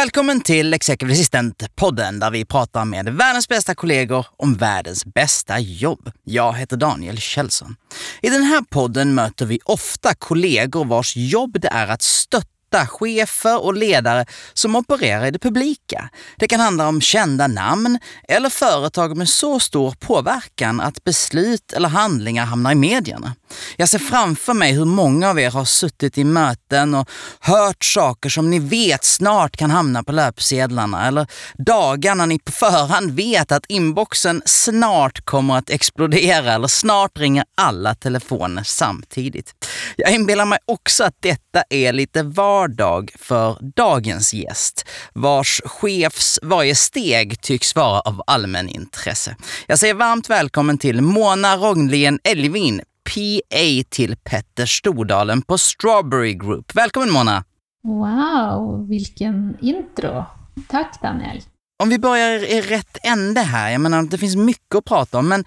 Välkommen 0.00 0.40
till 0.40 0.74
Executive 0.74 1.12
Assistant-podden 1.12 2.20
där 2.20 2.30
vi 2.30 2.44
pratar 2.44 2.84
med 2.84 3.08
världens 3.08 3.48
bästa 3.48 3.74
kollegor 3.74 4.26
om 4.36 4.54
världens 4.54 5.04
bästa 5.04 5.58
jobb. 5.58 6.10
Jag 6.24 6.52
heter 6.52 6.76
Daniel 6.76 7.18
Kjellson. 7.18 7.76
I 8.22 8.30
den 8.30 8.42
här 8.42 8.62
podden 8.70 9.14
möter 9.14 9.46
vi 9.46 9.60
ofta 9.64 10.14
kollegor 10.14 10.84
vars 10.84 11.16
jobb 11.16 11.60
det 11.60 11.68
är 11.68 11.88
att 11.88 12.02
stötta 12.02 12.86
chefer 12.86 13.64
och 13.64 13.74
ledare 13.74 14.26
som 14.54 14.76
opererar 14.76 15.26
i 15.26 15.30
det 15.30 15.38
publika. 15.38 16.10
Det 16.36 16.48
kan 16.48 16.60
handla 16.60 16.88
om 16.88 17.00
kända 17.00 17.46
namn 17.46 17.98
eller 18.28 18.50
företag 18.50 19.16
med 19.16 19.28
så 19.28 19.60
stor 19.60 19.94
påverkan 19.98 20.80
att 20.80 21.04
beslut 21.04 21.72
eller 21.72 21.88
handlingar 21.88 22.44
hamnar 22.44 22.72
i 22.72 22.74
medierna. 22.74 23.34
Jag 23.76 23.88
ser 23.88 23.98
framför 23.98 24.54
mig 24.54 24.72
hur 24.72 24.84
många 24.84 25.30
av 25.30 25.40
er 25.40 25.50
har 25.50 25.64
suttit 25.64 26.18
i 26.18 26.24
möten 26.24 26.94
och 26.94 27.10
hört 27.40 27.84
saker 27.84 28.28
som 28.28 28.50
ni 28.50 28.58
vet 28.58 29.04
snart 29.04 29.56
kan 29.56 29.70
hamna 29.70 30.02
på 30.02 30.12
löpsedlarna 30.12 31.08
eller 31.08 31.26
dagar 31.58 32.14
när 32.14 32.26
ni 32.26 32.38
på 32.38 32.52
förhand 32.52 33.10
vet 33.10 33.52
att 33.52 33.64
inboxen 33.68 34.42
snart 34.44 35.24
kommer 35.24 35.56
att 35.56 35.70
explodera 35.70 36.52
eller 36.52 36.68
snart 36.68 37.18
ringer 37.18 37.44
alla 37.56 37.94
telefoner 37.94 38.62
samtidigt. 38.62 39.54
Jag 39.96 40.14
inbillar 40.14 40.44
mig 40.44 40.58
också 40.64 41.04
att 41.04 41.16
detta 41.20 41.62
är 41.70 41.92
lite 41.92 42.22
vardag 42.22 43.10
för 43.18 43.58
dagens 43.76 44.34
gäst, 44.34 44.84
vars 45.14 45.60
chefs 45.64 46.38
varje 46.42 46.74
steg 46.74 47.40
tycks 47.40 47.74
vara 47.74 48.00
av 48.00 48.22
allmän 48.26 48.68
intresse. 48.68 49.36
Jag 49.66 49.78
säger 49.78 49.94
varmt 49.94 50.30
välkommen 50.30 50.78
till 50.78 51.00
Mona 51.02 51.56
Rognlien 51.56 52.18
Elvin, 52.24 52.80
PA 53.10 53.84
till 53.88 54.16
Petter 54.16 54.66
Stordalen 54.66 55.42
på 55.42 55.58
Strawberry 55.58 56.34
Group. 56.34 56.74
Välkommen 56.74 57.10
Mona! 57.10 57.44
Wow, 57.82 58.88
vilken 58.88 59.56
intro! 59.60 60.24
Tack 60.68 61.02
Daniel! 61.02 61.42
Om 61.82 61.88
vi 61.88 61.98
börjar 61.98 62.44
i 62.44 62.60
rätt 62.60 62.98
ände 63.02 63.40
här, 63.40 63.70
jag 63.70 63.80
menar 63.80 64.02
det 64.02 64.18
finns 64.18 64.36
mycket 64.36 64.74
att 64.74 64.84
prata 64.84 65.18
om, 65.18 65.28
men 65.28 65.44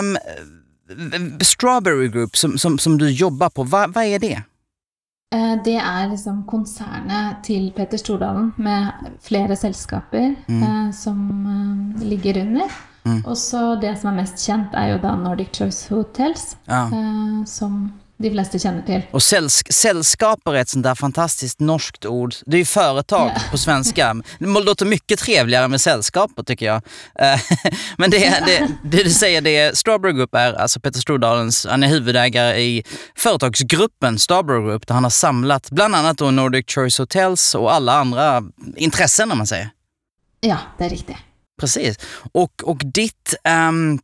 um, 0.00 0.18
Strawberry 1.40 2.08
Group 2.08 2.36
som, 2.36 2.58
som, 2.58 2.78
som 2.78 2.98
du 2.98 3.10
jobbar 3.10 3.50
på, 3.50 3.62
vad, 3.62 3.94
vad 3.94 4.04
är 4.04 4.18
det? 4.18 4.42
Eh, 5.34 5.62
det 5.64 5.76
er 5.76 6.08
liksom 6.10 6.44
konsernet 6.46 7.36
til 7.44 7.72
Petter 7.76 7.98
Stordalen 7.98 8.52
med 8.56 8.92
flere 9.22 9.56
selskaper 9.56 10.34
mm. 10.48 10.62
eh, 10.62 10.92
som 10.92 11.46
eh, 11.46 12.08
ligger 12.08 12.40
under. 12.40 12.70
Mm. 13.04 13.24
Og 13.24 13.36
så 13.36 13.74
det 13.80 13.96
som 14.00 14.12
er 14.12 14.22
mest 14.22 14.40
kjent, 14.40 14.72
er 14.72 14.94
jo 14.94 15.02
da 15.02 15.12
Nordic 15.20 15.52
Choice 15.56 15.92
Hotels, 15.92 16.56
ja. 16.64 16.86
eh, 16.88 17.44
som 17.46 17.92
de 18.16 18.30
fleste 18.30 18.58
kjenner 18.62 18.84
til. 18.86 19.02
Og 19.14 19.22
sällsk 19.22 19.72
selskaper 19.74 20.54
er 20.54 20.64
et 20.64 20.70
sånt 20.70 20.86
der 20.86 20.94
fantastiskt 20.98 21.60
norskt 21.60 22.06
ord. 22.06 22.36
Det 22.46 22.56
är 22.56 22.58
ju 22.58 22.64
företag 22.64 23.26
yeah. 23.26 23.50
på 23.50 23.58
svenska. 23.58 24.14
Det 24.38 24.46
låter 24.46 24.86
mycket 24.86 25.18
trevligare 25.18 25.68
med 25.68 25.80
selskaper 25.80 26.42
tycker 26.42 26.66
jag. 26.66 26.82
Eh, 27.18 27.40
men 27.98 28.10
det, 28.10 28.18
det, 28.46 28.68
det 28.82 29.02
du 29.04 29.10
säger, 29.10 29.40
det 29.40 29.78
Strawberry 29.78 30.12
Group 30.12 30.34
är 30.34 30.52
alltså 30.54 30.80
Peter 30.80 31.00
Stordalens, 31.00 31.66
han 31.70 31.82
är 31.82 31.88
huvudägare 31.88 32.60
i 32.60 32.84
företagsgruppen 33.16 34.18
Strawberry 34.18 34.62
Group 34.62 34.86
där 34.86 34.94
han 34.94 35.04
har 35.04 35.10
samlat 35.10 35.70
bland 35.70 35.94
annat 35.94 36.20
Nordic 36.20 36.64
Choice 36.68 36.98
Hotels 36.98 37.54
och 37.54 37.74
alla 37.74 37.92
andra 37.92 38.42
intressen 38.76 39.32
om 39.32 39.38
man 39.38 39.46
säger. 39.46 39.70
Ja, 40.40 40.58
det 40.78 40.84
är 40.84 40.90
riktigt. 40.90 41.16
Precis. 41.60 41.98
Och, 42.32 42.62
och 42.64 42.80
ditt 42.84 43.34
um, 43.68 43.98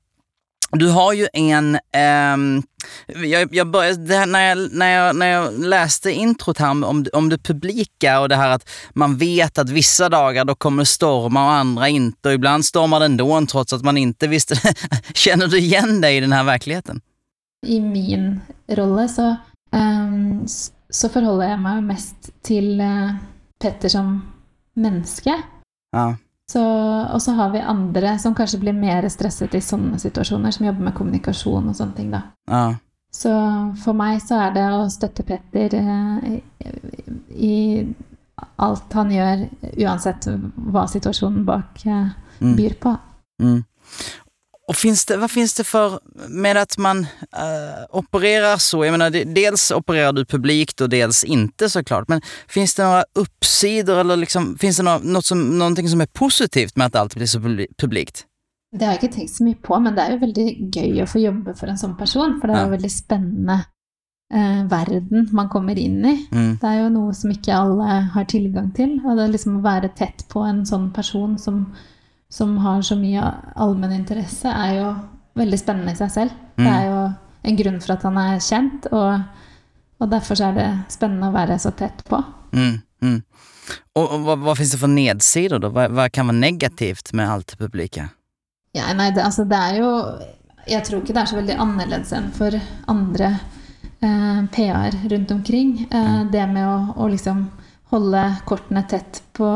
du 0.73 0.91
har 0.91 1.13
ju 1.13 1.29
en... 1.33 1.79
Um, 2.35 2.63
jag, 3.25 3.55
jag 3.55 3.71
började, 3.71 4.27
när, 4.27 4.49
jag, 4.49 4.73
när, 4.73 4.91
jag, 4.91 5.17
när 5.17 5.27
jag 5.27 5.59
läste 5.59 6.13
introt 6.13 6.59
här 6.59 6.71
om, 6.71 7.07
om 7.13 7.29
det 7.29 7.39
publika 7.39 8.21
och 8.21 8.29
det 8.29 8.37
här 8.37 8.51
att 8.51 8.69
man 8.91 9.17
vet 9.17 9.59
att 9.59 9.71
vissa 9.71 10.09
dagar 10.09 10.45
då 10.45 10.55
kommer 10.55 10.83
det 10.83 10.87
storma 10.87 11.45
och 11.45 11.53
andra 11.53 11.89
inte 11.89 12.29
och 12.29 12.35
ibland 12.35 12.65
stormar 12.65 13.01
det 13.01 13.07
ändå 13.07 13.47
trots 13.47 13.73
att 13.73 13.83
man 13.83 13.97
inte 13.97 14.29
visste 14.29 14.55
Känner 15.15 15.47
du 15.47 15.59
igen 15.59 16.01
dig 16.01 16.17
i 16.17 16.21
den 16.21 16.33
här 16.33 16.45
verkligheten? 16.45 17.01
I 17.67 17.81
min 17.81 18.41
roll 18.69 19.09
så, 19.09 19.37
um, 19.73 20.47
så 20.91 21.09
förhåller 21.09 21.49
jag 21.49 21.61
mig 21.61 21.81
mest 21.81 22.43
till 22.43 22.81
uh, 22.81 23.15
Petter 23.63 23.89
som 23.89 24.33
människa. 24.75 25.43
Ja. 25.93 26.17
Så, 26.51 26.61
og 27.15 27.21
så 27.23 27.37
har 27.39 27.53
vi 27.53 27.61
andre 27.63 28.17
som 28.19 28.35
kanskje 28.35 28.59
blir 28.65 28.75
mer 28.75 29.07
stresset 29.13 29.55
i 29.55 29.63
sånne 29.63 30.01
situasjoner, 30.03 30.55
som 30.55 30.67
jobber 30.67 30.89
med 30.89 30.97
kommunikasjon 30.97 31.69
og 31.71 31.77
sånne 31.79 31.95
ting, 31.99 32.09
da. 32.11 32.25
Ja. 32.51 32.65
Så 33.15 33.31
for 33.83 33.99
meg 33.99 34.21
så 34.23 34.39
er 34.47 34.55
det 34.55 34.65
å 34.71 34.85
støtte 34.91 35.27
Petter 35.27 35.75
eh, 35.79 36.41
i 37.35 37.57
alt 38.63 38.97
han 38.97 39.11
gjør, 39.15 39.45
uansett 39.83 40.29
hva 40.71 40.87
situasjonen 40.91 41.45
bak 41.47 41.85
eh, 41.87 42.11
mm. 42.41 42.53
byr 42.59 42.77
på. 42.83 42.95
Mm. 43.43 43.61
Och 44.71 44.77
finns 44.77 45.05
det, 45.05 45.17
vad 45.17 45.31
finns 45.31 45.55
det 45.55 45.65
för, 45.65 46.01
med 46.29 46.57
att 46.57 46.79
man 46.79 46.99
uh, 46.99 47.07
opererar 47.91 48.57
så, 48.57 48.85
jag 48.85 48.93
menar 48.93 49.35
dels 49.35 49.71
opererar 49.71 50.13
du 50.13 50.25
publikt 50.25 50.81
och 50.81 50.89
dels 50.89 51.25
inte 51.25 51.71
såklart, 51.71 52.09
men 52.09 52.21
finns 52.49 52.75
det 52.75 52.85
några 52.85 53.05
uppsidor 53.15 53.99
eller 53.99 54.17
liksom, 54.17 54.59
finns 54.59 54.77
det 54.77 54.83
något 54.83 55.25
som, 55.25 55.59
någonting 55.59 55.89
som 55.89 56.01
är 56.01 56.07
positivt 56.07 56.77
med 56.77 56.87
att 56.87 56.97
allt 56.97 57.15
blir 57.15 57.27
så 57.27 57.41
publikt? 57.79 58.25
Det 58.79 58.85
har 58.85 58.93
jag 58.93 59.03
inte 59.03 59.17
tänkt 59.17 59.35
så 59.35 59.45
mycket 59.45 59.63
på, 59.63 59.81
men 59.81 59.95
det 59.95 60.03
är 60.03 60.13
ju 60.13 60.19
väldigt 60.19 60.77
gøy 60.77 61.01
att 61.01 61.11
få 61.11 61.19
jobba 61.19 61.55
för 61.55 61.67
en 61.67 61.79
sån 61.79 61.97
person, 61.97 62.39
för 62.41 62.49
det 62.49 62.55
är 62.55 62.63
ja. 62.63 62.69
väldigt 62.69 62.93
spännande 62.93 63.65
eh, 64.35 64.69
verden 64.69 65.29
man 65.33 65.49
kommer 65.49 65.79
in 65.79 66.05
i. 66.05 66.29
Mm. 66.33 66.59
Det 66.61 66.67
är 66.67 66.83
ju 66.83 66.89
något 66.89 67.17
som 67.17 67.31
inte 67.31 67.55
alla 67.55 67.85
har 67.85 68.25
tillgång 68.25 68.71
till, 68.71 69.01
och 69.05 69.17
det 69.17 69.23
är 69.23 69.29
liksom 69.29 69.57
att 69.57 69.63
vara 69.63 69.89
tätt 69.89 70.29
på 70.29 70.41
en 70.41 70.67
sån 70.67 70.93
person 70.93 71.39
som 71.39 71.75
som 72.31 72.55
har 72.63 72.83
så 72.87 72.97
mye 72.99 73.23
allmenninteresse, 73.59 74.51
er 74.51 74.77
jo 74.79 74.91
veldig 75.39 75.59
spennende 75.59 75.95
i 75.95 75.99
seg 75.99 76.13
selv. 76.15 76.37
Mm. 76.57 76.65
Det 76.65 76.73
er 76.73 76.87
jo 76.87 77.01
en 77.51 77.59
grunn 77.59 77.81
for 77.83 77.95
at 77.97 78.07
han 78.07 78.21
er 78.23 78.45
kjent, 78.45 78.87
og, 78.95 79.25
og 80.01 80.13
derfor 80.13 80.45
er 80.47 80.57
det 80.57 80.69
spennende 80.95 81.31
å 81.31 81.35
være 81.35 81.59
så 81.63 81.73
tett 81.77 82.05
på. 82.09 82.21
Mm. 82.55 82.79
Mm. 83.03 83.19
Og, 83.97 84.05
og 84.05 84.27
hva, 84.27 84.37
hva 84.45 84.57
finnes 84.59 84.75
det 84.75 84.81
for 84.83 84.93
nedsider, 84.93 85.63
da? 85.63 85.71
Hva, 85.75 85.87
hva, 85.91 86.09
kan 86.13 86.31
være 86.31 86.43
negativt 86.43 87.13
med 87.17 87.31
alt 87.31 87.57
publikum? 87.59 88.11
Ja, 88.77 88.91
nei, 88.95 89.11
det, 89.15 89.25
altså, 89.27 89.43
det 89.51 89.59
er 89.59 89.81
jo 89.81 89.89
Jeg 90.71 90.85
tror 90.87 91.01
ikke 91.01 91.15
det 91.17 91.23
er 91.25 91.31
så 91.33 91.39
veldig 91.41 91.57
annerledes 91.59 92.13
enn 92.15 92.29
for 92.37 92.55
andre 92.93 93.33
eh, 94.05 94.43
PR 94.55 94.99
rundt 95.11 95.33
omkring. 95.35 95.73
Eh, 95.89 96.13
mm. 96.21 96.31
det 96.31 96.47
med 96.53 96.69
å, 96.69 96.77
å 97.01 97.09
liksom 97.11 97.49
holde 97.91 98.23
kortene 98.47 98.83
tett 98.89 99.23
på, 99.37 99.49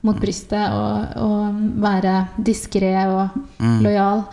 mot 0.00 0.20
brystet 0.20 0.72
og, 0.72 1.16
og 1.22 1.60
være 1.82 2.14
diskré 2.36 2.94
og 3.04 3.36
mm. 3.58 3.78
lojal. 3.84 4.24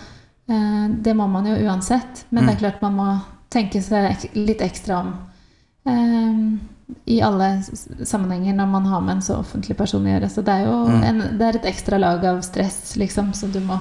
Eh, 0.49 0.85
det 1.03 1.13
må 1.17 1.27
man 1.27 1.49
jo 1.49 1.57
uansett. 1.67 2.25
Men 2.29 2.43
mm. 2.43 2.47
det 2.47 2.53
er 2.53 2.57
mm. 2.57 2.63
klart 2.63 2.83
man 2.85 2.97
må 2.97 3.09
tenke 3.49 3.81
seg 3.83 4.29
litt 4.37 4.61
ekstra 4.65 5.01
om 5.03 5.13
eh, 5.89 6.43
i 7.05 7.19
alle 7.21 7.49
sammenhenger 8.05 8.55
når 8.57 8.69
man 8.69 8.85
har 8.89 9.01
med 9.01 9.17
en 9.17 9.25
så 9.25 9.39
offentlig 9.43 9.77
person 9.77 10.05
å 10.05 10.13
gjøre. 10.13 10.29
Så 10.31 10.45
det 10.45 10.55
er 10.55 10.69
jo 10.69 10.77
mm. 10.89 11.01
en, 11.11 11.23
det 11.39 11.47
er 11.47 11.59
et 11.59 11.71
ekstra 11.73 11.99
lag 12.01 12.25
av 12.25 12.41
stress 12.45 12.95
liksom, 13.01 13.33
som 13.37 13.51
du 13.53 13.59
må 13.65 13.77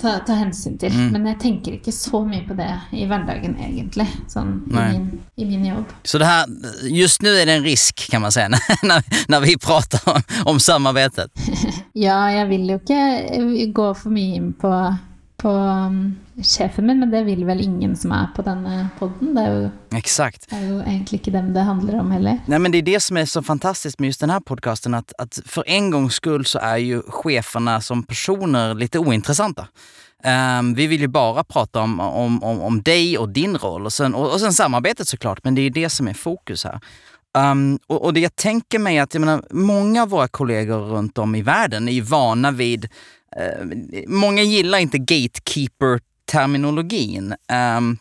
ta, 0.00 0.18
ta 0.26 0.36
hensyn 0.38 0.78
til. 0.80 0.92
Mm. 0.92 1.12
Men 1.14 1.30
jeg 1.32 1.40
tenker 1.42 1.78
ikke 1.78 1.94
så 1.94 2.24
mye 2.26 2.42
på 2.48 2.56
det 2.58 2.70
i 2.96 3.06
hverdagen, 3.10 3.56
egentlig. 3.62 4.06
Sånn 4.32 4.56
i 4.70 4.74
min, 4.76 5.06
i 5.36 5.48
min, 5.48 5.64
jobb. 5.70 5.94
Så 6.02 6.20
det 6.22 6.28
her, 6.28 6.52
just 6.90 7.24
nå 7.24 7.32
er 7.34 7.48
det 7.48 7.58
en 7.58 7.66
risk, 7.66 8.06
kan 8.10 8.24
man 8.24 8.34
si, 8.34 8.44
når, 8.90 9.08
når 9.32 9.46
vi 9.46 9.56
prater 9.60 10.04
om, 10.10 10.22
om 10.54 10.62
samarbeidet? 10.62 11.30
ja, 12.06 12.20
jeg 12.40 12.50
vil 12.52 12.70
jo 12.74 12.78
ikke 12.82 13.72
gå 13.74 13.90
for 13.98 14.14
mye 14.14 14.38
inn 14.40 14.54
på 14.58 14.74
på 15.44 15.50
um, 15.50 16.16
sjefen 16.42 16.86
min, 16.86 16.98
men 17.00 17.10
det 17.10 17.22
vil 17.24 17.44
vel 17.46 17.60
ingen 17.60 17.96
som 17.96 18.12
er 18.12 18.26
på 18.36 18.42
denne 18.42 18.88
podden. 18.98 19.34
Det 19.34 19.42
er 19.42 19.54
jo, 19.54 19.70
är 20.50 20.66
ju 20.66 20.80
egentligen 20.80 21.20
inte 21.20 21.30
dem 21.30 21.52
det 21.54 21.60
handler 21.60 22.00
om 22.00 22.10
heller. 22.10 22.40
Nei, 22.46 22.58
men 22.58 22.72
det 22.72 22.78
er 22.78 22.82
det 22.82 23.00
som 23.02 23.16
er 23.16 23.24
så 23.24 23.42
fantastisk 23.42 23.98
med 23.98 24.08
just 24.08 24.20
denne 24.20 24.40
podkasten, 24.40 24.92
podcasten, 24.92 25.14
at, 25.18 25.40
for 25.46 25.64
en 25.66 25.90
gangs 25.90 26.18
skyld 26.20 26.46
så 26.46 26.58
er 26.62 26.76
jo 26.82 27.02
sjefene 27.22 27.80
som 27.82 28.02
personer 28.02 28.74
litt 28.74 28.96
ointressanta. 28.96 29.68
Um, 30.24 30.74
vi 30.74 30.86
vil 30.86 31.04
jo 31.04 31.10
bare 31.12 31.44
prate 31.44 31.78
om, 31.78 31.98
om, 32.00 32.38
om, 32.42 32.60
om 32.60 32.78
deg 32.82 33.18
og 33.20 33.34
din 33.36 33.58
roll 33.60 33.84
og, 33.84 33.92
sen, 33.92 34.14
og 34.16 34.38
sen 34.40 34.56
samarbeidet, 34.56 35.06
så 35.06 35.18
såklart, 35.18 35.42
men 35.44 35.54
det 35.54 35.66
er 35.66 35.74
det 35.82 35.90
som 35.92 36.08
er 36.08 36.16
fokus 36.16 36.64
her. 36.64 36.80
Um, 37.34 37.78
og, 37.88 37.98
og, 37.98 38.14
det 38.14 38.22
jeg 38.22 38.36
tenker 38.38 38.78
meg 38.78 39.00
at 39.02 39.14
jeg 39.14 39.20
mener, 39.20 39.42
Mange 39.50 39.98
av 40.00 40.12
våre 40.12 40.28
kolleger 40.30 40.86
rundt 40.92 41.18
om 41.18 41.34
i 41.34 41.42
verden 41.42 41.88
er 41.90 41.96
jo 41.98 42.06
vana 42.06 42.52
vid, 42.54 42.86
uh, 43.34 43.74
Mange 44.06 44.44
liker 44.46 45.00
ikke 45.02 45.18
inte 45.18 45.42
gatekeeper-terminologin. 46.26 47.34
Um, 47.78 47.98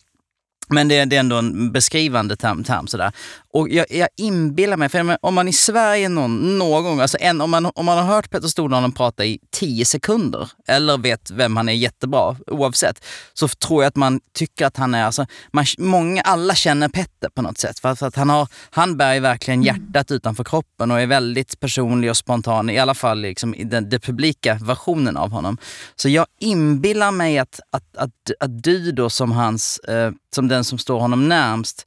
men 0.70 0.88
det, 0.88 1.06
det, 1.06 1.16
är 1.16 1.20
ändå 1.20 1.38
en 1.38 1.72
beskrivande 1.72 2.36
term. 2.36 2.64
term 2.64 2.88
sådär. 2.88 3.12
Och 3.54 3.70
jag, 3.70 3.86
jag 3.90 4.10
inbillar 4.18 4.78
mig, 4.78 4.90
för 4.90 5.18
om 5.22 5.34
man 5.34 5.48
i 5.48 5.54
Sverige 5.54 6.10
någon, 6.10 6.58
någon 6.58 6.84
gång, 6.84 7.00
alltså 7.00 7.18
en, 7.22 7.42
om, 7.42 7.52
man, 7.52 7.66
om 7.76 7.86
man 7.86 7.98
har 7.98 8.16
hört 8.16 8.30
Petter 8.30 8.48
Stordalen 8.48 8.92
prata 8.92 9.26
i 9.26 9.40
tio 9.52 9.86
sekunder, 9.86 10.50
eller 10.68 10.98
vet 10.98 11.32
vem 11.32 11.58
han 11.58 11.70
är 11.70 11.74
jättebra, 11.74 12.36
oavsett, 12.48 13.06
så 13.34 13.48
tror 13.48 13.84
jag 13.84 13.88
att 13.88 13.96
man 13.96 14.20
tycker 14.34 14.66
att 14.66 14.78
han 14.78 14.96
är, 14.96 15.04
alltså, 15.04 15.26
man, 15.52 15.66
många, 15.78 16.22
alla 16.22 16.56
känner 16.56 16.90
Petter 16.90 17.30
på 17.30 17.42
något 17.42 17.58
sätt. 17.58 17.80
För, 17.80 17.96
för 17.96 18.08
att 18.08 18.16
han, 18.16 18.30
har, 18.30 18.48
han 18.70 18.98
bär 18.98 19.20
verkligen 19.20 19.64
mm. 19.64 19.66
hjärtat 19.66 20.10
mm. 20.10 20.18
utanför 20.18 20.44
kroppen 20.44 20.92
och 20.92 21.02
är 21.02 21.08
väldigt 21.08 21.60
personlig 21.60 22.10
och 22.10 22.18
spontan, 22.18 22.70
i 22.70 22.80
alla 22.80 22.94
fall 22.94 23.20
liksom, 23.20 23.56
i 23.56 23.64
den, 23.64 23.90
den 23.90 24.00
publika 24.00 24.60
versionen 24.62 25.18
av 25.18 25.32
honom. 25.32 25.58
Så 25.96 26.10
jag 26.10 26.26
inbillar 26.40 27.12
mig 27.12 27.40
att, 27.40 27.60
att, 27.72 27.98
att, 27.98 28.32
att 28.40 28.64
du 28.64 28.92
då 28.92 29.10
som 29.10 29.32
hans, 29.32 29.80
eh, 29.80 30.12
som 30.36 30.48
den 30.48 30.64
som 30.64 30.78
står 30.78 31.00
honom 31.00 31.30
närmst, 31.30 31.86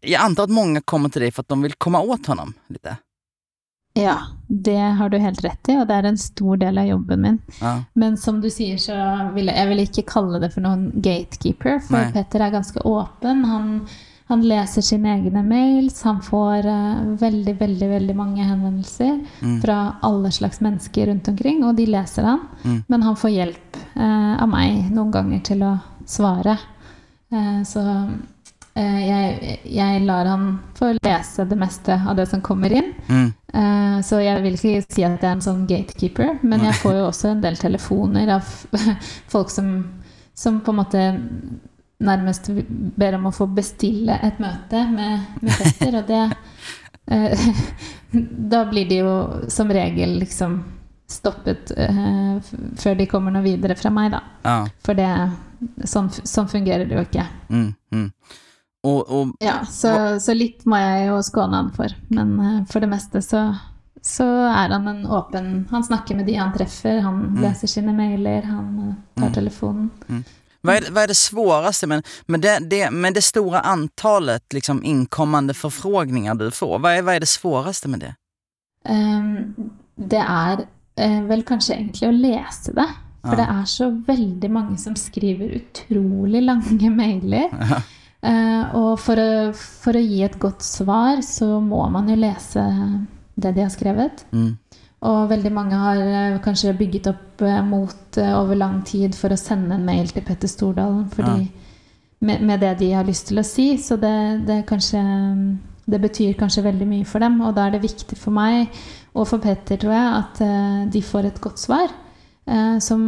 jag 0.00 0.20
antar 0.22 0.48
at 0.48 0.54
mange 0.54 0.84
kommer 0.84 1.12
til 1.12 1.26
deg 1.26 1.34
for 1.34 1.44
at 1.44 1.52
de 1.52 1.62
vil 1.62 1.76
komme 1.78 2.00
åt 2.00 2.30
honom 2.32 2.54
litt. 2.72 2.88
Ja, 3.94 4.16
det 4.48 4.78
har 4.78 5.08
du 5.08 5.18
helt 5.18 5.44
rett 5.44 5.68
i, 5.68 5.76
og 5.78 5.86
det 5.86 5.94
er 5.94 6.08
en 6.08 6.18
stor 6.18 6.58
del 6.58 6.78
av 6.82 6.88
jobben 6.88 7.20
min. 7.22 7.36
Ja. 7.60 7.76
Men 7.94 8.16
som 8.18 8.40
du 8.42 8.48
sier, 8.50 8.80
så 8.82 8.96
vil 9.36 9.46
jeg, 9.46 9.54
jeg 9.54 9.70
vil 9.70 9.82
ikke 9.84 10.04
kalle 10.08 10.40
det 10.42 10.50
for 10.50 10.66
noen 10.66 10.88
gatekeeper, 10.98 11.78
for 11.86 12.00
Nei. 12.00 12.10
Petter 12.16 12.42
er 12.42 12.56
ganske 12.56 12.82
åpen. 12.90 13.44
Han, 13.46 13.70
han 14.32 14.42
leser 14.50 14.82
sine 14.82 15.14
egne 15.14 15.44
mails, 15.46 16.02
han 16.02 16.18
får 16.26 16.66
uh, 16.66 17.06
veldig, 17.22 17.54
veldig 17.62 17.92
veldig 17.94 18.18
mange 18.18 18.48
henvendelser 18.48 19.14
mm. 19.38 19.56
fra 19.62 19.78
alle 20.02 20.34
slags 20.34 20.58
mennesker 20.64 21.12
rundt 21.12 21.30
omkring 21.30 21.62
og 21.62 21.78
de 21.78 21.86
leser 21.94 22.26
han. 22.26 22.42
Mm. 22.64 22.82
Men 22.90 23.06
han 23.06 23.18
får 23.20 23.36
hjelp 23.36 23.82
uh, 23.94 24.34
av 24.42 24.48
meg 24.50 24.90
noen 24.90 25.14
ganger 25.14 25.46
til 25.52 25.62
å 25.70 25.74
svare. 26.02 26.58
Uh, 27.30 27.62
så 27.62 27.84
jeg, 28.80 29.58
jeg, 29.70 30.00
lar 30.02 30.26
han 30.26 30.46
få 30.74 30.90
lese 30.96 31.44
det 31.46 31.58
meste 31.58 31.94
av 31.94 32.16
det 32.18 32.26
som 32.26 32.42
kommer 32.42 32.72
inn. 32.74 32.90
Mm. 33.06 33.28
Uh, 33.54 34.00
så 34.02 34.18
jeg 34.18 34.42
vil 34.42 34.56
ikke 34.58 34.80
si 34.82 35.04
at 35.06 35.22
jeg 35.22 35.28
er 35.28 35.36
en 35.36 35.44
sånn 35.44 35.62
gatekeeper, 35.70 36.40
men 36.42 36.64
jeg 36.66 36.80
får 36.82 36.96
jo 36.98 37.04
også 37.06 37.30
en 37.30 37.44
del 37.44 37.58
telefoner 37.60 38.32
av 38.34 38.48
folk 39.32 39.52
som, 39.54 39.76
som 40.34 40.58
på 40.64 40.74
en 40.74 40.80
måte 40.80 41.04
nærmest 42.04 42.50
ber 42.98 43.14
om 43.20 43.30
å 43.30 43.34
få 43.34 43.46
bestille 43.54 44.18
et 44.26 44.40
møte 44.42 44.82
med, 44.90 45.28
med 45.40 45.54
fester, 45.54 46.00
og 46.00 46.10
det 46.10 46.24
uh, 47.14 47.48
Da 48.54 48.60
blir 48.70 48.86
de 48.86 49.00
jo 49.00 49.14
som 49.50 49.70
regel 49.74 50.18
liksom 50.20 50.60
stoppet 51.10 51.72
uh, 51.78 52.38
før 52.78 52.98
de 52.98 53.06
kommer 53.10 53.34
noe 53.34 53.44
videre 53.44 53.74
fra 53.78 53.90
meg, 53.94 54.14
da. 54.14 54.20
Ja. 54.42 54.58
For 54.82 54.98
det 54.98 55.08
sånn, 55.88 56.10
sånn, 56.10 56.50
fungerer 56.50 56.88
det 56.88 56.98
jo 56.98 57.04
ikke. 57.06 57.24
Mm, 57.50 57.68
mm. 57.94 58.08
Og, 58.84 59.10
og, 59.10 59.36
ja, 59.40 59.62
så, 59.64 60.20
så, 60.20 60.34
litt 60.36 60.66
må 60.68 60.76
jeg 60.76 61.08
jo 61.08 61.20
skåne 61.24 61.56
han 61.62 61.72
for. 61.72 61.92
Men 62.12 62.34
uh, 62.40 62.56
for 62.68 62.84
det 62.84 62.90
meste 62.92 63.22
så, 63.24 63.46
så, 64.04 64.26
er 64.50 64.74
han 64.74 64.88
en 64.90 65.06
åpen 65.06 65.66
Han 65.70 65.84
snakker 65.84 66.18
med 66.18 66.28
de 66.28 66.36
han 66.36 66.52
treffer, 66.52 67.00
han 67.04 67.22
mm. 67.30 67.38
leser 67.46 67.70
sine 67.70 67.94
mailer, 67.96 68.44
han 68.44 68.72
uh, 68.76 68.90
tar 69.16 69.30
mm. 69.30 69.36
telefonen. 69.38 69.88
Mm. 70.08 70.24
Hva, 70.64 70.76
er, 70.76 70.90
vad 70.90 71.02
är 71.02 71.08
det 71.12 71.16
svåreste 71.20 71.86
med, 71.86 72.06
med, 72.26 72.40
det, 72.40 72.58
det, 72.70 72.90
med 72.90 73.14
det 73.14 73.22
store 73.22 73.60
antallet 73.60 74.52
liksom, 74.52 74.84
innkommende 74.84 75.54
förfrågningar 75.54 76.34
du 76.34 76.50
får? 76.50 76.78
Hva 76.78 76.94
er, 76.96 77.04
hva 77.04 77.16
er 77.16 77.24
det 77.24 77.28
svåreste 77.32 77.88
med 77.92 78.04
det? 78.04 78.12
Um, 78.88 79.72
det 79.96 80.20
er 80.20 80.64
uh, 81.00 81.20
vel 81.28 81.44
kanskje 81.44 81.76
egentlig 81.76 82.08
å 82.08 82.16
lese 82.16 82.76
det. 82.76 82.88
For 83.24 83.36
ja. 83.36 83.40
det 83.40 83.50
er 83.56 83.68
så 83.68 83.90
veldig 84.06 84.48
mange 84.52 84.78
som 84.80 84.96
skriver 84.96 85.56
utrolig 85.60 86.44
lange 86.44 86.92
mailer. 86.92 87.48
Ja. 87.72 87.84
Uh, 88.24 88.72
og 88.78 88.92
for 89.04 89.20
å, 89.20 89.52
for 89.52 89.98
å, 89.98 90.00
gi 90.00 90.22
et 90.24 90.38
godt 90.40 90.64
svar, 90.64 91.20
så 91.20 91.58
må 91.60 91.82
man 91.92 92.08
jo 92.08 92.16
lese 92.16 92.62
det 93.36 93.52
de 93.52 93.64
har 93.66 93.72
skrevet. 93.72 94.24
Mm. 94.32 94.54
Og 95.04 95.18
veldig 95.28 95.52
mange 95.52 95.76
har 95.76 96.00
uh, 96.00 96.38
kanskje 96.44 96.72
bygget 96.78 97.10
opp 97.12 97.44
uh, 97.44 97.60
mot 97.66 98.20
over 98.24 98.56
lang 98.56 98.78
tid 98.88 99.16
for 99.18 99.34
å 99.34 99.40
sende 99.40 99.76
en 99.76 99.84
mail 99.84 100.08
til 100.08 100.24
Petter 100.24 100.48
Stordalen 100.48 101.08
fordi, 101.12 101.50
ja. 101.50 101.90
med, 102.24 102.46
med, 102.46 102.62
det 102.64 102.72
de 102.80 102.92
har 102.94 103.04
lyst 103.04 103.28
til 103.28 103.42
å 103.42 103.44
si. 103.44 103.74
Så 103.76 104.00
det, 104.00 104.14
det, 104.48 104.62
kanskje, 104.70 105.02
det, 105.84 106.00
betyr 106.06 106.38
kanskje 106.40 106.64
veldig 106.64 106.88
mye 106.94 107.10
for 107.10 107.20
dem. 107.20 107.36
Og 107.44 107.52
da 107.58 107.66
er 107.66 107.76
det 107.76 107.84
viktig 107.84 108.16
for 108.16 108.32
meg 108.32 108.72
og 109.12 109.28
for 109.28 109.42
Petter, 109.42 109.76
tror 109.82 109.92
jeg, 109.98 110.22
at 110.22 110.90
de 110.94 111.04
får 111.04 111.28
et 111.28 111.44
godt 111.44 111.60
svar. 111.60 111.92
Som, 112.82 113.04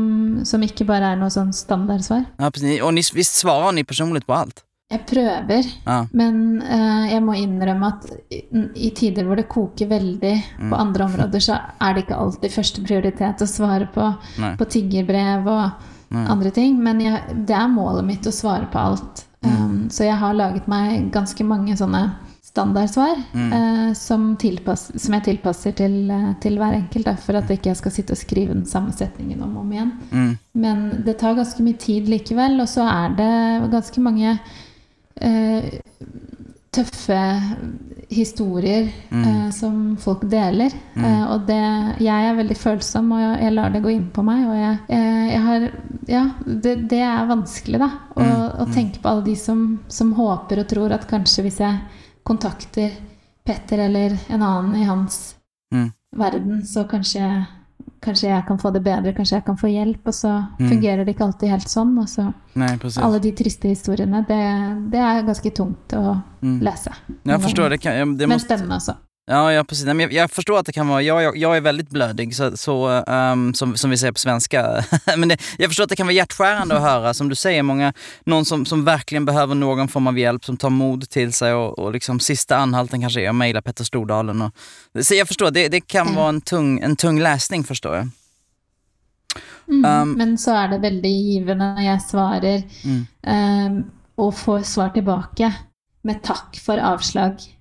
som, 0.48 0.62
ikke 0.64 0.86
bare 0.88 1.10
er 1.12 1.18
noe 1.20 1.32
sånn 1.32 1.50
standardsvar. 1.52 2.22
Ja, 2.38 2.48
og 2.48 2.94
ni, 2.96 3.02
visst 3.12 3.40
svarer 3.42 3.74
ni 3.76 3.82
personlig 3.84 4.22
på 4.24 4.36
alt? 4.36 4.65
Jeg 4.86 5.02
prøver, 5.02 5.66
ja. 5.82 5.96
men 6.14 6.60
uh, 6.62 7.06
jeg 7.10 7.22
må 7.26 7.34
innrømme 7.34 7.88
at 7.90 8.04
i, 8.30 8.44
i, 8.86 8.90
tider 8.94 9.26
hvor 9.26 9.40
det 9.40 9.48
koker 9.50 9.88
veldig 9.90 10.34
mm. 10.60 10.68
på 10.70 10.78
andre 10.78 11.08
områder, 11.08 11.42
så 11.42 11.56
er 11.82 11.96
det 11.96 12.04
ikke 12.04 12.18
alltid 12.22 12.54
første 12.54 12.84
prioritet 12.86 13.42
å 13.42 13.48
svare 13.50 13.88
på, 13.90 14.04
på 14.38 14.68
tiggerbrev 14.70 15.48
og 15.50 15.88
Nei. 16.14 16.22
andre 16.30 16.52
ting. 16.54 16.76
Men 16.78 17.02
jeg, 17.02 17.18
det 17.48 17.56
er 17.58 17.72
målet 17.72 18.06
mitt 18.06 18.28
å 18.30 18.34
svare 18.34 18.68
på 18.70 18.78
alt. 18.78 19.24
Mm. 19.42 19.56
Um, 19.56 19.80
så 19.90 20.06
jeg 20.06 20.20
har 20.20 20.38
laget 20.38 20.68
meg 20.70 21.10
ganske 21.14 21.46
mange 21.46 21.74
sånne 21.78 22.04
standardsvar 22.46 23.18
mm. 23.34 23.50
uh, 23.50 23.90
som, 23.98 24.28
tilpass, 24.38 24.86
som, 24.94 25.16
jeg 25.18 25.26
tilpasser 25.32 25.74
til, 25.82 25.96
uh, 26.14 26.30
til 26.42 26.60
hver 26.60 26.78
enkelt, 26.78 27.08
da, 27.08 27.16
for 27.20 27.40
at 27.40 27.50
jeg 27.50 27.58
ikke 27.58 27.74
skal 27.82 27.96
sitte 27.96 28.14
og 28.14 28.22
skrive 28.22 28.54
den 28.54 28.68
samme 28.70 28.94
setningen 28.94 29.42
om 29.42 29.58
og 29.58 29.66
om 29.66 29.74
igjen. 29.74 29.90
Mm. 30.14 30.30
Men 30.62 30.86
det 31.10 31.18
tar 31.24 31.34
ganske 31.34 31.66
mye 31.66 31.82
tid 31.82 32.06
likevel, 32.12 32.60
og 32.62 32.70
så 32.70 32.86
er 32.86 33.18
det 33.18 33.34
ganske 33.74 34.06
mange 34.06 34.38
tøffe 36.76 37.20
historier 38.08 38.88
mm. 39.10 39.24
eh, 39.24 39.50
som 39.50 39.96
folk 40.00 40.24
deler. 40.30 40.74
Mm. 40.94 41.04
Eh, 41.04 41.24
og 41.32 41.46
det 41.48 41.62
Jeg 42.04 42.28
er 42.28 42.38
veldig 42.38 42.56
følsom, 42.58 43.12
og 43.16 43.22
jeg, 43.22 43.52
lar 43.54 43.72
det 43.74 43.82
gå 43.84 43.92
inn 43.94 44.06
på 44.14 44.24
meg. 44.26 44.44
Og 44.46 44.56
jeg, 44.60 44.78
eh, 44.88 45.26
jeg 45.32 45.42
har 45.48 45.68
Ja, 46.06 46.24
det, 46.46 46.76
det, 46.90 47.02
er 47.02 47.26
vanskelig, 47.26 47.80
da. 47.82 47.90
Å, 48.14 48.20
mm. 48.20 48.32
å, 48.46 48.66
mm. 48.68 48.72
tenke 48.74 49.02
på 49.02 49.10
alle 49.10 49.26
de 49.26 49.36
som, 49.40 49.66
som 49.88 50.12
håper 50.16 50.62
og 50.62 50.68
tror 50.70 50.94
at 50.94 51.08
kanskje 51.10 51.46
hvis 51.46 51.60
jeg 51.64 52.02
kontakter 52.26 52.94
Petter 53.46 53.84
eller 53.84 54.16
en 54.34 54.42
annen 54.42 54.72
i 54.80 54.86
hans 54.86 55.36
mm. 55.74 55.90
verden, 56.18 56.62
så 56.66 56.82
kanskje 56.90 57.22
kanskje 58.06 58.30
jeg 58.30 58.44
kan 58.48 58.60
få 58.62 58.70
det 58.74 58.82
bedre, 58.86 59.12
kanskje 59.16 59.38
jeg 59.38 59.46
kan 59.46 59.58
få 59.60 59.70
hjelp. 59.72 60.06
Og 60.06 60.14
så 60.16 60.32
mm. 60.58 60.68
fungerer 60.70 61.04
det 61.04 61.16
ikke 61.16 61.26
alltid 61.28 61.52
helt 61.52 61.72
sånn. 61.72 61.96
Og 62.02 62.08
så 62.10 62.28
Nei, 62.56 62.70
alle 63.04 63.20
de 63.24 63.32
triste 63.36 63.72
historiene, 63.72 64.22
det, 64.28 64.42
det 64.94 65.02
er 65.02 65.26
ganske 65.26 65.52
tungt 65.56 65.96
å 65.98 66.16
mm. 66.40 66.56
lese. 66.64 66.94
Jeg 67.26 67.42
forstår 67.48 67.76
det. 67.76 67.82
det 67.84 68.06
må... 68.30 68.36
Men 68.36 68.42
spennende 68.42 68.80
også. 68.80 68.96
Ja, 69.28 69.52
ja 69.52 69.64
precis. 69.64 69.86
Men 69.86 70.00
jag, 70.00 70.12
jag, 70.12 70.30
förstår 70.30 70.58
att 70.58 70.66
det 70.66 70.72
kan 70.72 70.88
vara, 70.88 71.02
jag, 71.02 71.22
jag, 71.22 71.36
jag 71.36 71.56
är 71.56 71.60
väldigt 71.60 71.90
blödig 71.90 72.36
så, 72.36 72.56
så 72.56 72.88
um, 72.88 73.54
som, 73.54 73.76
som 73.76 73.90
vi 73.90 73.96
säger 73.96 74.12
på 74.12 74.18
svenska. 74.18 74.84
Men 75.16 75.28
det, 75.28 75.38
jag 75.58 75.70
förstår 75.70 75.84
att 75.84 75.90
det 75.90 75.96
kan 75.96 76.06
vara 76.06 76.14
hjärtskärande 76.14 76.76
att 76.76 76.82
höra, 76.82 77.14
som 77.14 77.28
du 77.28 77.34
säger, 77.34 77.62
många, 77.62 77.92
någon 78.24 78.44
som, 78.44 78.66
som 78.66 78.84
verkligen 78.84 79.24
behöver 79.24 79.54
någon 79.54 79.88
form 79.88 80.06
av 80.06 80.18
hjälp, 80.18 80.44
som 80.44 80.56
tar 80.56 80.70
mod 80.70 81.08
till 81.08 81.32
sig 81.32 81.54
och, 81.54 81.78
och 81.78 81.92
liksom 81.92 82.20
sista 82.20 82.56
anhalten 82.56 83.00
kanske 83.00 83.20
är 83.20 83.28
att 83.28 83.34
mejla 83.34 83.62
Petter 83.62 83.84
Stordalen. 83.84 84.42
Och, 84.42 84.52
så 85.02 85.14
jag 85.14 85.28
förstår, 85.28 85.50
det, 85.50 85.68
det 85.68 85.80
kan 85.80 86.14
vara 86.14 86.28
en 86.28 86.40
tung, 86.40 86.80
en 86.80 86.96
tung 86.96 87.20
läsning 87.20 87.64
förstår 87.64 87.94
jag. 87.94 88.08
Mm, 89.68 90.02
um, 90.02 90.12
men 90.12 90.38
så 90.38 90.50
är 90.50 90.68
det 90.68 90.78
väldigt 90.78 91.12
givande 91.12 91.74
när 91.74 91.82
jag 91.82 92.02
svarar 92.02 92.62
mm. 92.84 93.06
um, 93.76 93.90
och 94.14 94.38
får 94.38 94.62
svar 94.62 94.88
tillbaka 94.88 95.52
med 96.02 96.22
tack 96.22 96.60
för 96.64 96.78
avslag 96.78 97.55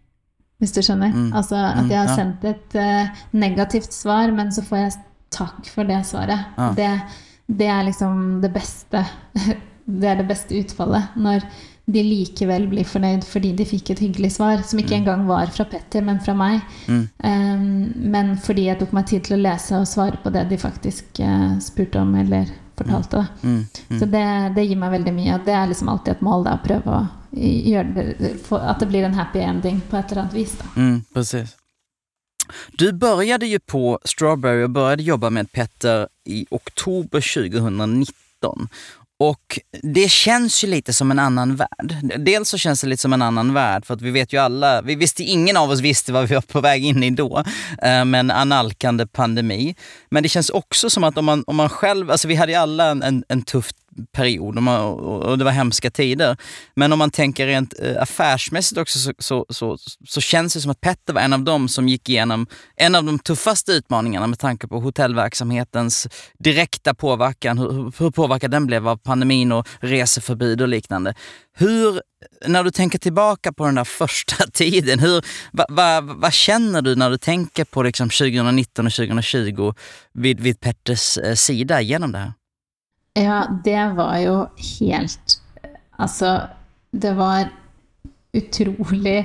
hvis 0.65 0.73
du 0.73 0.81
skjønner. 0.81 1.13
Mm. 1.13 1.29
Altså 1.37 1.59
at 1.61 1.83
mm, 1.83 1.91
jeg 1.93 2.01
har 2.01 2.17
sendt 2.17 2.49
et 2.49 2.79
uh, 2.81 3.21
negativt 3.37 3.93
svar, 3.93 4.33
men 4.33 4.49
så 4.53 4.65
får 4.65 4.81
jeg 4.81 4.97
takk 5.35 5.69
for 5.69 5.87
det 5.87 6.01
svaret. 6.09 6.51
Ja. 6.57 6.71
Det, 6.75 6.89
det, 7.45 7.69
er 7.69 7.87
liksom 7.87 8.41
det 8.43 8.51
beste 8.55 9.05
Det 9.85 10.07
er 10.09 10.17
det 10.17 10.25
beste 10.25 10.57
utfallet. 10.57 11.13
Når 11.21 11.43
de 11.85 12.01
likevel 12.01 12.63
blir 12.71 12.87
fornøyd 12.89 13.25
fordi 13.29 13.51
de 13.59 13.67
fikk 13.69 13.91
et 13.93 13.99
hyggelig 14.01 14.31
svar, 14.39 14.63
som 14.65 14.79
ikke 14.81 14.95
mm. 14.95 15.01
engang 15.03 15.27
var 15.29 15.51
fra 15.53 15.67
Petter, 15.69 16.01
men 16.01 16.17
fra 16.25 16.33
meg. 16.37 16.63
Mm. 16.89 17.03
Um, 17.21 17.67
men 18.15 18.31
fordi 18.41 18.65
jeg 18.71 18.79
tok 18.79 18.95
meg 18.97 19.05
tid 19.11 19.27
til 19.27 19.37
å 19.37 19.43
lese 19.43 19.77
og 19.77 19.89
svare 19.89 20.17
på 20.23 20.33
det 20.33 20.47
de 20.49 20.57
faktisk 20.57 21.21
uh, 21.21 21.53
spurte 21.61 22.01
om 22.01 22.15
eller 22.17 22.49
fortalte. 22.75 23.27
Mm. 23.43 23.61
mm. 23.61 23.99
Så 23.99 24.09
det, 24.09 24.25
det, 24.57 24.65
gir 24.65 24.81
meg 24.81 24.97
veldig 24.97 25.13
mye. 25.13 25.37
Og 25.37 25.45
det 25.45 25.53
er 25.53 25.69
liksom 25.69 25.93
alltid 25.93 26.15
et 26.15 26.25
mål, 26.25 26.47
da, 26.47 26.57
å 26.57 26.65
prøve 26.65 26.97
å 26.97 27.05
det, 27.35 28.51
att 28.51 28.79
det 28.79 28.85
blir 28.85 29.03
en 29.03 29.13
happy 29.13 29.39
ending 29.39 29.81
på 29.89 29.97
ett 29.97 30.11
eller 30.11 30.21
annat 30.21 30.33
vis. 30.33 30.57
Mm, 30.75 31.03
precis. 31.13 31.57
Du 32.71 32.93
började 32.93 33.47
ju 33.47 33.59
på 33.59 33.99
Strawberry 34.05 34.63
och 34.63 34.69
började 34.69 35.03
jobba 35.03 35.29
med 35.29 35.51
Petter 35.51 36.07
i 36.25 36.45
oktober 36.49 37.49
2019. 37.49 38.69
Och 39.17 39.59
det 39.83 40.11
känns 40.11 40.63
ju 40.63 40.67
lite 40.67 40.93
som 40.93 41.11
en 41.11 41.19
annan 41.19 41.55
värld. 41.55 41.95
Dels 42.17 42.49
så 42.49 42.57
känns 42.57 42.81
det 42.81 42.87
lite 42.87 43.01
som 43.01 43.13
en 43.13 43.21
annan 43.21 43.53
värld 43.53 43.85
för 43.85 43.93
att 43.93 44.01
vi 44.01 44.11
vet 44.11 44.33
ju 44.33 44.37
alla, 44.37 44.81
vi 44.81 44.95
visste 44.95 45.23
ingen 45.23 45.57
av 45.57 45.69
oss 45.69 45.79
visste 45.79 46.13
vad 46.13 46.27
vi 46.27 46.35
var 46.35 46.41
på 46.41 46.61
väg 46.61 46.85
in 46.85 47.03
i 47.03 47.09
då 47.09 47.43
eh, 47.81 48.05
med 48.05 48.19
en 48.19 48.31
analkande 48.31 49.07
pandemi. 49.07 49.75
Men 50.09 50.23
det 50.23 50.29
känns 50.29 50.49
också 50.49 50.89
som 50.89 51.03
att 51.03 51.17
om 51.17 51.25
man, 51.25 51.43
om 51.47 51.55
man 51.55 51.69
själv, 51.69 52.11
alltså 52.11 52.27
vi 52.27 52.35
hade 52.35 52.51
ju 52.51 52.57
alla 52.57 52.85
en, 52.91 53.23
en 53.27 53.41
tuff 53.41 53.71
period 54.11 54.57
och, 54.57 55.37
det 55.37 55.43
var 55.43 55.51
hemska 55.51 55.91
tider. 55.91 56.37
Men 56.75 56.93
om 56.93 56.99
man 56.99 57.11
tänker 57.11 57.47
rent 57.47 57.73
eh, 57.79 58.01
affärsmässigt 58.01 58.81
också 58.81 58.99
så, 58.99 59.13
så, 59.19 59.45
så, 59.49 59.77
så, 60.07 60.21
känns 60.21 60.53
det 60.53 60.61
som 60.61 60.71
att 60.71 60.81
Petter 60.81 61.13
var 61.13 61.21
en 61.21 61.33
av 61.33 61.43
dem 61.43 61.69
som 61.69 61.89
gick 61.89 62.09
igenom 62.09 62.47
en 62.75 62.95
av 62.95 63.03
de 63.03 63.19
tuffaste 63.19 63.71
utmaningarna 63.71 64.27
med 64.27 64.39
tanke 64.39 64.67
på 64.67 64.79
hotellverksamhetens 64.79 66.07
direkta 66.39 66.93
påverkan, 66.93 67.57
hur, 67.57 67.91
hur 67.99 68.11
påverkad 68.11 68.51
den 68.51 68.65
blev 68.65 68.87
av 68.87 68.97
pandemin 68.97 69.51
och 69.51 69.67
reseförbud 69.79 70.61
och 70.61 70.67
liknande. 70.67 71.13
Hur, 71.57 72.01
när 72.47 72.63
du 72.63 72.71
tänker 72.71 72.99
tillbaka 72.99 73.53
på 73.53 73.65
den 73.65 73.75
där 73.75 73.83
första 73.83 74.47
tiden, 74.53 74.99
hur, 74.99 75.25
vad 75.51 75.65
va, 75.69 76.01
va 76.01 76.31
känner 76.31 76.81
du 76.81 76.95
när 76.95 77.09
du 77.09 77.17
tänker 77.17 77.65
på 77.65 77.83
liksom 77.83 78.09
2019 78.09 78.85
och 78.85 78.93
2020 78.93 79.73
vid, 80.13 80.39
vid 80.39 80.59
Petters 80.59 81.17
eh, 81.17 81.35
sida 81.35 81.81
genom 81.81 82.11
det 82.11 82.17
här? 82.17 82.33
Ja, 83.15 83.45
det 83.63 83.81
var 83.95 84.17
jo 84.19 84.39
helt 84.79 85.41
Altså, 85.95 86.41
det 86.91 87.13
var 87.15 87.45
utrolig 88.35 89.21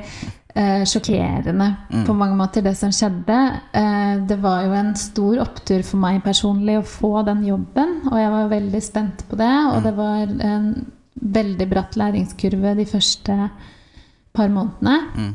eh, 0.55 0.85
sjokkerende 0.87 1.67
mm. 1.91 2.05
på 2.07 2.15
mange 2.15 2.37
måter, 2.39 2.63
det 2.63 2.77
som 2.79 2.93
skjedde. 2.95 3.39
Eh, 3.75 4.13
det 4.31 4.39
var 4.39 4.63
jo 4.69 4.77
en 4.79 4.93
stor 4.95 5.43
opptur 5.43 5.83
for 5.87 5.99
meg 5.99 6.21
personlig 6.23 6.79
å 6.79 6.87
få 6.87 7.25
den 7.27 7.43
jobben, 7.49 7.97
og 8.11 8.17
jeg 8.21 8.33
var 8.37 8.55
veldig 8.55 8.83
spent 8.87 9.27
på 9.27 9.41
det. 9.41 9.51
Og 9.73 9.81
mm. 9.81 9.85
det 9.89 9.95
var 9.99 10.35
en 10.53 10.71
veldig 11.41 11.69
bratt 11.75 11.99
læringskurve 11.99 12.77
de 12.79 12.87
første 12.89 13.39
par 14.37 14.53
månedene. 14.55 14.99
Mm. 15.17 15.33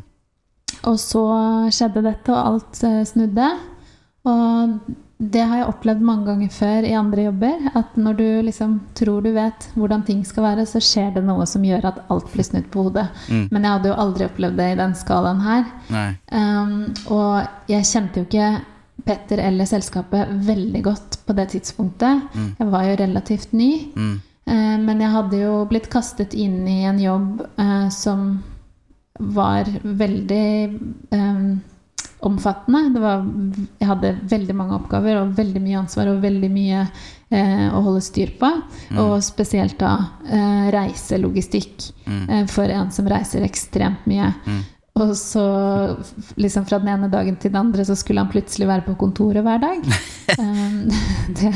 Og 0.86 1.00
så 1.02 1.26
skjedde 1.74 2.06
dette, 2.06 2.32
og 2.32 2.54
alt 2.54 2.84
eh, 2.88 3.02
snudde. 3.12 3.52
Og 4.26 4.80
det 5.18 5.46
har 5.48 5.62
jeg 5.62 5.68
opplevd 5.72 6.02
mange 6.04 6.28
ganger 6.28 6.50
før 6.52 6.86
i 6.88 6.96
andre 7.00 7.28
jobber. 7.30 7.68
At 7.80 7.96
når 7.96 8.18
du 8.20 8.26
liksom 8.50 8.74
tror 9.00 9.24
du 9.24 9.32
vet 9.36 9.68
hvordan 9.80 10.04
ting 10.08 10.26
skal 10.28 10.44
være, 10.50 10.66
så 10.68 10.82
skjer 10.84 11.14
det 11.16 11.24
noe 11.24 11.46
som 11.48 11.64
gjør 11.64 11.88
at 11.88 12.02
alt 12.12 12.28
blir 12.34 12.48
snudd 12.48 12.68
på 12.74 12.88
hodet. 12.88 13.06
Mm. 13.32 13.46
Men 13.54 13.64
jeg 13.64 13.78
hadde 13.78 13.92
jo 13.92 13.98
aldri 14.04 14.28
opplevd 14.28 14.60
det 14.60 14.70
i 14.74 14.80
den 14.82 14.96
skalaen 15.00 15.44
her. 15.46 15.70
Um, 16.32 16.74
og 17.16 17.70
jeg 17.72 17.88
kjente 17.92 18.22
jo 18.22 18.28
ikke 18.28 18.54
Petter 19.06 19.38
eller 19.44 19.68
selskapet 19.70 20.32
veldig 20.48 20.82
godt 20.84 21.20
på 21.28 21.36
det 21.38 21.50
tidspunktet. 21.54 22.26
Mm. 22.34 22.50
Jeg 22.60 22.72
var 22.74 22.88
jo 22.88 22.98
relativt 23.00 23.54
ny. 23.56 23.70
Mm. 23.96 24.16
Uh, 24.50 24.78
men 24.84 25.04
jeg 25.04 25.14
hadde 25.16 25.40
jo 25.46 25.62
blitt 25.70 25.88
kastet 25.94 26.36
inn 26.36 26.64
i 26.68 26.82
en 26.90 27.00
jobb 27.00 27.46
uh, 27.56 27.88
som 27.94 28.34
var 29.16 29.70
veldig 29.84 30.50
um, 31.16 31.56
omfattende. 32.20 33.02
Var, 33.02 33.26
jeg 33.82 33.90
hadde 33.90 34.14
veldig 34.32 34.56
mange 34.58 34.78
oppgaver 34.80 35.20
og 35.22 35.36
veldig 35.38 35.62
mye 35.64 35.82
ansvar 35.82 36.12
og 36.12 36.24
veldig 36.24 36.52
mye 36.54 36.86
eh, 36.86 37.66
å 37.70 37.82
holde 37.86 38.04
styr 38.06 38.36
på. 38.40 38.52
Mm. 38.92 39.02
Og 39.04 39.18
spesielt 39.26 39.78
da 39.82 39.96
eh, 40.28 40.70
reiselogistikk 40.76 41.90
mm. 42.06 42.24
eh, 42.30 42.46
for 42.52 42.72
en 42.72 42.94
som 42.96 43.10
reiser 43.12 43.46
ekstremt 43.48 44.08
mye. 44.10 44.32
Mm. 44.46 44.64
Og 44.96 45.10
så 45.18 45.42
liksom 46.40 46.66
fra 46.66 46.78
den 46.80 46.88
ene 46.88 47.10
dagen 47.12 47.36
til 47.36 47.52
den 47.52 47.60
andre 47.60 47.84
så 47.84 47.98
skulle 48.00 48.22
han 48.24 48.30
plutselig 48.32 48.68
være 48.70 48.86
på 48.86 48.94
kontoret 49.00 49.44
hver 49.44 49.64
dag. 49.64 49.88
Um, 50.36 50.90
det, 51.38 51.52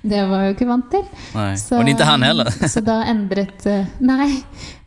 det, 0.00 0.20
var 0.30 0.40
jeg 0.40 0.48
jo 0.48 0.54
ikke 0.54 0.66
vant 0.70 0.86
til. 0.90 1.02
Nei. 1.34 1.50
Så, 1.60 1.76
og 1.76 1.90
ikke 1.92 2.06
han 2.08 2.24
heller. 2.24 2.48
så 2.72 2.80
da 2.80 3.02
endret 3.10 3.66
eh, 3.68 3.90
Nei. 4.00 4.30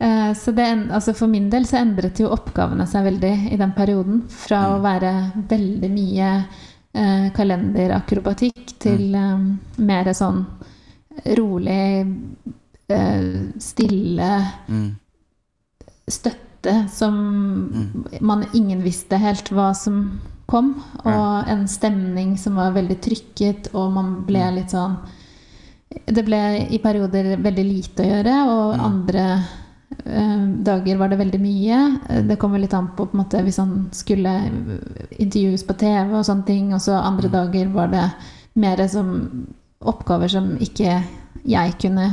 Uh, 0.01 0.31
så 0.35 0.49
det, 0.57 0.65
altså 0.89 1.13
for 1.13 1.29
min 1.29 1.45
del 1.53 1.67
så 1.69 1.77
endret 1.83 2.17
jo 2.19 2.31
oppgavene 2.33 2.87
seg 2.89 3.05
veldig 3.11 3.31
i 3.53 3.59
den 3.61 3.75
perioden. 3.77 4.23
Fra 4.33 4.63
mm. 4.65 4.73
å 4.73 4.81
være 4.83 5.13
veldig 5.53 5.91
mye 5.93 6.33
uh, 6.41 7.29
kalenderakrobatikk 7.37 8.75
til 8.81 9.13
um, 9.13 9.47
mer 9.85 10.09
sånn 10.17 10.41
rolig, 11.37 11.85
uh, 12.89 13.33
stille 13.69 14.31
mm. 14.65 14.87
støtte 16.09 16.50
ute 16.61 16.87
som 16.93 17.15
mm. 17.73 18.03
man 18.21 18.45
ingen 18.53 18.83
visste 18.83 19.17
helt 19.17 19.51
hva 19.51 19.73
som 19.73 20.19
kom. 20.45 20.75
Og 21.03 21.49
en 21.49 21.67
stemning 21.67 22.37
som 22.37 22.55
var 22.55 22.75
veldig 22.75 22.99
trykket, 23.01 23.71
og 23.73 23.91
man 23.95 24.21
ble 24.27 24.43
mm. 24.43 24.55
litt 24.59 24.75
sånn 24.75 24.99
Det 26.07 26.23
ble 26.23 26.67
i 26.71 26.79
perioder 26.79 27.35
veldig 27.41 27.65
lite 27.67 28.03
å 28.03 28.07
gjøre, 28.07 28.35
og 28.47 28.75
mm. 28.75 28.83
andre 28.85 29.25
eh, 30.05 30.43
dager 30.63 30.97
var 30.97 31.11
det 31.11 31.19
veldig 31.19 31.41
mye. 31.41 31.79
Det 32.29 32.37
kommer 32.39 32.61
litt 32.61 32.73
an 32.73 32.93
på, 32.95 33.09
på 33.11 33.17
måte, 33.17 33.41
hvis 33.43 33.59
han 33.59 33.89
skulle 33.91 34.37
intervjues 35.17 35.65
på 35.67 35.75
TV 35.75 36.15
og 36.15 36.27
sånne 36.27 36.47
ting. 36.47 36.71
Og 36.75 36.83
så 36.83 36.95
andre 36.99 37.31
dager 37.31 37.73
var 37.73 37.91
det 37.91 38.05
mer 38.53 38.85
som 38.91 39.11
oppgaver 39.81 40.29
som 40.29 40.53
ikke 40.61 41.01
jeg 41.47 41.73
kunne 41.81 42.11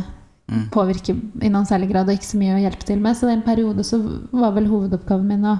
mm. 0.49 0.65
påvirke 0.75 1.15
i 1.15 1.53
noen 1.53 1.69
særlig 1.69 1.91
grad, 1.93 2.09
og 2.09 2.19
ikke 2.19 2.31
så 2.31 2.41
mye 2.41 2.57
å 2.57 2.63
hjelpe 2.65 2.89
til 2.89 3.01
med. 3.05 3.19
Så 3.19 3.31
i 3.31 3.37
en 3.37 3.47
periode 3.47 3.87
så 3.87 4.01
var 4.33 4.57
vel 4.57 4.69
hovedoppgaven 4.71 5.29
min 5.29 5.47
å, 5.49 5.59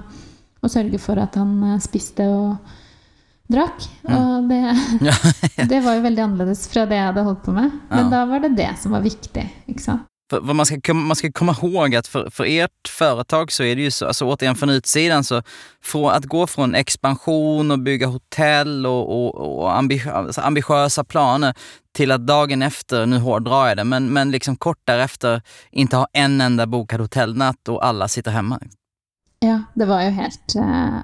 å 0.61 0.71
sørge 0.71 1.01
for 1.01 1.21
at 1.21 1.37
han 1.39 1.55
eh, 1.71 1.81
spiste 1.83 2.27
og 2.33 2.75
drakk. 3.49 3.87
Og 4.09 4.49
det, 4.49 4.61
det, 5.71 5.81
var 5.85 5.97
jo 5.97 6.05
veldig 6.05 6.25
annerledes 6.27 6.67
fra 6.71 6.85
det 6.89 6.99
jeg 6.99 7.11
hadde 7.11 7.25
holdt 7.27 7.43
på 7.47 7.55
med. 7.55 7.73
Men 7.91 8.07
ja. 8.07 8.13
da 8.17 8.23
var 8.29 8.45
det 8.45 8.55
det 8.59 8.71
som 8.81 8.95
var 8.97 9.05
viktig. 9.05 9.45
ikke 9.71 9.85
sant? 9.85 10.05
För, 10.29 10.41
för 10.41 10.53
man, 10.53 10.65
ska, 10.65 10.93
man 10.93 11.15
ska 11.15 11.31
komma 11.31 11.55
ihåg 11.61 11.95
att 11.95 12.07
för, 12.07 12.29
för 12.29 12.45
ert 12.47 12.87
företag 12.87 13.51
så 13.51 13.63
är 13.63 13.75
det 13.75 13.81
ju 13.81 13.91
så, 13.91 14.05
alltså 14.05 14.25
återigen 14.25 14.55
från 14.55 14.69
utsidan, 14.69 15.23
så 15.23 15.41
för 15.81 16.11
att 16.11 16.25
gå 16.25 16.47
från 16.47 16.75
expansion 16.75 17.71
och 17.71 17.79
bygga 17.79 18.07
hotell 18.07 18.85
och, 18.85 19.25
och, 19.25 19.59
och 19.61 19.77
ambitiösa 20.37 21.03
planer 21.03 21.53
till 21.95 22.11
att 22.11 22.27
dagen 22.27 22.61
efter, 22.61 23.05
nu 23.05 23.17
hårdrar 23.19 23.67
jag 23.67 23.77
det, 23.77 23.83
men, 23.83 24.13
men 24.13 24.31
liksom 24.31 24.55
kort 24.55 24.81
därefter 24.83 25.41
inte 25.71 25.97
ha 25.97 26.07
en 26.13 26.41
enda 26.41 26.65
bokad 26.65 27.01
hotellnatt 27.01 27.67
och 27.67 27.85
alla 27.85 28.07
sitter 28.07 28.31
hemma. 28.31 28.59
Ja, 29.41 29.63
det 29.73 29.85
var 29.85 30.01
jo 30.01 30.09
helt 30.09 30.55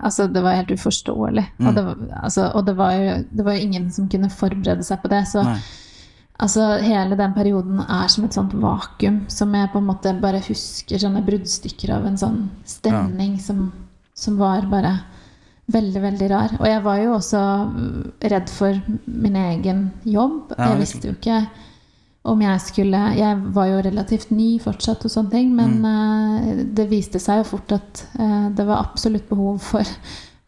Altså, 0.04 0.28
det 0.28 0.42
var 0.42 0.52
helt 0.52 0.72
uforståelig. 0.72 1.54
Mm. 1.60 1.68
Og, 1.68 1.76
det 1.76 2.14
altså, 2.24 2.50
og 2.54 2.66
det, 2.66 2.74
var 2.78 2.92
jo, 2.92 3.24
det 3.32 3.46
var 3.46 3.54
jo 3.54 3.60
ingen 3.60 3.92
som 3.92 4.10
kunne 4.10 4.30
forberede 4.30 4.84
seg 4.84 5.00
på 5.02 5.08
det. 5.08 5.24
Så 5.32 5.44
Nei. 5.44 5.60
Altså, 6.38 6.68
hele 6.84 7.18
den 7.20 7.34
perioden 7.36 7.82
er 7.84 8.08
som 8.12 8.28
et 8.28 8.38
sånt 8.38 8.54
vakuum 8.60 9.24
som 9.32 9.54
jeg 9.56 9.72
på 9.74 9.82
en 9.82 9.90
måte 9.90 10.16
bare 10.22 10.44
husker 10.46 11.02
sånne 11.02 11.24
bruddstykker 11.26 11.94
av 11.98 12.08
en 12.10 12.18
sånn 12.20 12.40
stemning 12.68 13.38
ja. 13.40 13.44
som, 13.50 13.68
som 14.14 14.40
var 14.42 14.70
bare 14.72 14.98
Veldig, 15.66 15.98
veldig 15.98 16.26
rar. 16.30 16.52
Og 16.60 16.68
jeg 16.70 16.82
var 16.86 16.98
jo 17.02 17.14
også 17.16 17.40
mm, 17.72 18.02
redd 18.30 18.52
for 18.54 18.76
min 19.10 19.38
egen 19.40 19.80
jobb. 20.06 20.52
Ja, 20.54 20.68
jeg 20.70 20.84
visste 20.84 21.10
jo 21.10 21.16
ikke 21.16 21.40
om 22.26 22.42
jeg 22.42 22.62
skulle 22.62 23.00
Jeg 23.18 23.40
var 23.54 23.68
jo 23.70 23.82
relativt 23.86 24.32
ny 24.34 24.60
fortsatt 24.62 25.06
og 25.06 25.14
sånne 25.14 25.34
ting, 25.34 25.52
men 25.58 25.76
mm. 25.82 25.90
uh, 25.90 26.62
det 26.78 26.88
viste 26.90 27.22
seg 27.22 27.42
jo 27.42 27.50
fort 27.56 27.76
at 27.78 28.04
uh, 28.20 28.52
det 28.54 28.66
var 28.66 28.86
absolutt 28.86 29.28
behov 29.30 29.60
for, 29.66 29.90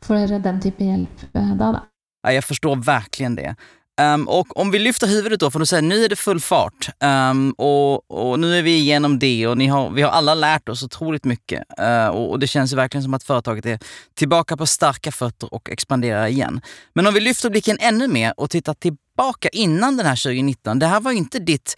for 0.05 0.37
den 0.45 0.61
type 0.61 0.85
hjelp 0.85 1.25
uh, 1.33 1.53
da, 1.57 1.71
da. 1.79 1.83
Jeg 2.27 2.43
forstår 2.45 2.81
virkelig 2.85 3.33
det. 3.37 3.55
Um, 4.01 4.27
och 4.27 4.59
om 4.59 4.71
vi 4.71 4.79
lyfter 4.79 5.07
huvudet 5.07 5.39
då, 5.39 5.51
för 5.51 5.59
att 5.59 5.69
säga 5.69 5.81
nu 5.81 6.05
är 6.05 6.09
det 6.09 6.15
full 6.15 6.39
fart 6.39 6.89
um, 6.99 7.51
och, 7.51 8.11
och, 8.11 8.39
nu 8.39 8.57
är 8.57 8.61
vi 8.61 8.77
igenom 8.77 9.19
det 9.19 9.47
och 9.47 9.57
ni 9.57 9.67
har, 9.67 9.89
vi 9.89 10.01
har 10.01 10.09
alla 10.09 10.35
lärt 10.35 10.69
oss 10.69 10.83
otroligt 10.83 11.25
mycket 11.25 11.63
uh, 11.81 12.07
och, 12.07 12.31
och, 12.31 12.39
det 12.39 12.47
känns 12.47 12.73
verkligen 12.73 13.03
som 13.03 13.13
att 13.13 13.23
företaget 13.23 13.65
är 13.65 13.79
tillbaka 14.15 14.57
på 14.57 14.65
starka 14.65 15.11
fötter 15.11 15.53
och 15.53 15.69
expanderar 15.69 16.27
igen. 16.27 16.61
Men 16.93 17.07
om 17.07 17.13
vi 17.13 17.19
lyfter 17.19 17.49
blicken 17.49 17.77
ännu 17.79 18.07
mer 18.07 18.33
och 18.37 18.49
tittar 18.49 18.73
tillbaka 18.73 19.49
innan 19.51 19.97
den 19.97 20.05
här 20.05 20.15
2019. 20.15 20.79
Det 20.79 20.87
här 20.87 20.99
var 20.99 21.11
inte 21.11 21.39
ditt, 21.39 21.75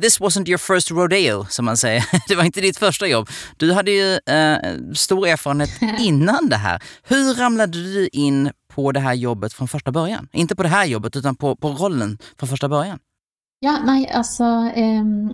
this 0.00 0.20
wasn't 0.20 0.48
your 0.48 0.58
first 0.58 0.90
rodeo 0.90 1.46
som 1.50 1.64
man 1.64 1.76
säger. 1.76 2.04
Det 2.28 2.34
var 2.34 2.44
inte 2.44 2.60
ditt 2.60 2.78
första 2.78 3.06
jobb. 3.06 3.28
Du 3.56 3.72
hade 3.72 3.90
ju 3.90 4.12
uh, 4.12 4.92
stor 4.94 5.28
erfarenhet 5.28 5.70
innan 5.98 6.48
det 6.48 6.56
här. 6.56 6.82
Hur 7.02 7.34
ramlade 7.34 7.72
du 7.72 8.08
in 8.12 8.50
på 8.74 8.92
det 8.92 9.00
här 9.00 9.14
jobbet 9.14 9.52
från 9.52 9.68
första 9.68 9.92
början? 9.92 10.28
Inte 10.32 10.56
på 10.56 10.62
det 10.62 10.68
här 10.68 10.86
jobbet, 10.86 11.16
utan 11.16 11.36
på, 11.36 11.56
på 11.56 11.68
rollen 11.68 12.18
från 12.38 12.48
första 12.48 12.68
början? 12.68 12.98
Ja, 13.60 13.78
nei, 13.82 14.04
altså 14.14 14.46
um, 14.70 15.32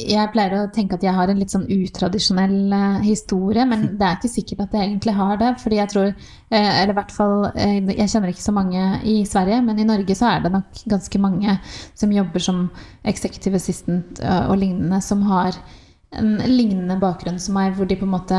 Jeg 0.00 0.30
pleier 0.32 0.54
å 0.56 0.70
tenke 0.72 0.96
at 0.96 1.02
jeg 1.04 1.12
har 1.12 1.28
en 1.28 1.36
litt 1.42 1.52
sånn 1.52 1.66
utradisjonell 1.68 2.72
uh, 2.72 3.02
historie, 3.04 3.66
men 3.68 3.84
det 4.00 4.06
er 4.06 4.16
ikke 4.16 4.30
sikkert 4.32 4.62
at 4.64 4.76
jeg 4.78 4.88
egentlig 4.88 5.14
har 5.18 5.36
det. 5.42 5.50
fordi 5.60 5.80
jeg 5.82 5.92
tror, 5.92 6.14
uh, 6.16 6.56
eller 6.56 6.94
i 6.94 6.96
hvert 6.96 7.12
fall, 7.12 7.36
uh, 7.52 7.92
Jeg 7.92 8.08
kjenner 8.08 8.32
ikke 8.32 8.46
så 8.46 8.56
mange 8.56 8.86
i 9.04 9.18
Sverige, 9.28 9.60
men 9.68 9.78
i 9.82 9.86
Norge 9.88 10.16
så 10.16 10.30
er 10.30 10.46
det 10.46 10.54
nok 10.56 10.82
ganske 10.94 11.20
mange 11.20 11.58
som 11.92 12.16
jobber 12.16 12.46
som 12.48 12.64
executive 13.04 13.60
assistant 13.60 14.24
og 14.48 14.56
lignende, 14.56 15.02
som 15.04 15.22
har 15.28 15.60
en 16.18 16.36
lignende 16.44 16.98
bakgrunn 17.00 17.40
som 17.40 17.56
meg, 17.56 17.74
hvor 17.76 17.88
de 17.88 17.96
på 17.98 18.06
en 18.06 18.14
måte 18.14 18.38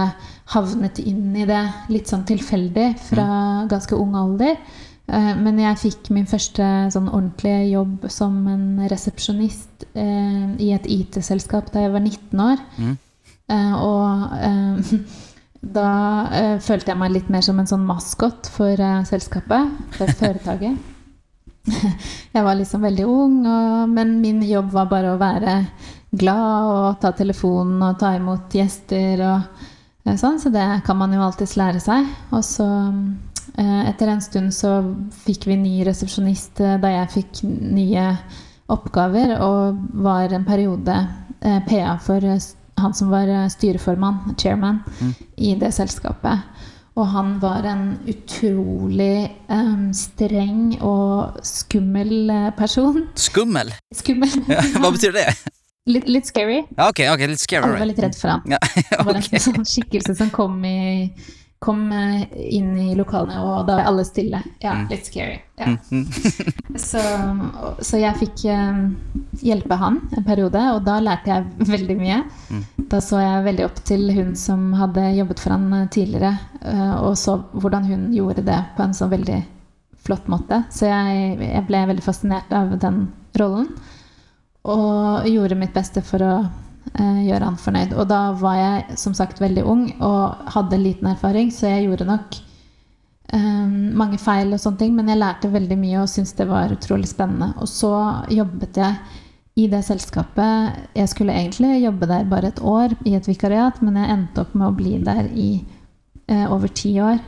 havnet 0.53 0.99
inn 1.01 1.35
i 1.35 1.45
det 1.49 1.61
litt 1.93 2.11
sånn 2.11 2.25
tilfeldig 2.29 2.89
fra 3.09 3.27
mm. 3.27 3.69
ganske 3.71 3.97
ung 3.97 4.17
alder. 4.19 4.57
Eh, 5.07 5.33
Men 5.39 5.59
jeg 5.59 5.81
fikk 5.81 6.11
min 6.15 6.29
første 6.29 6.67
sånn 6.93 7.09
ordentlige 7.11 7.73
jobb 7.73 8.07
som 8.13 8.37
en 8.47 8.85
resepsjonist 8.91 9.87
eh, 9.91 10.47
i 10.63 10.71
et 10.75 10.87
IT-selskap 10.87 11.73
da 11.73 11.83
jeg 11.83 11.93
var 11.95 12.05
19 12.05 12.45
år. 12.45 12.63
Mm. 12.77 12.95
Eh, 13.51 13.75
og 13.83 15.03
da 15.77 15.89
følte 16.63 16.91
jeg 16.91 16.99
meg 16.99 17.13
litt 17.15 17.29
mer 17.31 17.43
som 17.45 17.59
en 17.59 17.69
sånn 17.69 17.85
maskot 17.87 18.49
for 18.51 18.79
selskapet, 19.09 19.77
for 19.97 20.15
foretaket. 20.21 20.89
jeg 22.35 22.43
var 22.43 22.57
liksom 22.59 22.83
veldig 22.83 23.05
ung, 23.07 23.35
og, 23.47 23.91
men 23.91 24.17
min 24.19 24.41
jobb 24.43 24.73
var 24.73 24.89
bare 24.91 25.13
å 25.13 25.19
være 25.21 25.61
glad 26.13 26.69
og 26.69 26.87
ta 27.01 27.13
telefonen 27.17 27.81
og 27.81 27.99
ta 28.01 28.13
imot 28.17 28.53
gjester 28.53 29.21
og 29.25 29.61
eh, 30.05 30.17
sånn, 30.19 30.39
så 30.41 30.51
det 30.53 30.65
kan 30.87 30.99
man 30.99 31.13
jo 31.15 31.23
alltids 31.25 31.57
lære 31.59 31.81
seg. 31.83 32.09
Og 32.33 32.43
så 32.45 32.67
eh, 33.57 33.81
etter 33.89 34.13
en 34.13 34.23
stund 34.23 34.53
så 34.55 34.79
fikk 35.25 35.49
vi 35.49 35.59
ny 35.59 35.75
resepsjonist 35.87 36.61
eh, 36.63 36.79
da 36.81 36.97
jeg 36.99 37.13
fikk 37.17 37.45
nye 37.47 38.11
oppgaver 38.73 39.35
og 39.43 39.81
var 40.05 40.33
en 40.33 40.45
periode 40.47 40.95
PA 41.43 41.97
for 41.99 42.23
han 42.23 42.93
som 42.95 43.09
var 43.11 43.27
styreformann, 43.51 44.37
chairman, 44.39 44.77
i 45.35 45.51
det 45.59 45.73
selskapet. 45.75 46.45
Og 46.95 47.09
han 47.11 47.33
var 47.41 47.67
en 47.67 47.83
utrolig 48.07 49.27
um, 49.51 49.89
streng 49.97 50.77
og 50.79 51.41
skummel 51.45 52.31
person. 52.55 53.03
Skummel? 53.19 53.73
Skummel. 53.91 54.39
Hva 54.79 54.93
betyr 54.95 55.19
det? 55.19 55.27
Litt, 55.89 56.07
litt 56.09 56.25
scary. 56.29 56.63
Ja, 56.77 56.89
ok, 56.89 56.99
ok, 57.13 57.27
litt 57.27 57.39
scary. 57.43 57.63
Alle 57.67 57.79
var 57.83 57.89
litt 57.91 57.99
redd 58.03 58.15
for 58.19 58.33
han. 58.35 58.43
Ja, 58.49 58.59
Det 58.89 59.05
var 59.05 59.15
en 59.21 59.39
sånn 59.47 59.65
skikkelse 59.67 60.15
som 60.17 60.29
kom, 60.33 60.59
i, 60.65 61.09
kom 61.63 61.85
eh, 61.95 62.23
inn 62.55 62.71
i 62.79 62.93
lokalene, 62.95 63.39
og 63.43 63.65
da 63.67 63.77
var 63.81 63.89
alle 63.91 64.05
stille. 64.07 64.39
Ja, 64.63 64.73
Mm. 64.79 64.87
litt 64.91 65.05
scary. 65.09 65.39
Ja. 65.59 65.73
Så, 66.83 66.99
så 67.85 67.99
jeg 68.01 68.17
fikk 68.17 68.41
eh, 68.49 68.79
hjelpe 69.45 69.75
han 69.77 69.99
en 70.17 70.25
periode, 70.25 70.61
og 70.73 70.79
da 70.87 70.95
lærte 71.03 71.29
jeg 71.29 71.67
veldig 71.69 71.97
mye. 71.99 72.21
Mm. 72.49 72.63
Da 72.89 72.97
så 73.03 73.19
jeg 73.21 73.43
veldig 73.45 73.65
opp 73.67 73.77
til 73.85 74.07
hun 74.15 74.31
som 74.39 74.71
hadde 74.79 75.03
jobbet 75.19 75.43
for 75.43 75.53
han 75.53 75.67
eh, 75.77 75.87
tidligere, 75.93 76.31
og 77.03 77.13
så 77.19 77.35
hvordan 77.53 77.85
hun 77.91 78.07
gjorde 78.15 78.41
det 78.47 78.57
på 78.77 78.85
en 78.87 78.95
sånn 78.97 79.11
veldig 79.13 79.41
flott 80.03 80.25
måte. 80.31 80.63
Så 80.73 80.87
jeg, 80.89 81.35
jeg 81.43 81.63
ble 81.67 81.83
veldig 81.91 82.03
fascinert 82.03 82.49
av 82.55 82.73
den 82.81 83.05
rollen. 83.39 83.69
Og 84.63 85.25
gjorde 85.27 85.57
mitt 85.59 85.73
beste 85.75 86.01
for 86.05 86.23
å 86.23 86.33
eh, 86.95 87.19
gjøre 87.27 87.49
han 87.49 87.59
fornøyd. 87.59 87.95
Og 87.99 88.07
da 88.07 88.21
var 88.39 88.55
jeg 88.59 88.97
som 89.01 89.15
sagt 89.17 89.41
veldig 89.43 89.63
ung 89.67 89.83
og 89.99 90.49
hadde 90.55 90.79
liten 90.79 91.09
erfaring, 91.11 91.51
så 91.51 91.67
jeg 91.73 91.89
gjorde 91.89 92.07
nok 92.07 92.37
eh, 93.33 93.65
mange 93.99 94.19
feil 94.21 94.53
og 94.55 94.61
sånne 94.63 94.79
ting, 94.85 94.93
men 94.95 95.11
jeg 95.11 95.19
lærte 95.19 95.51
veldig 95.51 95.79
mye 95.81 96.05
og 96.05 96.11
syntes 96.11 96.35
det 96.39 96.47
var 96.47 96.71
utrolig 96.71 97.09
spennende. 97.11 97.51
Og 97.59 97.67
så 97.67 97.91
jobbet 98.31 98.79
jeg 98.79 99.19
i 99.59 99.67
det 99.69 99.83
selskapet. 99.85 100.79
Jeg 100.97 101.11
skulle 101.11 101.35
egentlig 101.35 101.83
jobbe 101.83 102.07
der 102.09 102.23
bare 102.31 102.49
et 102.53 102.61
år 102.65 102.95
i 103.05 103.13
et 103.19 103.27
vikariat, 103.29 103.81
men 103.85 103.99
jeg 103.99 104.09
endte 104.15 104.41
opp 104.45 104.55
med 104.57 104.69
å 104.71 104.77
bli 104.79 104.95
der 105.03 105.27
i 105.29 105.49
eh, 106.31 106.47
over 106.47 106.71
ti 106.73 106.95
år. 107.03 107.19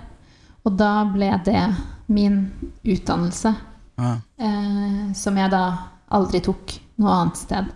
Og 0.65 0.80
da 0.80 1.04
ble 1.12 1.30
det 1.46 1.68
min 2.08 2.46
utdannelse 2.86 3.51
Ja. 4.00 4.15
eh, 4.39 5.12
som 5.13 5.38
jeg 5.38 5.51
da 5.54 5.65
aldri 6.15 6.42
tok 6.44 6.74
noe 7.02 7.16
annet 7.16 7.40
sted. 7.40 7.72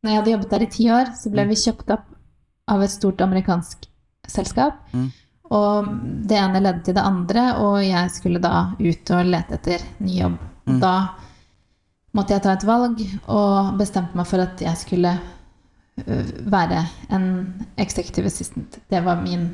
Når 0.00 0.10
jeg 0.10 0.20
hadde 0.20 0.34
jobbet 0.34 0.52
der 0.54 0.64
i 0.64 0.70
ti 0.74 0.90
år, 0.92 1.10
så 1.18 1.32
ble 1.32 1.46
vi 1.50 1.58
kjøpt 1.60 1.94
opp 1.96 2.06
av 2.70 2.84
et 2.84 2.92
stort 2.92 3.20
amerikansk 3.24 3.88
selskap. 4.30 4.78
Mm. 4.94 5.08
Og 5.50 5.90
det 6.30 6.38
ene 6.38 6.62
ledde 6.62 6.84
til 6.86 6.96
det 6.96 7.02
andre, 7.04 7.46
og 7.58 7.80
jeg 7.82 8.12
skulle 8.14 8.42
da 8.42 8.70
ut 8.78 9.12
og 9.16 9.32
lete 9.32 9.58
etter 9.58 9.84
ny 9.98 10.20
jobb. 10.20 10.38
Mm. 10.70 10.78
Da 10.82 10.94
måtte 12.16 12.36
jeg 12.36 12.44
ta 12.44 12.54
et 12.54 12.66
valg, 12.68 13.02
og 13.26 13.74
bestemte 13.80 14.18
meg 14.18 14.28
for 14.30 14.44
at 14.44 14.62
jeg 14.62 14.78
skulle 14.78 15.16
være 16.00 16.84
en 17.12 17.26
executive 17.76 18.30
assistant. 18.30 18.78
Det 18.88 19.02
var 19.04 19.20
min 19.20 19.50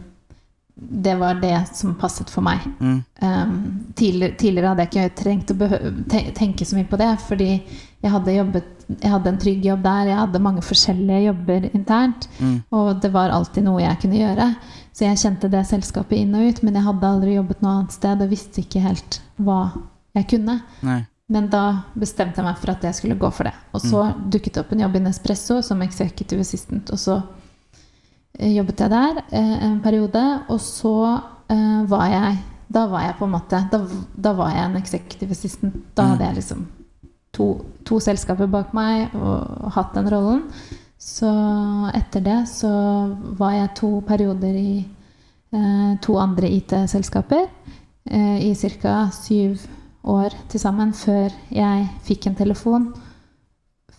Det 0.78 1.14
var 1.16 1.38
det 1.40 1.56
som 1.72 1.94
passet 1.96 2.28
for 2.28 2.44
meg. 2.44 2.60
Mm. 2.80 2.96
Um, 3.22 3.52
tidligere, 3.96 4.36
tidligere 4.36 4.68
hadde 4.68 4.84
jeg 4.84 4.90
ikke 4.92 5.14
trengt 5.22 5.52
å 5.54 6.32
tenke 6.36 6.66
så 6.68 6.76
mye 6.76 6.88
på 6.90 6.98
det, 7.00 7.12
fordi 7.24 7.48
jeg 7.56 8.12
hadde, 8.12 8.34
jobbet, 8.36 8.84
jeg 9.00 9.10
hadde 9.10 9.30
en 9.32 9.38
trygg 9.40 9.64
jobb 9.64 9.82
der, 9.86 10.10
jeg 10.10 10.18
hadde 10.20 10.42
mange 10.44 10.64
forskjellige 10.66 11.22
jobber 11.30 11.68
internt, 11.72 12.28
Mm. 12.38 12.62
og 12.70 13.00
det 13.00 13.10
var 13.14 13.32
alltid 13.32 13.64
noe 13.64 13.80
jeg 13.80 14.00
kunne 14.02 14.20
gjøre. 14.20 14.50
Så 14.92 15.04
jeg 15.04 15.16
kjente 15.20 15.50
det 15.50 15.64
selskapet 15.66 16.18
inn 16.18 16.34
og 16.36 16.44
ut, 16.44 16.62
men 16.62 16.74
jeg 16.74 16.84
hadde 16.84 17.08
aldri 17.08 17.34
jobbet 17.38 17.62
noe 17.64 17.72
annet 17.78 17.92
sted 17.96 18.22
og 18.22 18.30
visste 18.30 18.60
ikke 18.60 18.84
helt 18.84 19.20
hva 19.40 19.60
jeg 20.16 20.28
kunne. 20.28 20.60
Nei. 20.82 21.06
Men 21.28 21.48
da 21.50 21.82
bestemte 21.98 22.38
jeg 22.38 22.46
meg 22.46 22.60
for 22.60 22.70
at 22.70 22.84
jeg 22.86 22.94
skulle 22.94 23.18
gå 23.18 23.32
for 23.34 23.48
det. 23.48 23.52
Og 23.74 23.80
så 23.82 24.04
dukket 24.30 24.54
det 24.54 24.62
opp 24.62 24.72
en 24.72 24.84
jobb 24.84 24.96
i 24.96 25.02
Nespresso 25.08 25.58
som 25.64 25.82
executive 25.82 26.44
assistant, 26.44 26.92
og 26.94 26.98
så 27.02 27.16
jobbet 28.38 28.80
jeg 28.84 28.90
der 28.90 29.22
eh, 29.32 29.64
en 29.70 29.80
periode, 29.80 30.22
og 30.48 30.60
så 30.60 31.20
eh, 31.50 31.82
var 31.88 32.06
jeg 32.12 32.38
Da 32.72 32.86
var 32.90 33.02
jeg 33.06 33.14
på 33.18 33.24
en 33.24 33.30
måte 33.30 33.60
Da, 33.70 33.78
da 34.16 34.32
var 34.32 34.50
jeg 34.50 34.64
en 34.64 34.76
executive 34.76 35.30
assistant. 35.30 35.74
Da 35.96 36.02
Mm. 36.02 36.10
hadde 36.10 36.24
jeg 36.24 36.34
liksom 36.34 36.66
to, 37.32 37.46
to 37.84 38.00
selskaper 38.00 38.46
bak 38.46 38.72
meg 38.74 39.14
og 39.14 39.70
hatt 39.72 39.94
den 39.94 40.08
rollen. 40.10 40.42
Så 40.98 41.28
etter 41.94 42.20
det 42.24 42.48
så 42.48 42.70
var 43.38 43.52
jeg 43.52 43.74
to 43.76 44.00
perioder 44.06 44.54
i 44.56 44.84
eh, 45.52 45.96
to 46.02 46.16
andre 46.18 46.48
IT-selskaper 46.50 47.44
eh, 48.10 48.38
i 48.50 48.54
ca. 48.54 49.10
syv 49.12 49.60
år 50.04 50.30
til 50.48 50.60
sammen 50.60 50.92
før 50.92 51.30
jeg 51.50 51.86
fikk 52.06 52.26
en 52.26 52.34
telefon 52.34 52.94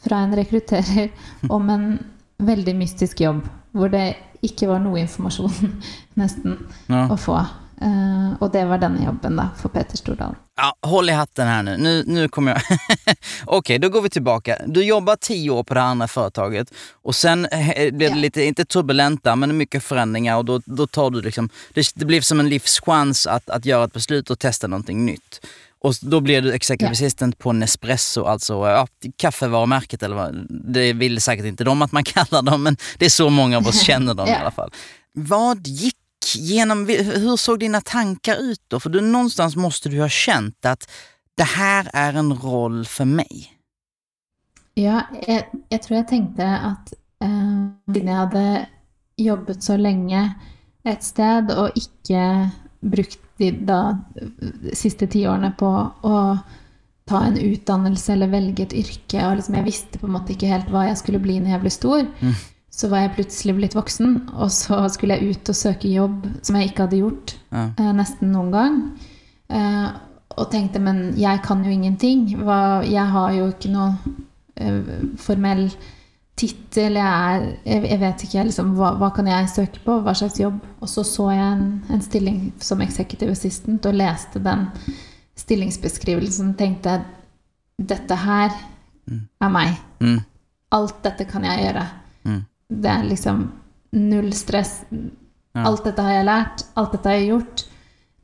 fra 0.03 0.23
en 0.23 0.35
rekrutterer 0.35 1.09
om 1.49 1.69
en 1.69 1.99
veldig 2.39 2.75
mystisk 2.75 3.21
jobb 3.21 3.41
hvor 3.71 3.89
det 3.89 4.15
ikke 4.45 4.67
var 4.69 4.79
noe 4.83 4.99
informasjon 5.01 5.51
nesten 6.21 6.59
Ja. 6.87 7.07
å 7.11 7.17
få. 7.17 7.39
Uh, 7.77 8.33
og 8.41 8.49
det 8.53 8.63
var 8.65 8.79
denne 8.81 9.03
jobben 9.05 9.35
da 9.37 9.51
for 9.57 9.69
Peter 9.69 9.97
Stordalen. 9.99 10.35
Ja, 10.57 10.71
hold 10.89 11.09
i 11.09 11.13
hatten 11.13 11.45
her 11.47 11.61
nu. 11.63 11.75
Nu, 11.77 12.03
nu 12.07 12.27
kommer 12.29 12.51
jag... 12.55 12.61
Okej, 13.45 13.77
da 13.79 13.87
går 13.87 14.01
vi 14.01 14.09
tilbake 14.09 14.55
Du 14.67 14.83
jobbar 14.83 15.15
tio 15.15 15.51
år 15.51 15.63
på 15.63 15.73
det 15.73 15.81
andre 15.81 16.07
företaget 16.07 16.71
og 17.03 17.15
sen 17.15 17.45
blir 17.51 17.91
det 17.91 18.05
Ja. 18.09 18.15
lite, 18.15 18.43
inte 18.43 18.65
turbulenta, 18.65 19.35
men 19.35 19.53
mye 19.57 19.79
förändringar 19.79 20.37
og 20.37 20.45
da 20.45 20.59
då 20.65 20.87
tar 20.87 21.09
du 21.09 21.21
liksom... 21.21 21.49
Det, 21.73 21.91
det 21.95 22.05
blir 22.05 22.21
som 22.21 22.39
en 22.39 22.49
livschans 22.49 23.27
att, 23.27 23.49
att 23.49 23.65
göra 23.65 23.83
ett 23.83 23.93
beslut 23.93 24.31
og 24.31 24.39
teste 24.39 24.67
noe 24.67 24.81
nytt. 24.93 25.39
Och 25.87 25.93
da 26.01 26.09
då 26.09 26.21
blev 26.21 26.43
du 26.43 26.53
executive 26.53 26.87
Ja. 26.89 26.91
assistant 26.91 27.37
på 27.37 27.53
Nespresso, 27.53 28.23
alltså 28.25 28.53
ja, 28.53 28.87
kaffevarumärket 29.17 30.03
eller 30.03 30.15
vad. 30.15 30.47
Det 30.73 30.93
vill 30.93 31.21
säkert 31.21 31.45
inte 31.45 31.63
de 31.63 31.81
att 31.81 31.91
man 31.91 32.03
kallar 32.13 32.41
dem, 32.41 32.63
men 32.63 32.77
det 32.97 33.05
är 33.05 33.09
så 33.09 33.29
många 33.29 33.57
av 33.57 33.67
oss 33.67 33.81
känner 33.81 34.13
dem 34.13 34.27
i 34.27 34.31
alle 34.31 34.41
alla 34.41 34.51
fall. 34.51 34.71
Vad 35.13 35.67
gick 35.67 35.95
genom, 36.35 36.87
hur 36.87 37.37
såg 37.37 37.59
dina 37.59 37.81
tankar 37.81 38.35
ut 38.35 38.61
då? 38.67 38.79
För 38.79 38.89
du, 38.89 39.01
någonstans 39.01 39.55
måste 39.55 39.89
du 39.89 40.01
ha 40.01 40.09
känt 40.09 40.65
att 40.65 40.89
det 41.35 41.43
här 41.43 41.89
är 41.93 42.13
en 42.13 42.33
roll 42.33 42.85
för 42.85 43.05
mig. 43.05 43.53
Ja, 44.77 45.01
jeg, 45.27 45.45
jeg 45.69 45.81
tror 45.81 45.95
jeg 45.97 46.07
tenkte 46.07 46.45
at 46.45 46.91
eh, 47.23 47.95
jeg 47.95 48.15
hadde 48.15 48.65
jobbet 49.17 49.63
så 49.63 49.77
lenge 49.77 50.35
et 50.85 51.03
sted 51.03 51.49
og 51.49 51.71
ikke 51.75 52.51
brukt 52.81 53.19
de 53.39 53.51
da, 53.65 53.79
de 54.15 54.75
siste 54.77 55.07
ti 55.09 55.23
årene 55.29 55.51
på 55.57 55.69
å 56.05 56.17
ta 57.07 57.21
en 57.23 57.37
utdannelse 57.39 58.11
eller 58.13 58.27
velge 58.27 58.65
et 58.67 58.73
yrke, 58.75 59.21
og 59.23 59.37
liksom 59.39 59.55
jeg 59.55 59.65
visste 59.69 59.99
på 60.01 60.07
en 60.09 60.15
måte 60.17 60.33
ikke 60.35 60.49
helt 60.51 60.69
hva 60.73 60.87
jeg 60.89 60.97
skulle 60.99 61.21
bli 61.23 61.37
når 61.39 61.53
jeg 61.55 61.61
ble 61.63 61.71
stor, 61.71 62.07
så 62.77 62.89
var 62.91 63.05
jeg 63.05 63.13
plutselig 63.15 63.55
blitt 63.57 63.77
voksen, 63.77 64.17
og 64.35 64.51
så 64.51 64.81
skulle 64.93 65.15
jeg 65.17 65.37
ut 65.37 65.49
og 65.53 65.55
søke 65.57 65.87
jobb 65.89 66.27
som 66.45 66.57
jeg 66.59 66.69
ikke 66.71 66.83
hadde 66.87 66.99
gjort 66.99 67.35
Ja. 67.51 67.69
eh, 67.79 67.93
nesten 67.95 68.31
noen 68.35 68.51
gang. 68.51 68.75
Eh, 69.49 69.87
og 70.37 70.51
tenkte, 70.51 70.79
men 70.83 71.13
jeg 71.17 71.41
kan 71.41 71.63
jo 71.65 71.71
ingenting. 71.71 72.27
Hva, 72.43 72.83
jeg 72.85 73.07
har 73.09 73.31
jo 73.33 73.47
ikke 73.49 73.71
noe 73.71 73.95
eh, 74.59 75.07
formell 75.17 75.71
tittel. 76.37 76.95
Jeg, 76.99 77.57
er- 77.65 77.85
jeg, 77.89 77.99
vet 77.99 78.23
ikke 78.27 78.43
liksom, 78.47 78.73
hva, 78.77 78.91
hva 78.99 79.09
kan 79.15 79.27
jeg 79.27 79.49
søke 79.49 79.81
på, 79.85 79.99
hva 80.05 80.13
slags 80.15 80.39
jobb. 80.39 80.59
Og 80.81 80.89
så 80.91 81.03
så 81.07 81.29
jeg 81.33 81.51
en, 81.57 81.67
en 81.89 82.01
stilling 82.05 82.39
som 82.61 82.81
executive 82.85 83.31
assistant 83.33 83.85
og 83.89 83.93
leste 83.97 84.39
den 84.45 84.67
stillingsbeskrivelsen. 85.37 86.53
Tenkte 86.59 86.99
dette 87.79 88.15
her 88.23 88.51
er 89.41 89.49
meg. 89.53 89.77
Mm. 90.03 90.19
Alt 90.75 90.97
dette 91.05 91.25
kan 91.29 91.45
jeg 91.47 91.63
gjøre. 91.63 91.85
Mm. 92.27 92.41
Det 92.83 92.91
er 92.91 93.07
liksom 93.07 93.45
null 93.97 94.33
stress. 94.35 94.81
Ja. 94.91 95.63
Alt 95.69 95.85
dette 95.87 96.03
har 96.03 96.17
jeg 96.19 96.27
lært, 96.27 96.65
alt 96.77 96.91
dette 96.93 97.09
har 97.09 97.17
jeg 97.21 97.29
gjort. 97.31 97.63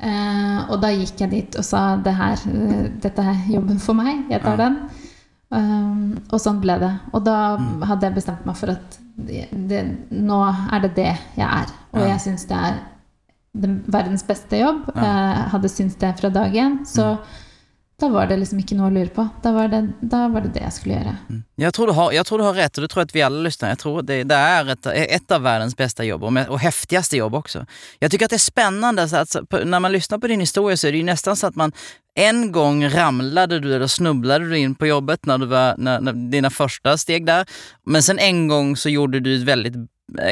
Eh, 0.04 0.60
og 0.74 0.82
da 0.84 0.90
gikk 0.92 1.22
jeg 1.24 1.32
dit 1.32 1.56
og 1.58 1.64
sa 1.66 1.84
det 2.04 2.12
her, 2.18 2.42
eh, 2.52 2.90
dette 3.02 3.24
er 3.24 3.40
jobben 3.54 3.80
for 3.80 3.96
meg, 3.96 4.26
jeg 4.30 4.42
tar 4.44 4.58
Ja. 4.60 4.66
den. 4.68 4.76
Um, 5.54 6.18
og 6.34 6.40
sånn 6.42 6.60
ble 6.64 6.80
det. 6.82 6.92
Og 7.14 7.24
da 7.24 7.58
Mm. 7.58 7.84
hadde 7.86 8.02
jeg 8.08 8.16
bestemt 8.16 8.46
meg 8.46 8.56
for 8.58 8.72
at 8.74 8.98
det, 9.18 9.48
det, 9.70 9.84
nå 10.12 10.40
er 10.74 10.80
det 10.82 10.96
det 10.96 11.12
jeg 11.38 11.48
er. 11.48 11.68
Og 11.94 12.00
Ja. 12.02 12.08
jeg 12.08 12.20
syns 12.22 12.46
det 12.48 12.58
er 12.58 12.80
den 13.56 13.84
verdens 13.88 14.24
beste 14.24 14.58
jobb. 14.58 14.90
Ja. 14.96 15.02
Mm. 15.02 15.04
Jeg 15.04 15.50
hadde 15.52 15.70
syntes 15.70 15.96
det 16.00 16.20
fra 16.20 16.30
dag 16.30 16.52
én. 16.54 16.80
Så 16.86 17.20
da 18.04 18.10
var 18.10 18.28
det 18.28 18.36
liksom 18.42 18.60
ikke 18.60 18.76
noe 18.76 18.90
å 18.90 18.94
lure 18.94 19.12
på. 19.16 19.24
Da 19.44 19.54
var 19.56 19.70
det 19.72 19.80
da 20.02 20.26
var 20.32 20.44
det, 20.44 20.52
det 20.58 20.64
jeg 20.66 20.76
skulle 20.76 20.98
gjøre. 20.98 21.14
Jeg 21.64 21.76
tror, 21.76 21.88
du 21.88 21.96
har, 21.96 22.12
jeg 22.12 22.28
tror 22.28 22.42
du 22.42 22.44
har 22.44 22.58
rett, 22.60 22.78
og 22.78 22.84
det 22.84 22.90
tror 22.92 23.02
jeg 23.02 23.10
at 23.10 23.16
vi 23.16 23.24
alle 23.24 23.44
lyssnar. 23.46 23.72
Jeg 23.72 23.80
tror 23.84 24.02
det, 24.04 24.18
det 24.28 24.40
er 24.40 24.72
et, 24.74 24.90
et, 25.06 25.32
av 25.32 25.46
verdens 25.46 25.78
bästa 25.80 26.04
jobb 26.04 26.24
och, 26.24 26.34
med, 26.34 26.50
och 26.50 26.60
häftigaste 26.60 27.18
jobb 27.18 27.36
också. 27.36 27.66
Jag 28.00 28.12
tycker 28.12 28.28
det 28.28 28.36
är 28.36 28.40
spännande, 28.40 29.08
så 29.10 29.18
att, 29.18 29.36
när 29.66 29.80
man 29.80 29.92
lyssnar 29.92 30.18
på 30.18 30.28
din 30.28 30.40
historia 30.40 30.78
så 30.78 30.88
är 30.88 30.92
det 30.92 30.98
ju 30.98 31.04
nästan 31.04 31.36
så 31.36 31.48
att 31.48 31.56
man 31.56 31.72
en 32.16 32.52
gång 32.52 32.90
ramlade 32.90 33.60
du 33.60 33.76
eller 33.76 33.88
snubblade 33.88 34.50
du 34.50 34.58
in 34.58 34.76
på 34.76 34.88
jobbet 34.88 35.26
när 35.26 35.38
du 35.38 35.46
var, 35.46 35.76
när, 35.78 36.02
när, 36.02 36.14
dina 36.14 36.50
första 36.50 36.98
steg 36.98 37.26
där. 37.26 37.46
Men 37.86 38.04
sen 38.04 38.20
en 38.20 38.48
gång 38.48 38.78
så 38.78 38.90
gjorde 38.90 39.20
du 39.20 39.36
ett 39.36 39.48
väldigt 39.48 39.74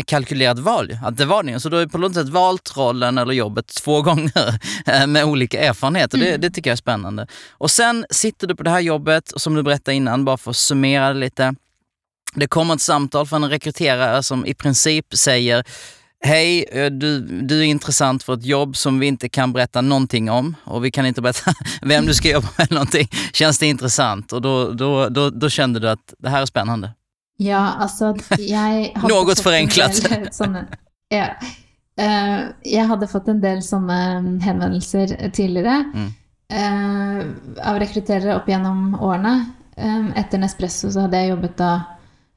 kalkylerat 0.06 0.60
val. 0.60 0.98
Att 1.04 1.18
det 1.18 1.26
var 1.26 1.44
det. 1.44 1.60
Så 1.60 1.70
du 1.70 1.78
har 1.78 1.86
på 1.86 1.98
något 1.98 2.14
sätt 2.14 2.30
valt 2.30 2.78
rollen 2.78 3.18
eller 3.18 3.34
jobbet 3.34 3.68
två 3.68 4.02
gånger 4.02 4.60
eh, 4.86 5.08
med 5.08 5.26
olika 5.26 5.60
erfarenheter. 5.60 6.18
Det, 6.18 6.38
det 6.38 6.50
tycker 6.50 6.70
jag 6.70 6.76
är 6.76 6.78
spännande. 6.78 7.28
Och 7.52 7.72
sen 7.72 8.06
sitter 8.10 8.48
du 8.48 8.56
på 8.56 8.64
det 8.64 8.70
här 8.70 8.80
jobbet, 8.80 9.34
som 9.36 9.54
du 9.54 9.64
berättade 9.64 9.96
innan, 9.96 10.26
bara 10.26 10.38
för 10.38 10.52
att 10.52 10.58
summera 10.58 11.14
det 11.14 11.20
lite. 11.20 11.56
Det 12.36 12.48
kommer 12.48 12.74
ett 12.74 12.82
samtal 12.82 13.28
från 13.28 13.44
en 13.44 13.50
rekryterare 13.50 14.24
som 14.24 14.46
i 14.46 14.54
princip 14.54 15.06
säger 15.14 15.64
Hej, 16.24 16.66
eh, 16.72 16.92
du, 16.92 17.20
du 17.20 17.60
är 17.60 17.64
intressant 17.64 18.24
för 18.24 18.34
ett 18.34 18.46
jobb 18.46 18.78
som 18.78 19.00
vi 19.00 19.08
inte 19.08 19.30
kan 19.30 19.54
berätta 19.54 19.82
någonting 19.82 20.30
om 20.30 20.56
och 20.64 20.86
vi 20.86 20.92
kan 20.92 21.06
inte 21.06 21.22
berätta 21.22 21.54
vem 21.82 22.06
du 22.06 22.14
ska 22.14 22.30
jobba 22.30 22.48
med 22.58 22.66
eller 22.68 22.76
någonting. 22.76 23.10
Känns 23.34 23.60
det 23.60 23.66
intressant? 23.66 24.34
Och 24.34 24.42
då, 24.42 24.72
då, 24.72 25.10
då, 25.10 25.30
då 25.30 25.50
kände 25.50 25.80
du 25.80 25.90
att 25.90 26.14
det 26.20 26.30
här 26.30 26.42
är 26.42 26.46
spännande. 26.46 26.92
Ja, 27.42 27.62
altså 27.82 28.14
jeg 28.38 28.92
hadde 29.02 29.18
en 29.18 29.42
forenklet. 29.44 30.02
Sånne, 30.38 30.66
ja. 31.14 31.32
Uh, 32.02 32.52
jeg 32.66 32.88
hadde 32.88 33.10
fått 33.12 33.28
en 33.30 33.42
del 33.44 33.60
sånne 33.66 33.98
henvendelser 34.46 35.12
tidligere 35.36 35.82
Mm. 35.92 36.08
uh, 36.54 37.66
av 37.68 37.80
rekrutterere 37.82 38.36
opp 38.40 38.48
gjennom 38.50 38.94
årene. 39.00 39.34
Um, 39.78 40.12
etter 40.20 40.40
Nespresso 40.42 40.90
så 40.92 41.06
hadde 41.06 41.20
jeg 41.22 41.32
jobbet 41.34 41.58
da 41.60 41.72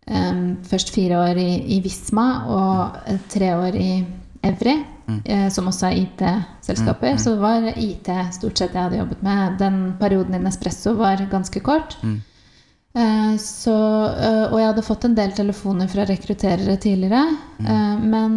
um, 0.08 0.56
først 0.68 0.92
fire 0.94 1.18
år 1.30 1.40
i, 1.42 1.50
i 1.76 1.80
Visma 1.84 2.26
og 2.48 2.98
eh, 3.10 3.18
tre 3.32 3.50
år 3.56 3.74
i 3.76 3.88
Evry, 4.44 4.74
eh, 5.24 5.48
som 5.52 5.66
også 5.70 5.88
er 5.88 5.98
IT-selskaper. 6.04 7.16
Så 7.20 7.34
det 7.34 7.40
var 7.42 7.66
IT 7.80 8.08
stort 8.36 8.60
sett 8.60 8.74
jeg 8.76 8.82
hadde 8.86 9.00
jobbet 9.00 9.22
med. 9.24 9.58
Den 9.60 9.78
perioden 10.00 10.36
i 10.36 10.42
Nespresso 10.44 10.94
var 10.98 11.20
ganske 11.32 11.60
kort. 11.64 11.96
Eh, 12.04 12.14
Så, 13.40 13.74
eh, 14.07 14.44
og 14.52 14.59
jeg 14.61 14.68
hadde 14.68 14.85
fått 14.87 15.04
en 15.09 15.16
del 15.16 15.33
telefoner 15.35 15.88
fra 15.90 16.04
rekrutterere 16.07 16.76
tidligere. 16.78 17.24
Mm. 17.59 18.04
Men 18.12 18.37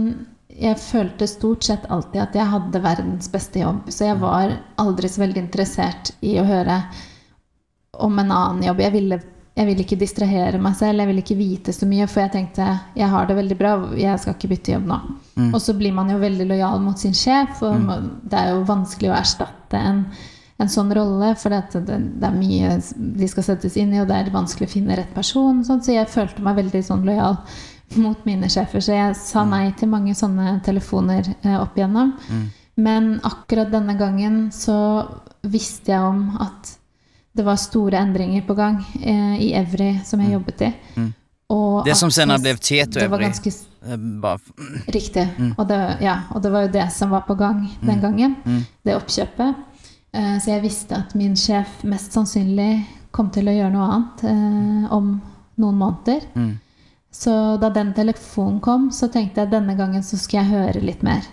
jeg 0.58 0.80
følte 0.82 1.28
stort 1.30 1.68
sett 1.68 1.86
alltid 1.94 2.22
at 2.24 2.36
jeg 2.38 2.50
hadde 2.50 2.82
verdens 2.82 3.30
beste 3.30 3.62
jobb. 3.62 3.92
Så 3.94 4.08
jeg 4.08 4.18
var 4.22 4.56
aldri 4.82 5.10
så 5.12 5.22
veldig 5.22 5.44
interessert 5.44 6.16
i 6.26 6.38
å 6.42 6.46
høre 6.48 6.80
om 7.98 8.18
en 8.20 8.32
annen 8.32 8.64
jobb. 8.66 8.82
Jeg 8.82 8.94
ville, 8.96 9.20
jeg 9.58 9.70
ville 9.70 9.86
ikke 9.86 10.00
distrahere 10.02 10.62
meg 10.62 10.78
selv, 10.80 11.02
jeg 11.02 11.12
ville 11.12 11.24
ikke 11.26 11.38
vite 11.38 11.76
så 11.76 11.90
mye, 11.90 12.08
for 12.10 12.24
jeg 12.24 12.34
tenkte 12.34 12.72
jeg 12.98 13.12
har 13.14 13.30
det 13.30 13.38
veldig 13.38 13.60
bra, 13.60 13.76
jeg 13.98 14.24
skal 14.24 14.38
ikke 14.38 14.52
bytte 14.56 14.74
jobb 14.76 14.90
nå. 14.90 15.00
Og 15.52 15.60
så 15.62 15.78
blir 15.78 15.94
man 15.98 16.10
jo 16.14 16.18
veldig 16.22 16.50
lojal 16.50 16.82
mot 16.82 16.98
sin 17.02 17.16
sjef, 17.18 17.62
og 17.66 17.78
mm. 17.86 18.10
det 18.32 18.42
er 18.42 18.52
jo 18.56 18.66
vanskelig 18.70 19.14
å 19.14 19.18
erstatte 19.20 19.82
en, 19.92 20.04
en 20.58 20.70
sånn 20.74 20.90
rolle, 20.96 21.36
for 21.38 21.54
det, 21.54 21.82
det, 21.86 21.98
det 22.18 22.28
er 22.28 22.38
mye 22.38 22.78
de 22.98 23.30
skal 23.30 23.46
settes 23.46 23.78
inn 23.78 23.94
i, 23.94 24.00
og 24.02 24.08
det 24.10 24.18
er 24.18 24.32
vanskelig 24.34 24.70
å 24.70 24.74
finne 24.74 24.98
rett 24.98 25.12
person. 25.14 25.62
Sånn, 25.66 25.84
så 25.86 25.94
jeg 25.94 26.10
følte 26.10 26.42
meg 26.46 26.58
veldig 26.64 26.82
sånn 26.86 27.06
lojal 27.06 27.38
mot 28.02 28.26
mine 28.28 28.50
sjefer, 28.52 28.84
så 28.84 28.96
jeg 28.96 29.20
sa 29.20 29.46
nei 29.48 29.70
til 29.78 29.92
mange 29.92 30.16
sånne 30.18 30.58
telefoner 30.66 31.30
eh, 31.44 31.60
opp 31.60 31.78
igjennom. 31.78 32.16
Men 32.78 33.14
akkurat 33.26 33.72
denne 33.74 33.96
gangen 33.98 34.48
så 34.54 35.06
visste 35.48 35.94
jeg 35.94 36.10
om 36.10 36.36
at 36.44 36.74
det 37.38 37.46
var 37.46 37.58
store 37.62 38.02
endringer 38.02 38.44
på 38.46 38.58
gang 38.58 38.82
eh, 38.98 39.38
i 39.46 39.54
Evry, 39.58 39.94
som 40.06 40.22
jeg 40.22 40.34
jobbet 40.36 40.66
i. 40.68 40.74
Og 41.54 41.86
Det 41.88 41.96
som 41.96 42.12
senere 42.12 42.42
ble 42.44 42.58
Tieto 42.60 43.00
Evry. 43.00 43.30
Eh, 43.30 44.92
riktig. 44.92 45.26
Og, 45.54 45.64
det, 45.70 45.80
ja, 46.04 46.18
og 46.34 46.44
det 46.44 46.52
var 46.52 46.66
jo 46.66 46.74
det 46.74 46.90
som 46.92 47.14
var 47.14 47.24
på 47.30 47.38
gang 47.40 47.62
den 47.86 48.02
gangen, 48.04 48.36
det 48.84 48.98
oppkjøpet. 48.98 49.64
Eh, 50.16 50.38
så 50.42 50.54
jeg 50.56 50.64
visste 50.64 50.98
at 50.98 51.16
min 51.18 51.36
sjef 51.38 51.82
mest 51.88 52.16
sannsynlig 52.16 52.86
kom 53.16 53.32
til 53.34 53.50
å 53.50 53.56
gjøre 53.56 53.74
noe 53.74 53.90
annet 53.92 54.24
eh, 54.30 54.94
om 54.96 55.12
noen 55.58 55.80
måneder. 55.82 56.28
mm, 56.36 56.54
Så 57.12 57.34
da 57.62 57.70
den 57.74 57.94
telefonen 57.98 58.60
kom, 58.62 58.92
så 58.92 59.10
tenkte 59.10 59.42
jeg 59.42 59.52
denne 59.52 59.76
gangen 59.76 60.04
så 60.04 60.20
skal 60.22 60.44
jeg 60.44 60.54
høre 60.54 60.84
litt 60.86 61.04
mer. 61.04 61.26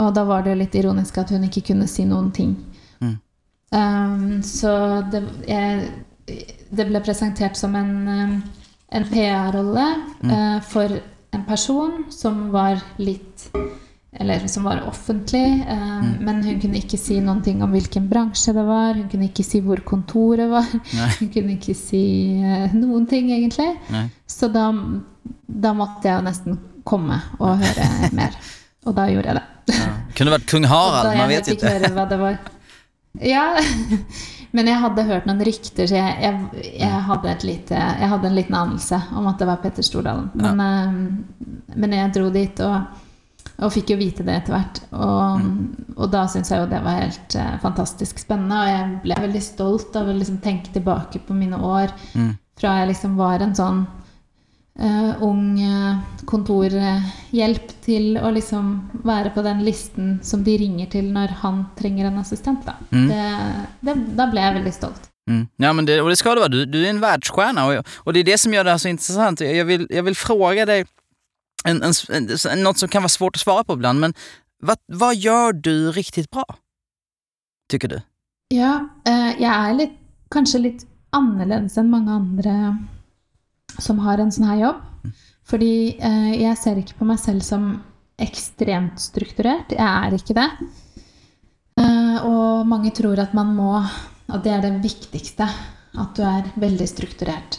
Og 0.00 0.14
da 0.16 0.24
var 0.24 0.42
det 0.42 0.54
jo 0.54 0.60
litt 0.62 0.74
ironisk 0.78 1.18
at 1.20 1.30
hun 1.34 1.44
ikke 1.44 1.66
kunne 1.72 1.88
si 1.90 2.06
noen 2.08 2.30
ting. 2.32 2.54
Mm. 3.02 3.18
Um, 3.72 4.42
så 4.44 4.72
det, 5.12 5.20
jeg, 5.48 5.90
det 6.72 6.86
ble 6.88 7.02
presentert 7.04 7.60
som 7.60 7.76
en, 7.76 7.92
um, 8.08 8.38
en 8.92 9.06
PR-rolle 9.08 9.86
eh, 10.24 10.58
for 10.68 10.96
en 11.32 11.44
person 11.44 12.04
som 12.12 12.46
var 12.52 12.80
litt 13.00 13.48
Eller 14.20 14.42
som 14.46 14.64
var 14.68 14.82
offentlig. 14.88 15.64
eh, 15.68 16.02
Men 16.20 16.42
hun 16.44 16.58
kunne 16.60 16.80
ikke 16.82 16.98
si 17.00 17.16
noen 17.24 17.40
ting 17.42 17.62
om 17.64 17.72
hvilken 17.72 18.08
bransje 18.10 18.52
det 18.52 18.64
var. 18.66 18.94
Hun 18.98 19.08
kunne 19.08 19.28
ikke 19.30 19.44
si 19.46 19.60
hvor 19.64 19.80
kontoret 19.88 20.50
var. 20.52 20.66
Hun 21.20 21.30
kunne 21.32 21.56
ikke 21.56 21.74
si 21.78 22.02
eh, 22.42 22.74
noen 22.76 23.06
ting, 23.08 23.30
egentlig. 23.32 23.70
Nei. 23.94 24.04
Så 24.28 24.50
da, 24.52 24.66
da 25.46 25.72
måtte 25.76 26.10
jeg 26.10 26.18
jo 26.18 26.26
nesten 26.28 26.58
komme 26.84 27.20
og 27.38 27.62
høre 27.62 27.88
mer. 28.12 28.36
Og 28.86 28.96
da 28.96 29.06
gjorde 29.06 29.30
jeg 29.30 29.38
det. 29.38 29.76
Ja. 29.78 29.90
Kunne 30.18 30.32
vært 30.34 30.48
kung 30.50 30.64
Og 30.66 30.70
Harald, 30.74 31.16
man 31.16 31.30
vet 31.30 31.48
ikke. 31.52 31.70
høre 31.70 31.90
hva 31.94 32.04
det 32.10 32.18
var. 32.18 32.38
Ja, 33.22 33.44
men 34.56 34.68
jeg 34.68 34.80
hadde 34.82 35.04
hørt 35.06 35.28
noen 35.28 35.44
rykter, 35.46 35.86
så 35.86 35.96
jeg, 36.00 36.16
jeg, 36.24 36.66
jeg, 36.80 37.00
hadde, 37.08 37.34
lite, 37.46 37.78
jeg 37.78 38.08
hadde 38.10 38.28
en 38.28 38.36
liten 38.36 38.56
anelse 38.58 38.98
om 39.14 39.28
at 39.30 39.38
det 39.40 39.48
var 39.48 39.60
Petter 39.62 39.86
Stordalen. 39.86 40.28
Men, 40.34 40.60
eh, 40.66 41.76
men 41.78 41.94
jeg 41.96 42.12
dro 42.16 42.28
dit 42.34 42.60
og, 42.66 43.01
og 43.62 43.72
fikk 43.74 43.92
jo 43.94 43.98
vite 44.00 44.26
det 44.26 44.34
etter 44.40 44.56
hvert. 44.56 44.82
Og, 44.92 45.48
og 45.96 46.12
da 46.12 46.26
syns 46.30 46.50
jeg 46.52 46.62
jo 46.62 46.70
det 46.70 46.82
var 46.84 47.00
helt 47.00 47.36
uh, 47.38 47.56
fantastisk 47.62 48.22
spennende. 48.22 48.58
Og 48.58 48.70
jeg 48.72 49.00
ble 49.06 49.18
veldig 49.26 49.42
stolt 49.44 49.98
av 49.98 50.10
å 50.10 50.16
liksom 50.16 50.40
tenke 50.44 50.74
tilbake 50.74 51.22
på 51.26 51.36
mine 51.36 51.58
år 51.62 51.94
fra 52.58 52.78
jeg 52.80 52.92
liksom 52.92 53.16
var 53.18 53.42
en 53.42 53.54
sånn 53.56 53.84
uh, 54.80 55.22
ung 55.24 55.46
eh, 55.60 56.02
kontorhjelp 56.28 57.72
til 57.84 58.18
å 58.20 58.30
liksom 58.34 58.74
være 59.04 59.32
på 59.34 59.44
den 59.46 59.64
listen 59.66 60.18
som 60.22 60.44
de 60.46 60.56
ringer 60.60 60.90
til 60.92 61.08
når 61.14 61.38
han 61.42 61.64
trenger 61.78 62.10
en 62.10 62.20
assistent. 62.22 62.66
Da, 62.66 62.76
det, 62.90 63.24
det, 63.80 63.96
da 64.18 64.28
ble 64.30 64.44
jeg 64.44 64.58
veldig 64.60 64.74
stolt. 64.76 65.08
Mm. 65.30 65.46
Ja, 65.56 65.72
men 65.72 65.86
det, 65.86 66.00
och 66.00 66.08
det 66.08 66.16
ska 66.16 66.34
du 66.34 66.40
vara. 66.40 66.48
Du, 66.48 66.66
du 66.66 66.86
är 66.86 66.90
en 66.90 67.00
världsstjärna 67.00 67.66
och, 67.66 67.84
och 67.96 68.12
det 68.12 68.20
är 68.20 68.24
det 68.24 68.38
som 68.38 68.54
gör 68.54 68.64
det 68.64 68.70
här 68.70 68.78
så 68.78 68.88
intressant. 68.88 69.40
Jeg 69.40 69.56
jag 69.56 69.64
vill, 69.64 69.86
jag 69.90 70.02
vill 70.02 70.16
fråga 70.16 70.66
dig 70.66 70.84
en, 71.64 71.82
en, 71.82 71.92
en, 72.50 72.62
något 72.62 72.78
som 72.78 72.88
kan 72.88 73.02
vara 73.02 73.08
svårt 73.08 73.36
att 73.36 73.40
svara 73.40 73.64
på 73.64 73.72
ibland, 73.72 74.00
men 74.00 74.14
vad, 74.62 74.78
vad 74.86 75.16
gör 75.16 75.52
du 75.52 75.92
riktigt 75.92 76.30
bra? 76.30 76.44
Tycker 77.70 77.88
du? 77.88 78.00
Ja, 78.52 78.88
eh, 79.08 79.40
jeg 79.40 79.50
er 79.50 79.74
litt, 79.74 79.94
kanskje 80.32 80.60
litt 80.60 80.82
annerledes 81.16 81.78
enn 81.80 81.90
mange 81.92 82.12
andre 82.12 82.54
som 83.80 84.00
har 84.04 84.20
en 84.20 84.32
sånn 84.32 84.50
her 84.50 84.60
jobb. 84.66 84.82
Fordi 85.48 85.74
eh, 85.98 86.32
jeg 86.42 86.58
ser 86.60 86.78
ikke 86.80 87.00
på 87.00 87.08
meg 87.08 87.20
selv 87.20 87.44
som 87.44 87.72
ekstremt 88.22 89.00
strukturert. 89.02 89.72
Jeg 89.74 89.82
er 89.82 90.16
ikke 90.16 90.36
det. 90.38 90.48
Eh, 91.80 92.16
og 92.28 92.68
mange 92.68 92.92
tror 92.94 93.20
at 93.22 93.32
man 93.34 93.54
må 93.56 93.74
At 94.32 94.44
det 94.44 94.52
er 94.52 94.62
det 94.64 94.84
viktigste. 94.84 95.44
At 95.98 96.14
du 96.16 96.22
er 96.24 96.46
veldig 96.56 96.86
strukturert. 96.88 97.58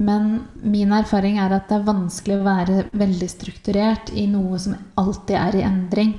Men 0.00 0.28
min 0.64 0.92
erfaring 0.96 1.36
er 1.42 1.52
at 1.52 1.68
det 1.68 1.76
er 1.76 1.88
vanskelig 1.88 2.38
å 2.38 2.44
være 2.46 2.84
veldig 2.96 3.26
strukturert 3.28 4.12
i 4.16 4.24
noe 4.32 4.56
som 4.62 4.78
alltid 5.00 5.36
er 5.36 5.58
i 5.58 5.64
endring. 5.66 6.14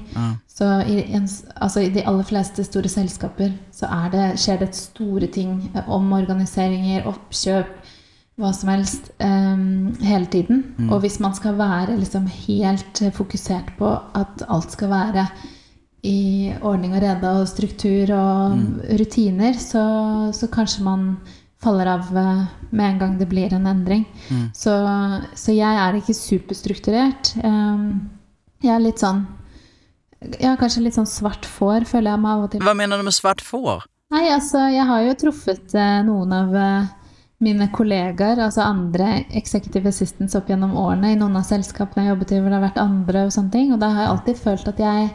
Så 0.46 0.68
i, 0.86 1.00
en, 1.18 1.26
altså 1.56 1.82
I 1.82 1.90
de 1.96 2.04
aller 2.06 2.28
fleste 2.28 2.66
store 2.68 2.92
selskaper 2.92 3.56
så 3.74 3.90
er 3.90 4.14
det, 4.14 4.28
skjer 4.44 4.62
det 4.62 4.70
store 4.78 5.32
ting. 5.34 5.56
om 5.88 5.96
Omorganiseringer, 5.98 7.08
oppkjøp, 7.10 7.74
hva 8.42 8.52
som 8.54 8.70
helst. 8.70 9.10
Um, 9.18 9.96
hele 10.06 10.30
tiden. 10.30 10.62
Og 10.92 11.02
hvis 11.02 11.18
man 11.24 11.34
skal 11.38 11.58
være 11.58 11.98
liksom 11.98 12.30
helt 12.46 13.02
eh, 13.02 13.14
fokusert 13.14 13.74
på 13.80 13.90
at 14.18 14.46
alt 14.50 14.78
skal 14.78 14.94
være 14.94 15.26
i 16.04 16.54
ordning 16.66 16.96
og 16.96 17.02
rede 17.04 17.30
og 17.30 17.50
struktur 17.50 18.14
og 18.16 18.58
rutiner, 19.00 19.54
så, 19.58 19.84
så 20.34 20.50
kanskje 20.50 20.86
man 20.86 21.06
faller 21.62 21.92
av 21.94 22.10
eh, 22.18 22.42
med 22.72 22.88
en 22.88 23.00
gang 23.02 23.14
det 23.20 23.28
blir 23.30 23.54
en 23.54 23.68
endring. 23.70 24.06
Så, 24.56 24.74
så 25.36 25.54
jeg 25.56 25.84
er 25.84 26.00
ikke 26.00 26.16
superstrukturert. 26.18 27.36
Um, 27.44 28.10
jeg 28.62 28.76
er 28.76 28.84
litt 28.84 29.02
sånn 29.02 29.24
Ja, 30.38 30.54
kanskje 30.60 30.84
litt 30.86 30.96
sånn 30.98 31.10
svart 31.10 31.48
får, 31.50 31.88
føler 31.90 32.14
jeg 32.14 32.22
meg 32.22 32.32
av 32.32 32.44
og 32.46 32.52
til. 32.54 32.64
Hva 32.66 32.78
mener 32.78 33.02
du 33.02 33.08
med 33.08 33.16
svart 33.16 33.42
får? 33.42 33.88
Nei, 34.12 34.28
altså, 34.30 34.66
jeg 34.70 34.86
har 34.86 35.06
jo 35.06 35.18
truffet 35.18 35.74
eh, 35.74 36.02
noen 36.06 36.34
av 36.36 36.56
eh, 36.60 36.90
mine 37.42 37.70
kollegaer, 37.74 38.42
altså 38.44 38.66
andre 38.66 39.24
executive 39.40 39.90
assistants 39.90 40.36
opp 40.38 40.52
gjennom 40.52 40.76
årene 40.78 41.14
i 41.14 41.18
noen 41.18 41.40
av 41.40 41.48
selskapene 41.48 42.06
jeg 42.06 42.14
jobbet 42.14 42.34
i 42.36 42.42
hvor 42.42 42.52
det 42.52 42.58
har 42.60 42.66
vært 42.68 42.82
andre 42.84 43.24
og 43.26 43.34
sånne 43.34 43.54
ting, 43.56 43.72
og 43.74 43.80
da 43.82 43.90
har 43.96 44.04
jeg 44.04 44.12
alltid 44.12 44.42
følt 44.44 44.70
at 44.70 44.82
jeg, 44.84 45.08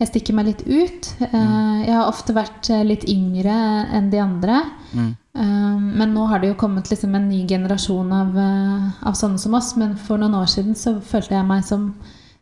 jeg 0.00 0.08
stikker 0.08 0.36
meg 0.36 0.48
litt 0.48 0.62
ut. 0.64 1.08
Eh, 1.26 1.80
jeg 1.84 1.92
har 1.92 2.08
ofte 2.08 2.32
vært 2.36 2.70
eh, 2.72 2.86
litt 2.88 3.04
yngre 3.10 3.56
enn 3.96 4.08
de 4.12 4.22
andre. 4.22 4.62
Mm. 4.96 5.10
Eh, 5.36 5.74
men 6.00 6.14
nå 6.16 6.24
har 6.30 6.40
det 6.40 6.54
jo 6.54 6.60
kommet 6.62 6.88
liksom 6.88 7.14
en 7.18 7.28
ny 7.28 7.42
generasjon 7.48 8.14
av, 8.16 8.40
av 9.04 9.18
sånne 9.18 9.40
som 9.42 9.56
oss. 9.58 9.74
Men 9.80 9.98
for 10.00 10.20
noen 10.20 10.38
år 10.40 10.48
siden 10.48 10.78
så 10.78 10.96
følte 11.04 11.36
jeg 11.36 11.48
meg 11.48 11.66
som, 11.68 11.90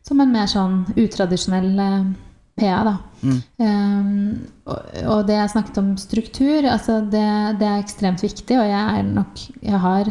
som 0.06 0.22
en 0.22 0.32
mer 0.34 0.46
sånn 0.50 0.84
utradisjonell 0.94 1.74
PA, 2.58 2.78
da. 2.86 2.94
Mm. 3.18 3.38
Um, 3.58 4.10
og, 4.70 4.78
og 5.10 5.20
det 5.26 5.36
jeg 5.40 5.50
snakket 5.50 5.80
om 5.82 5.92
struktur, 5.98 6.66
altså 6.70 7.00
det, 7.02 7.26
det 7.58 7.66
er 7.66 7.82
ekstremt 7.82 8.22
viktig, 8.22 8.54
og 8.58 8.66
jeg 8.66 9.00
er 9.00 9.06
nok 9.06 9.42
Jeg 9.62 9.82
har 9.82 10.10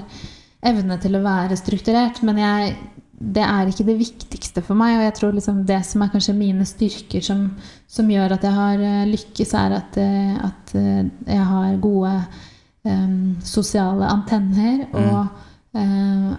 evne 0.67 0.97
til 0.99 1.15
å 1.15 1.23
være 1.23 1.55
strukturert, 1.59 2.19
men 2.27 2.39
jeg, 2.41 2.75
det 3.17 3.41
er 3.41 3.69
ikke 3.69 3.85
det 3.87 3.97
viktigste 3.97 4.61
for 4.61 4.77
meg. 4.77 4.99
Og 4.99 5.05
jeg 5.07 5.13
tror 5.17 5.33
liksom 5.33 5.63
det 5.65 5.79
som 5.87 6.03
er 6.03 6.11
kanskje 6.13 6.35
mine 6.37 6.65
styrker 6.69 7.23
som, 7.25 7.47
som 7.89 8.09
gjør 8.11 8.35
at 8.35 8.45
jeg 8.45 8.53
har 8.53 8.83
eh, 8.89 9.07
lykkes, 9.09 9.53
er 9.57 9.77
at, 9.79 9.97
eh, 10.01 10.35
at 10.45 10.75
eh, 10.77 11.07
jeg 11.25 11.47
har 11.49 11.79
gode 11.81 12.13
um, 12.85 13.37
sosiale 13.41 14.09
antenner 14.11 14.85
og 14.93 15.25
uh, 15.77 16.35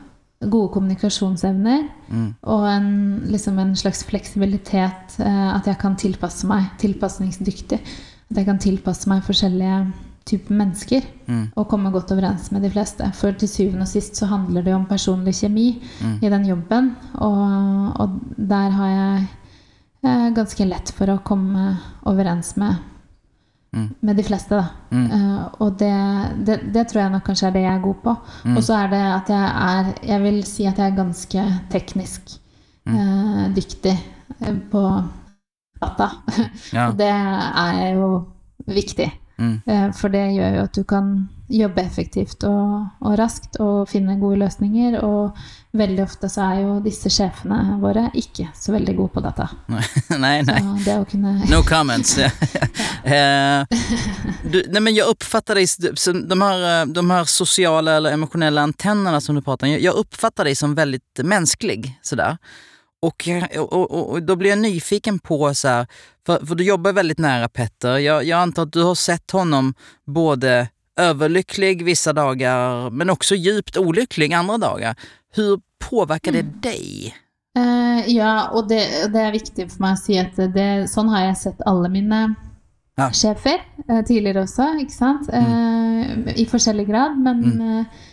gode 0.47 0.73
kommunikasjonsevner. 0.77 1.89
Mm. 2.09 2.29
Og 2.43 2.69
en, 2.71 2.93
liksom 3.27 3.59
en 3.59 3.75
slags 3.77 4.05
fleksibilitet. 4.07 5.19
Uh, 5.19 5.57
at 5.57 5.67
jeg 5.67 5.81
kan 5.83 5.99
tilpasse 5.99 6.47
meg. 6.47 6.71
Tilpasningsdyktig. 6.79 7.83
At 8.31 8.39
jeg 8.39 8.47
kan 8.47 8.63
tilpasse 8.63 9.11
meg 9.11 9.27
forskjellige 9.27 9.83
typer 10.29 10.55
mennesker. 10.59 11.07
Mm. 11.29 11.45
Og 11.57 11.67
komme 11.71 11.91
godt 11.95 12.13
overens 12.15 12.51
med 12.55 12.63
de 12.67 12.71
fleste. 12.71 13.09
For 13.17 13.33
til 13.39 13.49
syvende 13.51 13.87
og 13.87 13.91
sist 13.91 14.17
så 14.21 14.29
handler 14.31 14.63
det 14.65 14.73
jo 14.75 14.77
om 14.83 14.87
personlig 14.91 15.35
kjemi 15.41 15.69
Mm. 16.03 16.19
i 16.23 16.29
den 16.35 16.45
jobben. 16.49 16.93
Og, 17.15 18.01
og 18.01 18.21
der 18.39 18.71
har 18.77 18.89
jeg 18.95 19.27
eh, 20.05 20.29
ganske 20.37 20.69
lett 20.69 20.93
for 20.95 21.11
å 21.15 21.19
komme 21.25 21.73
overens 22.07 22.57
med, 22.57 22.77
Mm. 23.77 23.89
med 24.01 24.17
de 24.17 24.23
fleste, 24.25 24.57
da. 24.57 24.71
Mm. 24.91 25.11
Eh, 25.13 25.49
og 25.61 25.75
det, 25.79 25.93
det, 26.47 26.55
det 26.73 26.87
tror 26.89 27.03
jeg 27.03 27.13
nok 27.13 27.25
kanskje 27.27 27.47
er 27.51 27.53
det 27.53 27.63
jeg 27.67 27.75
er 27.77 27.83
god 27.85 27.99
på. 28.05 28.15
Mm. 28.49 28.57
Og 28.57 28.63
så 28.65 28.79
er 28.79 28.89
det 28.95 29.01
at 29.13 29.29
jeg 29.29 29.51
er 29.69 29.91
Jeg 30.09 30.23
vil 30.23 30.39
si 30.49 30.65
at 30.67 30.79
jeg 30.79 30.93
er 30.93 30.97
ganske 31.05 31.45
teknisk 31.71 32.39
Mm. 32.89 32.95
eh, 32.97 33.49
dyktig 33.53 33.93
eh, 34.41 34.55
på 34.73 34.83
data. 35.83 36.07
Ja. 36.73 36.87
og 36.89 36.97
det 36.97 37.11
er 37.13 37.95
jo 37.99 38.07
viktig. 38.67 39.11
Mm. 39.39 39.61
Eh, 39.67 39.91
For 39.97 40.09
det 40.13 40.25
gjør 40.35 40.57
jo 40.57 40.63
at 40.69 40.75
du 40.75 40.85
kan 40.85 41.29
jobbe 41.49 41.81
effektivt 41.81 42.45
og, 42.45 42.89
og 43.01 43.15
raskt 43.19 43.57
og 43.65 43.89
finne 43.89 44.19
gode 44.21 44.37
løsninger. 44.43 44.99
Og 45.05 45.39
veldig 45.79 46.03
ofte 46.05 46.29
så 46.33 46.45
er 46.45 46.61
jo 46.65 46.75
disse 46.85 47.11
sjefene 47.13 47.79
våre 47.81 48.09
ikke 48.19 48.49
så 48.59 48.75
veldig 48.75 48.97
gode 48.99 49.15
på 49.15 49.23
data. 49.25 49.49
Nei, 50.25 50.41
nei. 50.43 50.59
Kunne 51.09 51.39
No 51.51 51.63
comments. 51.63 52.19
Eh, 53.09 53.65
du, 54.45 54.65
nej, 54.69 54.83
men 54.83 54.95
jag 54.95 55.09
uppfattar 55.09 55.55
dig, 55.55 55.67
de 56.29 56.43
här, 56.43 56.81
eh, 56.81 56.87
de 56.87 57.11
här 57.11 57.25
sociala 57.25 57.93
eller 57.97 58.13
emotionella 58.13 58.63
antennerna 58.63 59.21
som 59.21 59.35
du 59.35 59.43
pratar 59.43 59.67
om, 59.67 59.73
Jeg 59.73 59.83
jag 59.83 59.95
uppfattar 59.95 60.45
dig 60.45 60.55
som 60.55 60.75
väldigt 60.75 61.21
mänsklig. 61.25 61.99
Sådär. 62.03 62.37
Och, 63.01 63.27
jag- 63.27 63.73
och, 63.73 63.91
och, 63.91 64.11
och 64.11 64.23
då 64.23 64.37
blir 64.37 64.51
jag 64.51 64.59
nyfiken 64.59 65.19
på, 65.19 65.55
så 65.55 65.69
här, 65.69 65.87
för, 66.27 66.47
för 66.47 66.55
du 66.55 66.65
jobbar 66.65 66.93
väldigt 66.93 67.19
nära 67.19 67.49
Petter. 67.49 67.99
Jag, 67.99 68.25
jag 68.25 68.41
antar 68.41 68.63
att 68.63 68.73
du 68.73 68.83
har 68.83 68.95
sett 68.95 69.31
honom 69.31 69.75
både 70.07 70.69
överlycklig 71.01 71.85
vissa 71.85 72.13
dagar 72.13 72.91
men 72.91 73.11
också 73.11 73.35
djupt 73.35 73.77
olycklig 73.77 74.33
andra 74.35 74.59
dagar. 74.59 74.95
Hur 75.35 75.61
påverkar 75.91 76.33
det 76.33 76.43
dig? 76.43 77.15
Uh, 77.59 78.11
ja, 78.11 78.49
og 78.55 78.69
det, 78.69 78.83
det 79.13 79.21
er 79.23 79.33
viktig 79.35 79.65
for 79.71 79.83
meg 79.83 79.97
å 79.97 80.01
si 80.03 80.19
at 80.21 80.37
det, 80.55 80.67
sånn 80.91 81.09
har 81.11 81.25
jeg 81.31 81.37
sett 81.41 81.63
alle 81.67 81.89
mine 81.91 82.21
Ja. 82.99 83.09
sjefer 83.15 83.61
uh, 83.91 84.03
tidligere 84.03 84.43
også, 84.43 84.73
ikke 84.83 84.95
sant? 84.95 85.29
Eh, 85.31 86.35
I 86.43 86.47
forskjellig 86.51 86.87
grad, 86.89 87.15
men, 87.23 87.45
eh, 87.63 87.79
eh, 87.81 88.08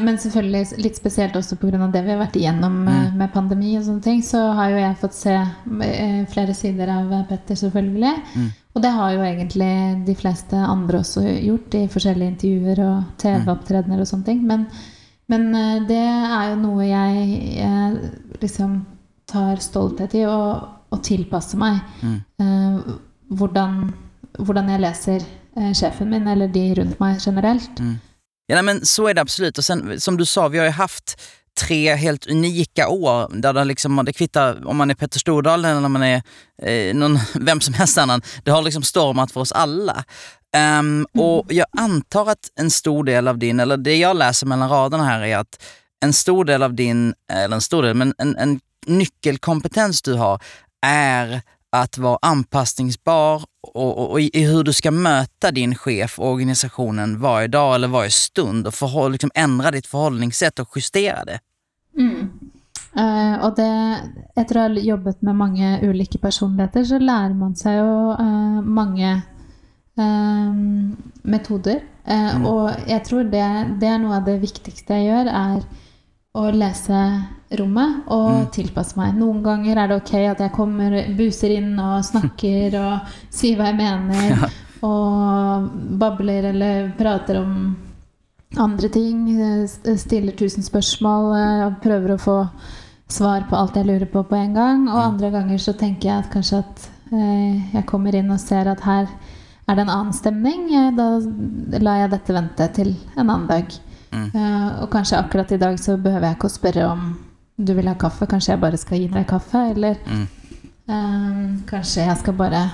men 0.00 0.16
selvfølgelig 0.16 0.78
litt 0.80 0.96
spesielt 0.96 1.34
også 1.36 1.58
pga. 1.60 1.76
det 1.92 2.00
vi 2.06 2.12
har 2.14 2.20
vært 2.22 2.36
igjennom 2.40 2.78
mm. 2.86 3.16
med 3.20 3.32
pandemi 3.34 3.74
og 3.76 3.84
sånne 3.84 4.04
ting, 4.04 4.22
så 4.24 4.40
har 4.56 4.70
jo 4.72 4.78
jeg 4.80 5.00
fått 5.02 5.16
se 5.18 5.34
eh, 5.36 6.22
flere 6.32 6.54
sider 6.56 6.92
av 6.94 7.12
Petter, 7.28 7.58
selvfølgelig. 7.60 8.14
Og 8.72 8.82
det 8.84 8.92
har 8.92 9.12
jo 9.12 9.24
egentlig 9.24 9.72
de 10.06 10.14
fleste 10.16 10.56
andre 10.56 11.02
også 11.04 11.26
gjort 11.28 11.76
i 11.76 11.86
forskjellige 11.92 12.32
intervjuer 12.34 12.82
og 12.86 13.12
TV-opptredener 13.20 14.00
og 14.00 14.08
sånne 14.08 14.28
ting. 14.30 14.42
Men, 14.48 14.64
men 15.28 15.46
eh, 15.52 15.84
det 15.92 16.00
er 16.00 16.50
jo 16.54 16.58
noe 16.64 16.88
jeg, 16.88 17.28
jeg 17.60 18.40
liksom 18.40 18.80
tar 19.28 19.60
stolthet 19.60 20.16
i, 20.16 20.24
og, 20.24 20.66
og 20.88 21.04
tilpasse 21.04 21.58
meg. 21.60 21.82
Mm. 22.00 22.18
hvordan, 23.36 23.80
hvordan 24.38 24.68
jeg 24.72 24.86
leser 24.86 25.24
eh, 25.58 25.72
sjefen 25.76 26.14
min, 26.14 26.28
eller 26.32 26.48
de 26.48 26.68
rundt 26.80 27.00
meg 27.02 27.20
generelt. 27.20 27.82
Ja, 28.46 28.62
men 28.62 28.86
så 28.86 29.06
är 29.08 29.14
det 29.14 29.20
absolut. 29.20 29.58
Och 29.58 29.64
sen, 29.64 30.00
som 30.00 30.16
du 30.16 30.24
sa, 30.24 30.48
vi 30.48 30.58
har 30.58 30.64
ju 30.64 30.70
haft 30.70 31.20
tre 31.60 31.94
helt 31.94 32.26
unika 32.26 32.88
år 32.88 33.30
där 33.40 33.52
det, 33.52 33.64
liksom, 33.64 34.02
det 34.04 34.12
kvittar 34.12 34.66
om 34.66 34.76
man 34.76 34.90
är 34.90 34.94
Petter 34.94 35.18
Stordalen 35.18 35.76
eller 35.76 35.86
om 35.86 35.92
man 35.92 36.02
är 36.02 36.22
eh, 36.62 36.94
någon, 36.94 37.18
vem 37.34 37.60
som 37.60 37.74
helst 37.74 37.98
annan. 37.98 38.22
Det 38.44 38.50
har 38.50 38.62
liksom 38.62 38.82
stormat 38.82 39.32
för 39.32 39.40
oss 39.40 39.52
alla. 39.52 40.04
Um, 40.78 41.06
Och 41.18 41.52
jag 41.52 41.66
antar 41.78 42.30
att 42.30 42.50
en 42.60 42.70
stor 42.70 43.04
del 43.04 43.28
av 43.28 43.38
din, 43.38 43.60
eller 43.60 43.76
det 43.76 43.96
jag 43.96 44.16
läser 44.16 44.46
mellan 44.46 44.68
raderna 44.68 45.04
här 45.04 45.20
är 45.20 45.36
att 45.36 45.62
en 46.04 46.12
stor 46.12 46.44
del 46.44 46.62
av 46.62 46.74
din, 46.74 47.14
eller 47.32 47.54
en 47.56 47.60
stor 47.62 47.82
del, 47.82 47.94
men 47.94 48.14
en, 48.18 48.36
en 48.36 48.60
nyckelkompetens 48.86 50.02
du 50.02 50.14
har 50.14 50.42
är 50.86 51.42
att 51.72 51.98
vara 51.98 52.18
anpassningsbar 52.22 53.44
och, 53.62 53.98
och, 53.98 54.10
och 54.10 54.20
i 54.20 54.44
hur 54.44 54.64
du 54.64 54.72
ska 54.72 54.90
möta 54.90 55.50
din 55.50 55.74
chef 55.74 56.18
och 56.18 56.30
organisationen 56.30 57.20
varje 57.20 57.48
dag 57.48 57.74
eller 57.74 57.88
varje 57.88 58.10
stund 58.10 58.66
och 58.66 58.74
förhåll, 58.74 59.12
liksom 59.12 59.30
ändra 59.34 59.70
ditt 59.70 59.86
förhållningssätt 59.86 60.58
och 60.58 60.68
justera 60.76 61.24
det. 61.24 61.38
Eh, 62.96 63.34
og 63.44 63.58
det, 63.58 63.72
etter 64.40 64.56
å 64.56 64.62
ha 64.64 64.80
jobbet 64.80 65.24
med 65.26 65.36
mange 65.36 65.74
ulike 65.84 66.18
personligheter, 66.18 66.84
så 66.88 67.00
lærer 67.02 67.34
man 67.36 67.52
seg 67.58 67.76
jo 67.76 68.14
uh, 68.16 68.60
mange 68.64 69.10
uh, 70.00 70.54
metoder. 71.28 71.82
Mm. 72.06 72.46
Og 72.48 72.88
jeg 72.88 73.02
tror 73.04 73.28
det, 73.28 73.44
det 73.82 73.90
er 73.90 74.00
noe 74.00 74.16
av 74.20 74.28
det 74.28 74.38
viktigste 74.40 74.96
jeg 74.96 75.10
gjør, 75.10 75.28
er 75.28 75.66
å 76.36 76.44
lese 76.52 77.00
rommet 77.56 78.08
og 78.12 78.50
tilpasse 78.54 78.98
meg. 78.98 79.14
Noen 79.16 79.42
ganger 79.44 79.78
er 79.78 79.90
det 79.90 79.98
ok 80.00 80.14
at 80.32 80.42
jeg 80.44 80.54
kommer, 80.56 80.96
buser 81.16 81.54
inn 81.56 81.74
og 81.78 82.04
snakker 82.06 82.76
og 82.84 83.18
sier 83.32 83.58
hva 83.58 83.70
jeg 83.70 83.78
mener, 83.80 84.46
og 84.86 85.68
babler 86.00 86.50
eller 86.52 86.90
prater 86.98 87.40
om 87.40 87.54
andre 88.56 88.90
ting. 88.92 89.28
eh, 89.40 89.96
Stiller 89.96 90.36
tusen 90.36 90.66
spørsmål 90.66 91.30
eh, 91.36 91.62
og 91.68 91.80
prøver 91.84 92.14
å 92.14 92.20
få 92.20 92.36
svar 93.08 93.46
på 93.48 93.56
alt 93.56 93.76
jeg 93.78 93.86
lurer 93.86 94.10
på 94.10 94.22
på 94.26 94.36
en 94.36 94.54
gang. 94.54 94.84
Og 94.90 95.00
andre 95.00 95.30
ganger 95.34 95.62
så 95.62 95.74
tenker 95.78 96.10
jeg 96.10 96.24
at 96.24 96.30
kanskje 96.32 96.62
at 96.62 96.86
eh, 97.12 97.74
jeg 97.74 97.86
kommer 97.88 98.14
inn 98.14 98.30
og 98.34 98.42
ser 98.42 98.68
at 98.70 98.84
her 98.86 99.08
er 99.66 99.74
det 99.74 99.82
en 99.82 99.92
annen 99.92 100.14
stemning. 100.14 100.68
Da 100.98 101.08
lar 101.82 102.04
jeg 102.04 102.14
dette 102.14 102.36
vente 102.36 102.68
til 102.76 102.94
en 103.16 103.26
annen 103.26 103.48
dag. 103.50 103.78
Eh, 104.16 104.82
og 104.82 104.90
kanskje 104.92 105.18
akkurat 105.18 105.52
i 105.52 105.60
dag 105.60 105.78
så 105.80 105.96
behøver 105.96 106.28
jeg 106.28 106.38
ikke 106.38 106.50
å 106.50 106.54
spørre 106.56 106.88
om 106.90 107.06
du 107.56 107.72
vil 107.76 107.88
ha 107.88 107.96
kaffe. 107.98 108.28
Kanskje 108.30 108.54
jeg 108.54 108.62
bare 108.62 108.80
skal 108.80 109.00
gi 109.00 109.08
deg 109.12 109.28
kaffe. 109.28 109.62
Eller 109.74 110.00
eh, 110.06 111.44
kanskje 111.68 112.06
jeg 112.06 112.18
skal 112.22 112.36
bare 112.36 112.64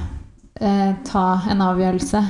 uh, 0.62 0.90
ta 1.07 1.26
en 1.50 1.68
avgjørelse 1.68 2.24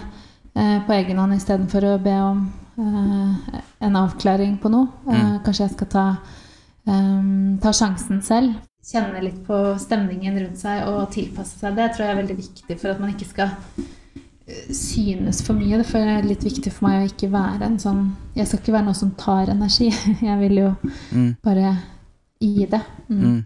på 0.52 0.92
egen 0.92 1.16
hånd 1.16 1.32
istedenfor 1.32 1.86
å 1.88 1.92
be 2.04 2.12
om 2.20 2.40
en 2.76 3.94
avklaring 3.96 4.58
på 4.60 4.68
noe. 4.68 4.90
Mm. 5.06 5.38
kanskje 5.46 5.62
jeg 5.64 5.72
skal 5.72 5.88
ta, 5.94 6.02
um, 6.84 7.54
ta 7.62 7.72
sjansen 7.72 8.20
selv. 8.24 8.58
Kjenne 8.84 9.22
litt 9.24 9.38
på 9.46 9.62
stemningen 9.80 10.36
rundt 10.42 10.60
seg 10.60 10.84
og 10.90 11.06
tilpasse 11.14 11.56
seg. 11.56 11.72
Det 11.78 11.88
tror 11.94 12.04
jeg 12.04 12.12
er 12.12 12.20
veldig 12.20 12.36
viktig 12.42 12.76
for 12.82 12.92
at 12.92 13.00
man 13.00 13.14
ikke 13.14 13.30
skal 13.30 13.56
synes 14.74 15.42
for 15.46 15.58
mye. 15.58 15.78
Det 15.82 16.02
er 16.02 16.26
litt 16.26 16.44
viktig 16.44 16.72
for 16.72 16.88
meg 16.88 17.00
å 17.02 17.08
ikke 17.10 17.30
være 17.32 17.68
en 17.68 17.78
sånn 17.82 18.04
Jeg 18.34 18.48
skal 18.48 18.62
ikke 18.62 18.74
være 18.74 18.88
noe 18.88 18.98
som 18.98 19.14
tar 19.18 19.52
energi. 19.52 19.90
Jeg 20.28 20.38
vil 20.40 20.60
jo 20.62 20.74
bare 21.44 21.76
gi 22.42 22.68
det. 22.70 22.82
Mm. 23.08 23.42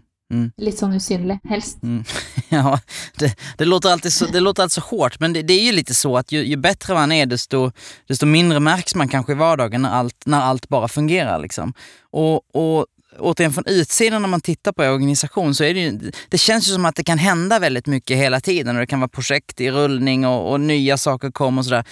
Litt 0.59 0.75
sånn 0.75 0.95
usynlig, 0.97 1.39
helst. 1.47 1.83
Mm. 1.83 2.03
Ja, 2.49 2.79
det, 3.19 3.33
det, 3.57 3.65
låter 3.65 3.89
alltid 3.89 4.13
så, 4.13 4.25
det 4.25 4.39
låter 4.39 4.63
alltså 4.63 4.81
hårt, 4.81 5.19
men 5.19 5.33
det, 5.33 5.41
det 5.41 5.53
är 5.53 5.65
ju 5.65 5.71
lite 5.71 5.93
så 5.93 6.17
att 6.17 6.31
ju, 6.31 6.43
ju 6.43 6.55
bättre 6.55 6.93
man 6.93 7.11
är 7.11 7.25
desto, 7.25 7.71
desto 8.07 8.25
mindre 8.25 8.59
märks 8.59 8.95
man 8.95 9.07
kanske 9.07 9.31
i 9.31 9.35
vardagen 9.35 9.81
när 9.81 9.89
allt, 9.89 10.25
när 10.25 10.41
allt 10.41 10.69
bara 10.69 10.87
fungerar. 10.87 11.39
Liksom. 11.39 11.73
Och, 12.11 12.55
och 12.55 12.85
återigen 13.19 13.53
från 13.53 13.63
utsidan 13.67 14.21
när 14.21 14.29
man 14.29 14.41
tittar 14.41 14.71
på 14.71 14.83
er 14.83 14.91
organisation 14.91 15.55
så 15.55 15.63
är 15.63 15.73
det 15.73 15.79
ju, 15.79 16.11
det 16.29 16.37
känns 16.37 16.67
ju 16.69 16.71
som 16.73 16.85
att 16.85 16.95
det 16.95 17.03
kan 17.03 17.17
hända 17.17 17.59
väldigt 17.59 17.87
mycket 17.87 18.17
hela 18.17 18.39
tiden 18.39 18.75
och 18.75 18.79
det 18.79 18.87
kan 18.87 18.99
vara 18.99 19.09
projekt 19.09 19.61
i 19.61 19.71
rullning 19.71 20.25
och, 20.25 20.51
och 20.51 20.59
nya 20.61 20.97
saker 20.97 21.31
kommer 21.31 21.61
och 21.61 21.65
sådär. 21.65 21.85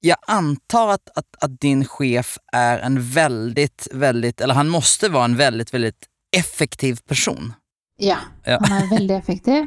Jag 0.00 0.16
antar 0.26 0.88
att, 0.88 1.08
att, 1.18 1.26
att 1.44 1.60
din 1.60 1.84
chef 1.84 2.38
är 2.52 2.78
en 2.78 3.02
väldigt, 3.10 3.88
väldigt, 3.92 4.40
eller 4.40 4.54
han 4.54 4.68
måste 4.68 5.08
vara 5.08 5.24
en 5.24 5.36
väldigt, 5.36 5.74
väldigt 5.74 6.06
effektiv 6.36 6.98
person. 7.08 7.52
Ja, 7.98 8.16
Ja. 8.46 8.58
han 8.68 8.82
er 8.82 8.86
veldig 8.90 9.14
effektiv. 9.16 9.66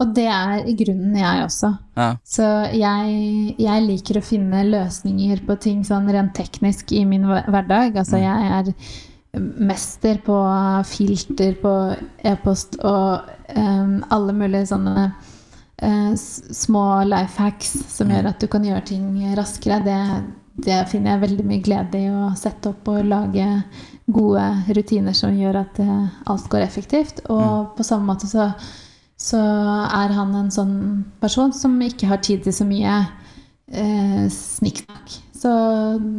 Og 0.00 0.12
det 0.14 0.24
er 0.30 0.60
i 0.70 0.72
grunnen 0.78 1.16
jeg 1.18 1.40
også. 1.44 1.72
Ja. 1.98 2.04
Så 2.24 2.42
jeg, 2.70 3.54
jeg 3.58 3.82
liker 3.82 4.20
å 4.20 4.22
finne 4.22 4.60
løsninger 4.64 5.40
på 5.46 5.56
ting 5.58 5.80
sånn 5.84 6.06
rent 6.14 6.36
teknisk 6.38 6.92
i 6.94 7.00
min 7.04 7.24
hver- 7.26 7.48
hverdag. 7.50 7.96
Altså 7.98 8.20
jeg 8.22 8.52
er 8.60 8.70
mester 9.36 10.18
på 10.24 10.36
filter 10.88 11.56
på 11.60 11.72
e-post 12.26 12.78
og 12.80 13.28
um, 13.56 13.98
alle 14.10 14.34
mulige 14.36 14.70
sånne 14.70 15.08
uh, 15.82 16.14
små 16.16 16.84
life 17.08 17.40
hacks 17.40 17.74
som 17.92 18.12
gjør 18.12 18.30
at 18.32 18.40
du 18.40 18.48
kan 18.50 18.64
gjøre 18.64 18.86
ting 18.88 19.10
raskere. 19.38 19.80
Det, 19.84 20.00
det 20.64 20.80
finner 20.90 21.14
jeg 21.14 21.24
veldig 21.26 21.46
mye 21.50 21.64
glede 21.64 22.02
i 22.02 22.10
å 22.10 22.32
sette 22.38 22.72
opp 22.72 22.88
og 22.90 23.06
lage 23.08 23.46
gode 24.08 24.44
rutiner 24.72 25.16
som 25.16 25.36
gjør 25.36 25.62
at 25.62 25.80
uh, 25.84 26.08
alt 26.32 26.48
går 26.50 26.64
effektivt. 26.64 27.22
Og 27.28 27.76
på 27.76 27.86
samme 27.86 28.08
måte 28.08 28.30
så, 28.30 28.50
så 29.20 29.40
er 29.84 30.16
han 30.16 30.34
en 30.40 30.52
sånn 30.54 30.76
person 31.20 31.52
som 31.52 31.76
ikke 31.84 32.08
har 32.10 32.24
tid 32.24 32.46
til 32.46 32.56
så 32.56 32.68
mye 32.68 33.02
uh, 33.04 34.24
snikksnakk. 34.32 35.20
Så 35.38 35.50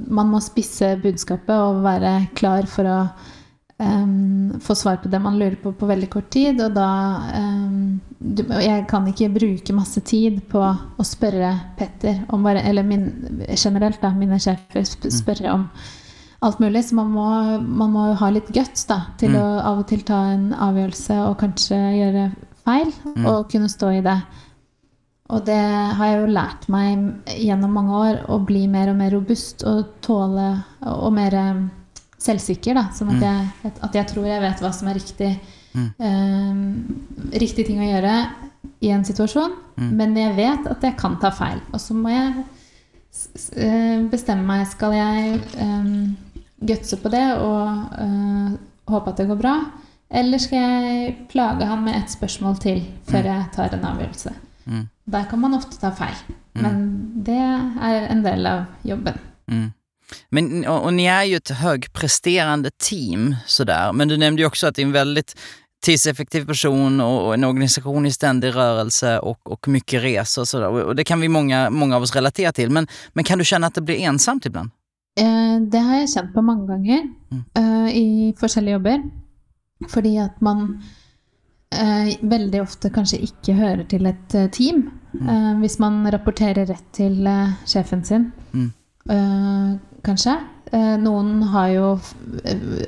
man 0.08 0.32
må 0.32 0.40
spisse 0.44 0.94
budskapet 1.04 1.56
og 1.56 1.84
være 1.84 2.14
klar 2.40 2.68
for 2.72 2.88
å 2.88 3.00
um, 3.80 4.60
få 4.64 4.76
svar 4.76 5.02
på 5.04 5.12
det 5.12 5.20
man 5.24 5.40
lurer 5.40 5.58
på 5.60 5.74
på 5.76 5.90
veldig 5.90 6.10
kort 6.14 6.30
tid. 6.32 6.62
Og 6.64 6.76
da 6.76 6.90
um, 7.36 8.00
du, 8.20 8.44
Jeg 8.64 8.86
kan 8.90 9.08
ikke 9.08 9.32
bruke 9.36 9.76
masse 9.76 10.04
tid 10.08 10.42
på 10.52 10.64
å 10.64 11.08
spørre 11.08 11.54
Petter 11.80 12.24
om 12.36 12.44
bare 12.44 12.64
Eller 12.68 12.84
min, 12.84 13.10
generelt, 13.56 14.02
da, 14.02 14.14
mine 14.16 14.40
sjefer 14.40 14.88
spørre 14.88 15.56
om 15.56 15.68
alt 16.46 16.60
mulig. 16.64 16.86
Så 16.88 16.96
man 16.96 17.12
må, 17.12 17.30
man 17.60 17.96
må 17.96 18.12
ha 18.20 18.32
litt 18.32 18.52
guts 18.56 18.88
da, 18.88 19.02
til 19.20 19.36
å 19.36 19.48
av 19.60 19.84
og 19.84 19.90
til 19.92 20.06
ta 20.08 20.22
en 20.34 20.52
avgjørelse 20.56 21.24
og 21.28 21.40
kanskje 21.42 21.80
gjøre 22.00 22.30
feil, 22.70 22.94
og 23.26 23.50
kunne 23.52 23.72
stå 23.72 23.98
i 23.98 24.06
det. 24.06 24.20
Og 25.30 25.44
det 25.46 25.60
har 25.60 26.10
jeg 26.10 26.22
jo 26.24 26.32
lært 26.34 26.66
meg 26.74 27.04
gjennom 27.38 27.76
mange 27.78 27.98
år, 27.98 28.22
å 28.34 28.40
bli 28.42 28.64
mer 28.72 28.90
og 28.90 28.98
mer 28.98 29.14
robust 29.14 29.62
og 29.68 30.00
tåle 30.02 30.48
Og 30.90 31.12
mer 31.14 31.36
eh, 31.38 31.60
selvsikker, 32.20 32.78
da. 32.78 32.88
Sånn 32.96 33.14
at 33.16 33.26
jeg, 33.28 33.74
at 33.86 33.98
jeg 34.00 34.10
tror 34.10 34.28
jeg 34.28 34.44
vet 34.44 34.64
hva 34.64 34.72
som 34.76 34.90
er 34.90 34.98
riktig, 34.98 35.32
eh, 35.78 36.64
riktig 37.46 37.68
ting 37.68 37.82
å 37.84 37.90
gjøre 37.90 38.16
i 38.84 38.92
en 38.96 39.06
situasjon. 39.08 39.54
Men 39.96 40.18
jeg 40.18 40.36
vet 40.38 40.68
at 40.72 40.84
jeg 40.84 40.98
kan 41.00 41.20
ta 41.22 41.32
feil. 41.36 41.62
Og 41.74 41.82
så 41.84 41.96
må 41.96 42.12
jeg 42.12 42.44
eh, 43.56 44.02
bestemme 44.12 44.46
meg. 44.48 44.66
Skal 44.72 44.96
jeg 44.98 45.40
um, 45.62 46.18
gutse 46.60 47.00
på 47.00 47.12
det 47.14 47.26
og 47.40 47.96
eh, 48.04 48.58
håpe 48.92 49.14
at 49.14 49.22
det 49.22 49.30
går 49.30 49.40
bra? 49.40 49.56
Eller 50.10 50.42
skal 50.42 50.64
jeg 50.64 51.18
plage 51.30 51.68
han 51.70 51.84
med 51.86 52.00
et 52.00 52.12
spørsmål 52.12 52.58
til 52.64 52.82
før 53.08 53.30
jeg 53.30 53.50
tar 53.56 53.76
en 53.78 53.92
avgjørelse? 53.92 54.34
Der 55.10 55.26
kan 55.30 55.40
man 55.42 55.54
ofte 55.58 55.80
ta 55.82 55.90
feil. 55.96 56.18
Men 56.54 57.24
det 57.26 57.36
er 57.36 58.08
en 58.12 58.24
del 58.24 58.46
av 58.46 58.66
jobben. 58.84 59.18
Mm. 59.52 59.72
Men, 60.30 60.66
och, 60.68 60.84
och 60.86 60.94
ni 60.94 61.06
är 61.06 61.24
ju 61.24 61.36
ett 61.36 61.50
högpresterande 61.50 62.72
team 62.78 63.36
sådär, 63.46 63.94
men 63.94 64.08
du 64.08 64.18
nämnde 64.18 64.42
ju 64.42 64.46
också 64.46 64.68
att 64.68 64.76
det 64.76 64.82
är 64.82 64.86
en 64.86 64.92
väldigt 64.92 65.36
tidseffektiv 65.86 66.46
person 66.46 67.02
och, 67.02 67.26
och 67.26 67.34
en 67.34 67.44
organisation 67.44 68.06
i 68.06 68.12
ständig 68.12 68.56
rörelse 68.56 69.20
och, 69.20 69.52
och 69.52 69.68
mycket 69.68 70.04
resor 70.04 70.42
och 70.42 70.48
sådär. 70.48 70.68
Och, 70.68 70.96
det 70.96 71.04
kan 71.04 71.22
vi 71.22 71.28
många, 71.30 71.70
många 71.70 71.96
av 71.96 72.02
oss 72.02 72.16
relatera 72.16 72.52
till. 72.52 72.70
Men, 72.70 72.88
men 73.14 73.24
kan 73.24 73.38
du 73.40 73.46
känna 73.46 73.68
att 73.68 73.76
det 73.76 73.82
blir 73.82 74.00
ensamt 74.00 74.46
ibland? 74.46 74.70
Eh, 75.20 75.62
Det 75.62 75.80
har 75.80 75.96
jeg 76.00 76.10
kjent 76.10 76.34
på 76.34 76.42
mange 76.42 76.68
ganger 76.68 77.02
eh, 77.56 77.90
i 77.98 78.34
forskjellige 78.40 78.74
jobber. 78.74 79.02
Fordi 79.90 80.18
at 80.18 80.42
man 80.42 80.84
eh, 81.72 82.16
veldig 82.22 82.62
ofte 82.62 82.90
kanskje 82.90 83.20
ikke 83.28 83.54
hører 83.54 83.84
til 83.90 84.06
et 84.06 84.36
eh, 84.36 84.50
team. 84.52 84.99
Eh, 85.16 85.54
hvis 85.62 85.80
man 85.82 86.04
rapporterer 86.12 86.68
rett 86.70 86.86
til 86.94 87.26
eh, 87.28 87.56
sjefen 87.66 88.04
sin, 88.06 88.32
Mm. 88.54 88.72
eh, 89.10 89.78
kanskje. 90.04 90.38
Noen 90.72 91.42
har 91.50 91.68
jo 91.74 91.86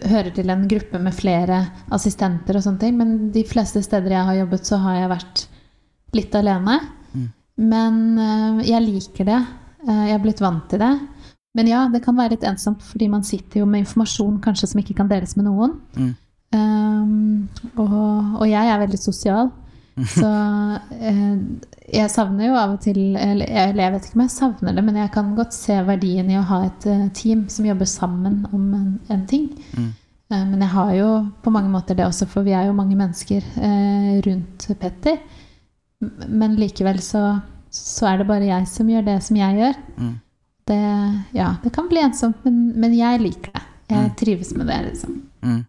hører 0.05 0.29
til 0.35 0.51
en 0.53 0.67
gruppe 0.69 0.99
med 1.01 1.15
flere 1.17 1.71
assistenter 1.89 2.55
og 2.55 2.61
sånne 2.61 2.79
ting, 2.79 2.97
men 2.97 3.31
de 3.33 3.41
fleste 3.43 3.81
steder 3.81 4.11
jeg 4.11 4.25
har 4.27 4.35
jobbet, 4.35 4.67
så 4.69 4.77
har 4.77 4.99
jeg 4.99 5.09
vært 5.09 5.47
litt 6.13 6.35
alene. 6.35 6.79
Men 7.57 8.17
eh, 8.19 8.61
jeg 8.69 8.85
liker 8.85 9.25
det. 9.25 9.39
Jeg 9.87 10.11
har 10.13 10.21
blitt 10.21 10.39
vant 10.41 10.69
til 10.69 10.79
det. 10.79 10.91
Men 11.57 11.67
ja, 11.67 11.87
det 11.91 12.03
kan 12.05 12.15
være 12.15 12.35
litt 12.37 12.45
ensomt, 12.47 12.81
fordi 12.85 13.09
man 13.09 13.23
sitter 13.23 13.59
jo 13.59 13.65
med 13.65 13.81
informasjon 13.83 14.37
kanskje 14.45 14.69
som 14.69 14.79
ikke 14.79 14.95
kan 15.01 15.09
deles 15.09 15.35
med 15.35 15.45
noen. 15.49 15.73
Mm. 15.97 16.13
Um, 16.53 17.49
og, 17.77 18.41
og 18.41 18.45
jeg 18.47 18.67
er 18.67 18.79
veldig 18.79 18.99
sosial. 18.99 19.49
Så 20.07 20.27
eh, 20.97 21.31
jeg 21.91 22.11
savner 22.13 22.47
jo 22.47 22.57
av 22.59 22.75
og 22.75 22.83
til 22.83 22.99
eller 23.19 23.49
jeg, 23.49 23.73
jeg 23.77 23.93
vet 23.93 24.05
ikke 24.07 24.17
om 24.17 24.23
jeg 24.25 24.33
savner 24.33 24.77
det, 24.77 24.83
men 24.87 24.99
jeg 25.01 25.11
kan 25.13 25.33
godt 25.37 25.55
se 25.55 25.77
verdien 25.87 26.29
i 26.31 26.37
å 26.39 26.45
ha 26.47 26.61
et 26.67 26.87
eh, 26.89 27.07
team 27.17 27.47
som 27.51 27.67
jobber 27.67 27.89
sammen 27.89 28.41
om 28.51 28.67
en, 28.77 28.91
en 29.11 29.25
ting. 29.29 29.49
Mm. 29.75 29.89
Eh, 30.31 30.43
men 30.47 30.63
jeg 30.63 30.73
har 30.75 30.91
jo 30.95 31.09
på 31.43 31.53
mange 31.53 31.71
måter 31.73 31.97
det 31.97 32.07
også, 32.07 32.27
for 32.31 32.47
vi 32.47 32.55
er 32.57 32.69
jo 32.69 32.77
mange 32.77 32.97
mennesker 32.99 33.45
eh, 33.59 34.13
rundt 34.27 34.69
Petter. 34.79 35.19
Men 36.27 36.57
likevel 36.57 37.01
så, 37.03 37.25
så 37.69 38.09
er 38.09 38.21
det 38.21 38.29
bare 38.29 38.49
jeg 38.49 38.69
som 38.71 38.89
gjør 38.89 39.09
det 39.09 39.17
som 39.25 39.37
jeg 39.37 39.59
gjør. 39.59 39.81
Mm. 39.97 40.13
Det, 40.71 40.79
ja, 41.35 41.55
det 41.63 41.73
kan 41.75 41.89
bli 41.91 42.01
ensomt, 42.05 42.39
men, 42.45 42.71
men 42.79 42.95
jeg 42.95 43.21
liker 43.21 43.53
det. 43.53 43.67
Jeg 43.91 44.11
trives 44.15 44.53
med 44.55 44.69
det, 44.71 44.77
liksom. 44.85 45.17
Mm. 45.43 45.63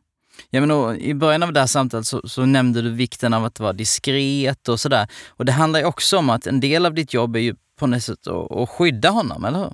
Ja, 0.50 0.60
men 0.60 0.68
då, 0.68 0.94
I 0.94 1.14
början 1.14 1.42
av 1.42 1.52
det 1.52 1.60
här 1.60 1.66
samtalet 1.66 2.06
så, 2.06 2.20
så 2.24 2.46
nämnde 2.46 2.82
du 2.82 2.90
vikten 2.90 3.34
av 3.34 3.44
att 3.44 3.60
vara 3.60 3.72
diskret 3.72 4.68
och 4.68 4.80
sådär. 4.80 5.06
Och 5.28 5.44
det 5.44 5.52
handlar 5.52 5.80
ju 5.80 5.86
också 5.86 6.18
om 6.18 6.30
att 6.30 6.46
en 6.46 6.60
del 6.60 6.86
av 6.86 6.94
ditt 6.94 7.14
jobb 7.14 7.36
är 7.36 7.40
ju 7.40 7.54
på 7.78 7.86
något 7.86 8.02
sätt 8.02 8.26
att, 8.26 8.52
att 8.52 8.68
skydda 8.68 9.10
honom, 9.10 9.44
eller 9.44 9.58
hur? 9.58 9.72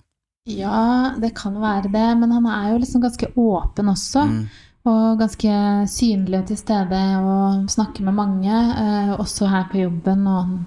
Ja, 0.49 1.13
det 1.21 1.35
kan 1.37 1.59
være 1.61 1.91
det, 1.93 2.15
men 2.17 2.33
han 2.33 2.47
er 2.49 2.71
jo 2.73 2.79
liksom 2.81 3.03
ganske 3.05 3.29
åpen 3.37 3.91
også. 3.93 4.23
Mm. 4.25 4.47
Og 4.89 5.19
ganske 5.21 5.57
synlig 5.93 6.39
og 6.39 6.47
til 6.49 6.57
stede 6.57 7.01
og 7.21 7.67
snakker 7.69 8.07
med 8.07 8.17
mange, 8.17 8.55
eh, 8.55 9.13
også 9.21 9.51
her 9.51 9.67
på 9.69 9.83
jobben. 9.83 10.25
Og 10.27 10.39
han, 10.47 10.67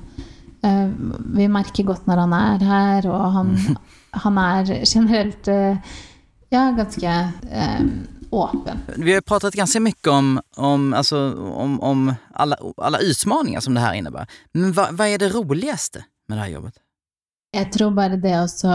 eh, 0.63 0.91
vi 1.39 1.47
merker 1.49 1.87
godt 1.87 2.05
når 2.05 2.21
han 2.27 2.33
er 2.37 2.65
her, 2.69 3.09
og 3.09 3.31
han, 3.33 3.55
han 4.13 4.37
er 4.37 4.73
generelt 4.85 5.47
eh, 5.47 5.77
ja, 6.51 6.67
ganske 6.77 7.15
eh, 7.49 7.81
åpen. 8.31 8.79
Vi 8.97 9.13
har 9.13 9.21
pratet 9.21 9.41
pratat 9.41 9.57
ganska 9.57 9.79
mycket 9.79 10.07
om, 10.07 10.41
om, 10.57 10.93
alltså, 10.93 11.33
om, 11.35 11.81
om 11.81 12.13
alla, 12.33 12.55
alla 12.77 12.99
utmaningar 12.99 13.59
som 13.59 13.73
det 13.73 13.79
här 13.79 13.93
innebär. 13.93 14.27
Men 14.53 14.73
vad, 14.73 14.93
vad 14.93 15.07
är 15.07 15.17
det 15.17 15.29
roligaste 15.29 16.05
med 16.27 16.37
det 16.37 16.41
här 16.41 16.49
jobbet? 16.49 16.73
Jeg 17.51 17.71
tror 17.71 17.91
bare 17.91 18.15
det 18.15 18.41
også 18.41 18.69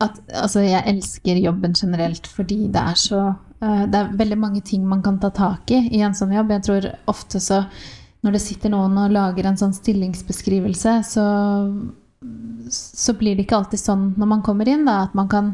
at 0.00 0.20
Altså, 0.28 0.60
jeg 0.60 0.82
elsker 0.86 1.36
jobben 1.36 1.74
generelt 1.74 2.26
fordi 2.26 2.68
det 2.68 2.80
er 2.80 2.94
så 2.94 3.34
uh, 3.62 3.84
Det 3.86 3.98
er 3.98 4.16
veldig 4.16 4.38
mange 4.38 4.60
ting 4.60 4.86
man 4.86 5.02
kan 5.02 5.18
ta 5.18 5.30
tak 5.30 5.70
i 5.70 5.88
i 5.96 6.00
en 6.00 6.14
sånn 6.14 6.32
jobb. 6.32 6.50
Jeg 6.50 6.62
tror 6.62 6.88
ofte 7.06 7.40
så 7.40 7.64
Når 8.22 8.32
det 8.32 8.40
sitter 8.40 8.70
noen 8.70 8.98
og 8.98 9.10
lager 9.12 9.44
en 9.44 9.56
sånn 9.56 9.74
stillingsbeskrivelse, 9.74 11.02
så, 11.04 11.24
så 12.70 13.12
blir 13.12 13.36
det 13.36 13.44
ikke 13.44 13.58
alltid 13.58 13.80
sånn 13.80 14.14
når 14.16 14.26
man 14.26 14.42
kommer 14.42 14.68
inn, 14.68 14.86
da, 14.86 15.02
at 15.04 15.14
man 15.14 15.28
kan 15.28 15.50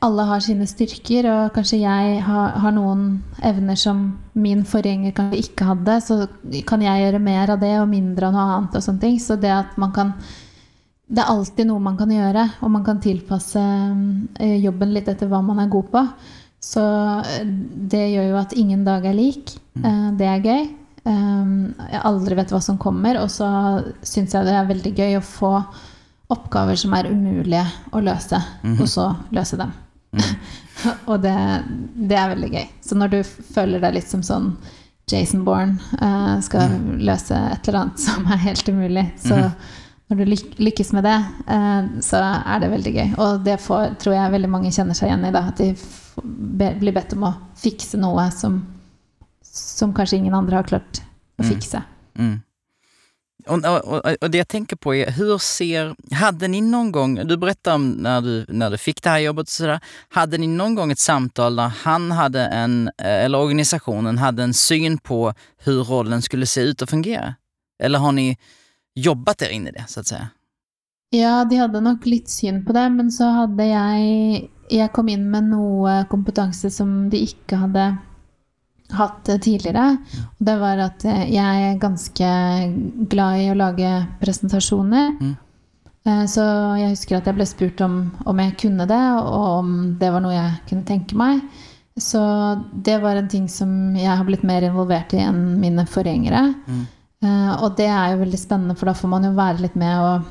alle 0.00 0.24
har 0.24 0.40
sine 0.40 0.64
styrker, 0.68 1.26
og 1.28 1.52
kanskje 1.56 1.82
jeg 1.82 2.20
har, 2.24 2.54
har 2.62 2.72
noen 2.72 3.02
evner 3.44 3.76
som 3.76 4.06
min 4.38 4.62
forgjenger 4.68 5.12
kanskje 5.16 5.42
ikke 5.42 5.68
hadde, 5.68 5.98
så 6.04 6.16
kan 6.68 6.84
jeg 6.84 7.02
gjøre 7.02 7.20
mer 7.20 7.52
av 7.52 7.60
det 7.60 7.74
og 7.82 7.90
mindre 7.90 8.30
av 8.30 8.36
noe 8.36 8.46
annet. 8.54 8.76
og 8.78 8.84
sånne 8.86 9.02
ting. 9.02 9.18
Så 9.20 9.36
det 9.40 9.52
at 9.52 9.76
man 9.80 9.92
kan 9.92 10.14
Det 11.08 11.22
er 11.22 11.28
alltid 11.30 11.68
noe 11.68 11.78
man 11.78 11.94
kan 11.96 12.10
gjøre, 12.10 12.42
og 12.66 12.70
man 12.74 12.82
kan 12.82 12.98
tilpasse 12.98 13.60
eh, 14.42 14.56
jobben 14.58 14.90
litt 14.90 15.06
etter 15.06 15.28
hva 15.30 15.38
man 15.38 15.60
er 15.62 15.68
god 15.70 15.92
på. 15.92 16.00
Så 16.58 16.82
eh, 17.20 17.44
det 17.46 18.08
gjør 18.10 18.26
jo 18.32 18.38
at 18.40 18.56
ingen 18.58 18.82
dag 18.84 19.04
er 19.06 19.14
lik. 19.14 19.52
Eh, 19.84 20.10
Det 20.18 20.26
er 20.26 20.42
gøy. 20.42 20.66
Jeg 21.06 22.00
aldri 22.02 22.34
vet 22.34 22.50
hva 22.50 22.58
som 22.60 22.78
kommer, 22.82 23.20
og 23.22 23.30
så 23.30 23.46
syns 24.02 24.34
jeg 24.34 24.48
det 24.48 24.56
er 24.58 24.66
veldig 24.66 24.92
gøy 24.98 25.14
å 25.20 25.22
få 25.22 25.52
oppgaver 26.32 26.78
som 26.78 26.94
er 26.96 27.10
umulige 27.10 27.64
å 27.94 28.02
løse, 28.02 28.38
og 28.76 28.86
så 28.90 29.10
løse 29.34 29.58
dem. 29.60 29.72
og 31.10 31.20
det, 31.22 31.36
det 31.94 32.18
er 32.18 32.32
veldig 32.32 32.50
gøy. 32.52 32.66
Så 32.82 32.98
når 32.98 33.14
du 33.14 33.18
føler 33.26 33.82
deg 33.82 33.98
litt 33.98 34.10
som 34.10 34.24
sånn 34.26 34.52
Jason 35.10 35.44
Bourne 35.46 35.78
uh, 36.02 36.36
skal 36.42 36.72
løse 36.98 37.36
et 37.36 37.68
eller 37.68 37.84
annet 37.84 38.02
som 38.06 38.26
er 38.26 38.42
helt 38.42 38.68
umulig, 38.68 39.06
så 39.22 39.44
når 40.06 40.20
du 40.20 40.24
lyk 40.30 40.58
lykkes 40.62 40.92
med 40.94 41.06
det, 41.06 41.16
uh, 41.50 42.00
så 42.02 42.22
er 42.22 42.62
det 42.62 42.72
veldig 42.74 42.94
gøy. 42.96 43.08
Og 43.22 43.44
det 43.46 43.60
får, 43.62 43.96
tror 44.02 44.18
jeg 44.18 44.34
veldig 44.34 44.50
mange 44.50 44.72
kjenner 44.74 44.98
seg 44.98 45.10
igjen 45.10 45.28
i, 45.28 45.34
da, 45.34 45.46
at 45.52 45.62
de 45.62 45.72
be, 46.22 46.72
blir 46.80 46.96
bedt 46.96 47.14
om 47.16 47.28
å 47.28 47.36
fikse 47.58 48.00
noe 48.02 48.28
som, 48.34 48.60
som 49.46 49.94
kanskje 49.94 50.22
ingen 50.22 50.36
andre 50.38 50.58
har 50.58 50.68
klart 50.68 51.02
å 51.36 51.46
fikse. 51.46 51.82
Mm. 52.16 52.38
Och, 53.48 53.64
och, 53.64 54.04
och, 54.20 54.30
det 54.30 54.38
jag 54.38 54.48
tänker 54.48 54.76
på 54.76 54.94
är, 54.94 55.10
hur 55.10 55.38
ser, 55.38 56.14
hade 56.14 56.48
ni 56.48 56.60
någon 56.60 56.92
gång, 56.92 57.26
du 57.26 57.36
berättade 57.36 57.76
om 57.76 57.90
när 57.90 58.20
du, 58.20 58.46
när 58.48 58.70
du 58.70 58.78
fick 58.78 59.02
det 59.02 59.10
här 59.10 59.18
jobbet 59.18 59.42
och 59.42 59.48
sådär, 59.48 59.80
hade 60.08 60.38
ni 60.38 60.46
någon 60.46 60.74
gång 60.74 60.92
ett 60.92 60.98
samtal 60.98 61.56
där 61.56 61.72
han 61.82 62.10
hade 62.10 62.40
en, 62.40 62.88
eh, 62.88 63.24
eller 63.24 63.38
organisationen 63.38 64.18
hade 64.18 64.42
en 64.42 64.54
syn 64.54 64.98
på 64.98 65.34
hur 65.58 65.84
rollen 65.84 66.22
skulle 66.22 66.46
se 66.46 66.60
ut 66.60 66.82
och 66.82 66.88
fungera? 66.88 67.34
Eller 67.82 67.98
har 67.98 68.12
ni 68.12 68.38
jobbat 68.94 69.42
er 69.42 69.48
in 69.48 69.68
i 69.68 69.70
det, 69.70 69.84
så 69.88 70.00
å 70.00 70.04
si? 70.04 70.20
Ja, 71.14 71.44
de 71.44 71.56
hadde 71.56 71.80
nok 71.80 72.06
litt 72.06 72.30
syn 72.30 72.64
på 72.66 72.74
det, 72.74 72.88
men 72.90 73.10
så 73.14 73.30
hadde 73.42 73.70
jeg 73.70 74.50
Jeg 74.66 74.90
kom 74.90 75.06
inn 75.06 75.28
med 75.30 75.44
noe 75.46 75.92
kompetanse 76.10 76.72
som 76.74 77.04
de 77.10 77.20
ikke 77.22 77.54
hadde 77.60 77.84
hatt 78.94 79.24
tidligere. 79.42 79.98
Og 80.38 80.46
det 80.46 80.56
var 80.60 80.78
at 80.84 81.02
jeg 81.04 81.64
er 81.70 81.80
ganske 81.82 82.30
glad 83.10 83.40
i 83.42 83.50
å 83.50 83.58
lage 83.58 83.90
presentasjoner. 84.20 85.16
Mm. 85.20 85.36
Eh, 86.06 86.24
Så 86.30 86.42
jeg 86.78 86.92
husker 86.94 87.18
at 87.18 87.26
jeg 87.26 87.34
ble 87.34 87.46
spurt 87.46 87.80
om, 87.80 88.12
om 88.24 88.38
jeg 88.38 88.56
kunne 88.62 88.86
det, 88.86 89.04
og 89.18 89.46
om 89.58 89.72
det 89.98 90.12
var 90.12 90.22
noe 90.22 90.36
jeg 90.36 90.60
kunne 90.68 90.86
tenke 90.86 91.18
meg. 91.18 91.42
Så 91.96 92.20
det 92.84 92.98
var 93.00 93.16
en 93.16 93.28
ting 93.28 93.48
som 93.48 93.96
jeg 93.96 94.12
har 94.12 94.24
blitt 94.28 94.44
mer 94.44 94.62
involvert 94.68 95.14
i 95.16 95.22
enn 95.24 95.56
mine 95.60 95.86
forgjengere. 95.88 96.42
Mm. 96.68 96.82
Eh, 97.24 97.52
og 97.64 97.76
det 97.78 97.88
er 97.88 98.12
jo 98.12 98.22
veldig 98.24 98.38
spennende, 98.38 98.76
for 98.76 98.86
da 98.90 98.94
får 98.94 99.08
man 99.08 99.24
jo 99.24 99.32
være 99.36 99.64
litt 99.64 99.76
med 99.80 99.94
og 100.04 100.26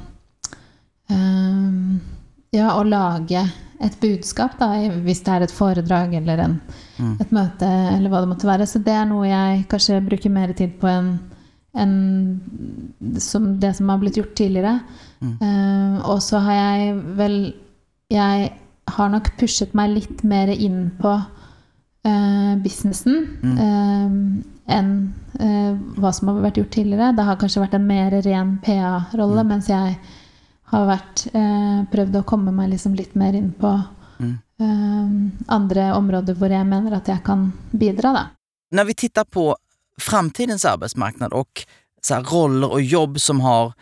eh, 1.09 1.95
Ja, 2.55 2.71
å 2.79 2.83
lage 2.87 3.43
et 3.83 3.95
budskap, 3.99 4.55
da, 4.59 4.69
hvis 5.03 5.19
det 5.25 5.33
er 5.35 5.43
et 5.45 5.51
foredrag 5.53 6.13
eller 6.21 6.39
en, 6.45 6.53
Mm. 6.97 7.17
et 7.19 7.31
møte 7.35 7.67
eller 7.67 8.09
hva 8.09 8.21
det 8.23 8.29
måtte 8.31 8.47
være. 8.47 8.65
Så 8.71 8.79
det 8.83 8.93
er 8.95 9.05
noe 9.09 9.27
jeg 9.27 9.65
kanskje 9.67 9.97
bruker 10.05 10.31
mer 10.31 10.53
tid 10.55 10.77
på 10.79 10.87
enn 10.87 11.09
en, 11.75 12.39
som 13.19 13.59
det 13.59 13.73
som 13.75 13.89
har 13.91 13.99
blitt 13.99 14.15
gjort 14.15 14.33
tidligere. 14.39 14.77
Mm. 15.21 15.33
Uh, 15.41 16.09
og 16.09 16.21
så 16.23 16.39
har 16.39 16.53
jeg 16.53 16.95
vel 17.17 17.53
Jeg 18.11 18.51
har 18.87 19.09
nok 19.09 19.31
pushet 19.39 19.73
meg 19.73 19.89
litt 19.95 20.23
mer 20.23 20.47
inn 20.53 20.91
på 21.01 21.11
uh, 22.05 22.55
businessen 22.61 23.25
Mm. 23.41 23.57
uh, 23.57 24.43
enn 24.67 24.91
eh, 25.39 25.73
hva 25.99 26.11
som 26.13 26.29
har 26.29 26.39
vært 26.41 26.57
gjort 26.57 26.71
tidligere. 26.73 27.15
Det 27.15 27.25
har 27.25 27.35
kanskje 27.37 27.61
vært 27.61 27.73
en 27.75 27.87
mer 27.87 28.11
ren 28.25 28.59
PA-rolle, 28.63 29.43
Mm. 29.43 29.47
mens 29.47 29.67
jeg 29.67 29.97
har 30.71 30.87
vært, 30.87 31.27
eh, 31.33 31.83
prøvd 31.91 32.15
å 32.21 32.25
komme 32.25 32.51
meg 32.51 32.69
liksom 32.71 32.95
litt 32.95 33.15
mer 33.15 33.33
inn 33.33 33.53
på 33.53 33.73
Mm. 34.19 34.39
eh, 34.59 35.43
andre 35.47 35.91
områder 35.93 36.35
hvor 36.35 36.49
jeg 36.49 36.65
mener 36.65 36.93
at 36.95 37.05
jeg 37.07 37.23
kan 37.23 37.51
bidra, 37.75 38.13
da. 38.13 38.29
Når 38.73 38.85
vi 38.85 38.93
tittar 38.93 39.25
på 39.25 39.55
framtidens 39.99 40.65
arbeidsmarked 40.65 41.33
og 41.33 41.65
så 42.01 42.15
här, 42.15 42.23
roller 42.23 42.71
og 42.71 42.81
jobb 42.81 43.19
som 43.19 43.39
har 43.41 43.73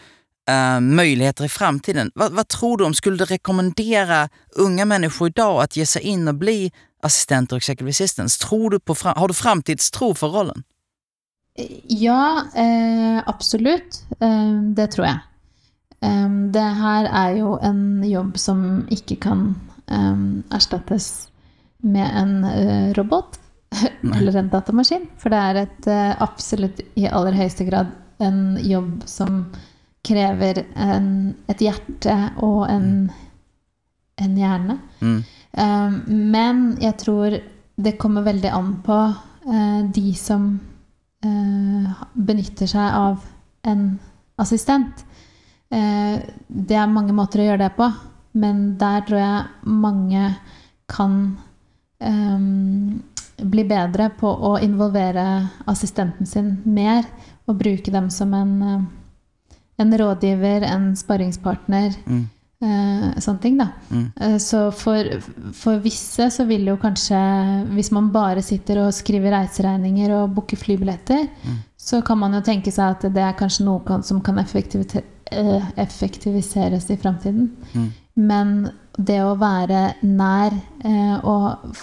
eh, 0.47 0.79
muligheter 0.79 1.45
i 1.45 1.49
framtiden. 1.49 2.11
hva, 2.15 2.29
hva 2.29 2.43
tror 2.43 2.77
du 2.77 2.86
om, 2.86 2.93
skulle 2.93 3.17
du 3.17 3.25
rekommendere 3.25 4.29
unge 4.59 4.86
mennesker 4.86 5.27
i 5.27 5.29
dag 5.29 5.55
å 5.55 5.67
gi 5.71 5.86
seg 5.86 6.03
inn 6.03 6.27
og 6.27 6.39
bli 6.39 6.71
assistenter 7.03 7.55
og 7.55 7.61
executive 7.61 7.89
assistants? 7.89 8.38
Tror 8.38 8.69
du 8.71 8.79
på, 8.79 8.95
har 9.03 9.27
du 9.27 9.34
framtidstro 9.34 10.13
for 10.15 10.29
rollen? 10.29 10.63
Ja, 11.88 12.43
eh, 12.55 13.21
absolutt. 13.27 14.01
Eh, 14.19 14.73
det 14.73 14.91
tror 14.91 15.05
jeg. 15.05 15.19
Eh, 16.04 16.30
det 16.54 16.70
her 16.80 17.08
er 17.08 17.38
jo 17.39 17.58
en 17.64 18.04
jobb 18.08 18.38
som 18.41 18.84
ikke 18.91 19.20
kan 19.24 19.54
um, 19.88 20.43
erstattes 20.51 21.30
med 21.84 22.08
en 22.16 22.34
uh, 22.47 22.93
robot 22.97 23.39
eller 24.16 24.38
en 24.39 24.49
datamaskin. 24.51 25.08
For 25.20 25.34
det 25.34 25.41
er 25.41 25.62
et 25.64 25.88
uh, 25.91 26.24
absolutt 26.24 26.82
i 26.99 27.08
aller 27.08 27.36
høyeste 27.38 27.68
grad 27.68 27.91
en 28.24 28.58
jobb 28.62 29.04
som 29.10 29.45
krever 30.04 30.66
en, 30.76 31.08
et 31.51 31.64
hjerte 31.64 32.16
og 32.43 32.66
en, 32.72 33.08
en 34.20 34.38
hjerne. 34.38 34.78
Mm. 34.99 35.20
Um, 35.56 35.97
men 36.34 36.64
jeg 36.84 36.97
tror 36.99 37.38
det 37.84 37.97
kommer 37.99 38.26
veldig 38.28 38.51
an 38.51 38.76
på 38.86 38.99
uh, 39.16 39.82
de 39.95 40.12
som 40.20 40.54
benytter 41.24 42.68
seg 42.68 42.95
av 42.99 43.22
en 43.72 43.84
assistent. 44.43 45.06
Eh, 45.74 46.19
det 46.47 46.78
er 46.78 46.91
mange 46.91 47.15
måter 47.17 47.41
å 47.41 47.47
gjøre 47.47 47.65
det 47.65 47.71
på, 47.78 47.88
men 48.38 48.76
der 48.82 49.01
tror 49.07 49.19
jeg 49.19 49.71
mange 49.86 50.28
kan 50.91 51.15
um, 52.03 53.01
bli 53.38 53.63
bedre 53.65 54.09
på 54.19 54.30
å 54.30 54.57
involvere 54.61 55.24
assistenten 55.69 56.28
sin 56.30 56.57
mer 56.65 57.07
og 57.49 57.57
bruke 57.59 57.91
dem 57.91 58.09
som 58.13 58.34
en, 58.38 58.53
eh, 58.61 59.57
en 59.82 59.97
rådgiver, 59.99 60.63
en 60.69 60.91
sparringspartner. 60.99 61.97
Mm. 62.05 62.24
Uh, 62.63 63.09
sånne 63.19 63.41
ting, 63.43 63.57
da. 63.59 63.65
Mm. 63.91 64.03
Uh, 64.21 64.38
Så 64.39 64.59
for, 64.71 65.09
for 65.51 65.82
visse 65.84 66.30
så 66.32 66.45
vil 66.47 66.69
jo 66.69 66.78
kanskje 66.80 67.17
Hvis 67.76 67.89
man 67.91 68.07
bare 68.13 68.39
sitter 68.41 68.80
og 68.86 68.93
skriver 68.95 69.34
reiseregninger 69.36 70.13
og 70.15 70.30
booker 70.38 70.55
flybilletter, 70.61 71.26
Mm. 71.43 71.57
så 71.76 71.99
kan 72.05 72.17
man 72.21 72.32
jo 72.38 72.39
tenke 72.39 72.71
seg 72.71 72.95
at 72.95 73.01
det 73.13 73.19
er 73.26 73.36
kanskje 73.36 73.65
noe 73.65 73.84
kan, 73.84 74.03
som 74.03 74.21
kan 74.21 74.39
effektivite- 74.39 75.03
eh, 75.03 75.12
effektiviseres 75.32 76.89
i 76.89 76.97
framtiden. 76.97 77.51
Mm. 77.74 77.89
Men 78.15 78.53
det 78.97 79.19
å 79.24 79.36
være 79.39 79.93
nær, 80.03 80.53
eh, 80.86 81.15
og 81.26 81.76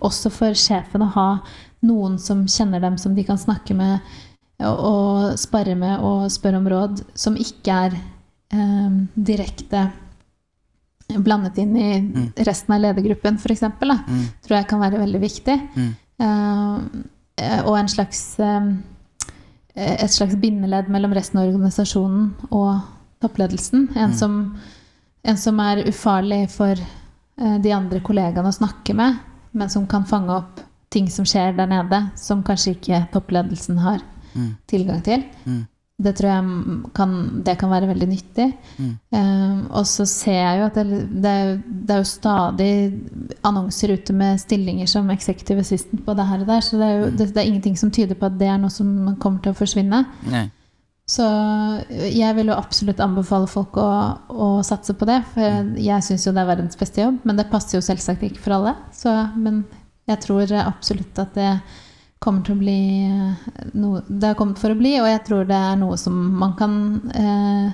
også 0.00 0.30
for 0.32 0.56
sjefen 0.56 1.02
å 1.04 1.10
ha 1.14 1.28
noen 1.86 2.18
som 2.18 2.46
kjenner 2.46 2.80
dem, 2.80 2.96
som 2.98 3.14
de 3.14 3.22
kan 3.24 3.38
snakke 3.38 3.74
med 3.76 4.00
og, 4.64 5.34
spare 5.38 5.74
med 5.76 6.00
og 6.00 6.30
spørre 6.32 6.56
om 6.56 6.66
råd, 6.72 7.02
som 7.14 7.36
ikke 7.36 7.74
er 7.86 7.96
eh, 8.56 8.90
direkte 9.14 9.90
blandet 11.22 11.58
inn 11.58 11.76
i 11.76 12.00
Mm. 12.00 12.32
resten 12.46 12.74
av 12.74 12.80
ledergruppen, 12.80 13.36
f.eks., 13.38 13.62
Mm. 13.62 14.24
tror 14.42 14.56
jeg 14.56 14.66
kan 14.68 14.80
være 14.80 14.98
veldig 14.98 15.20
viktig. 15.20 15.60
Mm. 15.76 15.94
Eh, 17.38 17.60
og 17.66 17.76
en 17.78 17.88
slags 17.88 18.40
eh, 18.40 18.72
et 19.76 20.10
slags 20.10 20.36
bindeledd 20.40 20.88
mellom 20.88 21.12
resten 21.14 21.38
av 21.40 21.48
organisasjonen 21.50 22.30
og 22.50 22.80
toppledelsen. 23.20 23.88
En, 23.96 24.10
Mm. 24.10 24.16
som, 24.16 24.56
en 25.24 25.36
som 25.36 25.60
er 25.60 25.84
ufarlig 25.88 26.50
for 26.50 26.72
eh, 27.38 27.58
de 27.60 27.72
andre 27.72 28.00
kollegaene 28.00 28.48
å 28.48 28.54
snakke 28.56 28.94
med, 28.94 29.18
men 29.52 29.68
som 29.68 29.86
kan 29.86 30.04
fange 30.04 30.30
opp 30.32 30.60
ting 30.90 31.08
som 31.10 31.24
skjer 31.24 31.56
der 31.56 31.66
nede, 31.66 32.10
som 32.16 32.42
kanskje 32.42 32.76
ikke 32.76 33.08
toppledelsen 33.12 33.78
har 33.78 34.00
Mm. 34.34 34.56
tilgang 34.68 35.02
til. 35.02 35.24
Mm. 35.46 35.66
Det 35.96 36.12
tror 36.12 36.28
jeg 36.28 36.80
kan, 36.92 37.12
det 37.40 37.54
kan 37.56 37.70
være 37.72 37.88
veldig 37.88 38.06
nyttig. 38.10 38.50
Mm. 38.76 38.90
Um, 39.16 39.60
og 39.70 39.86
så 39.88 40.04
ser 40.04 40.36
jeg 40.36 40.58
jo 40.58 40.66
at 40.66 40.76
det, 40.76 40.98
det, 41.24 41.32
det 41.88 41.94
er 41.94 42.02
jo 42.02 42.10
stadig 42.10 42.72
annonser 43.48 43.94
ute 43.96 44.16
med 44.16 44.42
stillinger 44.42 44.90
som 44.92 45.08
executive 45.14 45.64
assistant 45.64 46.04
på 46.04 46.16
det 46.18 46.26
her 46.28 46.44
og 46.44 46.50
der, 46.50 46.60
så 46.60 46.76
det 46.76 46.90
er 46.90 46.98
jo 46.98 47.08
det, 47.14 47.30
det 47.32 47.40
er 47.40 47.48
ingenting 47.48 47.80
som 47.80 47.90
tyder 47.90 48.18
på 48.18 48.28
at 48.28 48.36
det 48.36 48.50
er 48.52 48.60
noe 48.60 48.74
som 48.74 48.92
kommer 49.22 49.40
til 49.40 49.56
å 49.56 49.58
forsvinne. 49.58 50.04
Nei. 50.28 50.44
Så 51.06 51.24
jeg 52.10 52.34
vil 52.34 52.50
jo 52.50 52.58
absolutt 52.58 53.00
anbefale 53.00 53.46
folk 53.46 53.76
å, 53.78 53.90
å 54.26 54.48
satse 54.66 54.96
på 54.98 55.06
det, 55.06 55.20
for 55.32 55.44
jeg, 55.46 55.66
jeg 55.86 56.06
syns 56.10 56.26
jo 56.26 56.32
det 56.34 56.42
er 56.42 56.48
verdens 56.50 56.78
beste 56.80 57.04
jobb, 57.04 57.20
men 57.24 57.38
det 57.38 57.48
passer 57.48 57.78
jo 57.78 57.84
selvsagt 57.86 58.26
ikke 58.26 58.42
for 58.42 58.58
alle. 58.58 58.74
Så, 58.92 59.12
men 59.38 59.62
jeg 60.10 60.20
tror 60.26 60.50
absolutt 60.60 61.22
at 61.22 61.38
det 61.38 61.52
kommer 62.18 62.42
til 62.46 62.56
å 62.56 62.58
bli 62.60 62.78
eh, 63.06 63.70
noe 63.76 64.02
Det 64.08 64.26
har 64.32 64.34
kommet 64.38 64.58
for 64.58 64.72
å 64.72 64.78
bli, 64.78 64.94
og 65.00 65.06
jeg 65.10 65.22
tror 65.28 65.44
det 65.48 65.56
er 65.58 65.76
noe 65.80 65.96
som 66.00 66.16
man 66.40 66.54
kan 66.58 66.76
eh, 67.14 67.72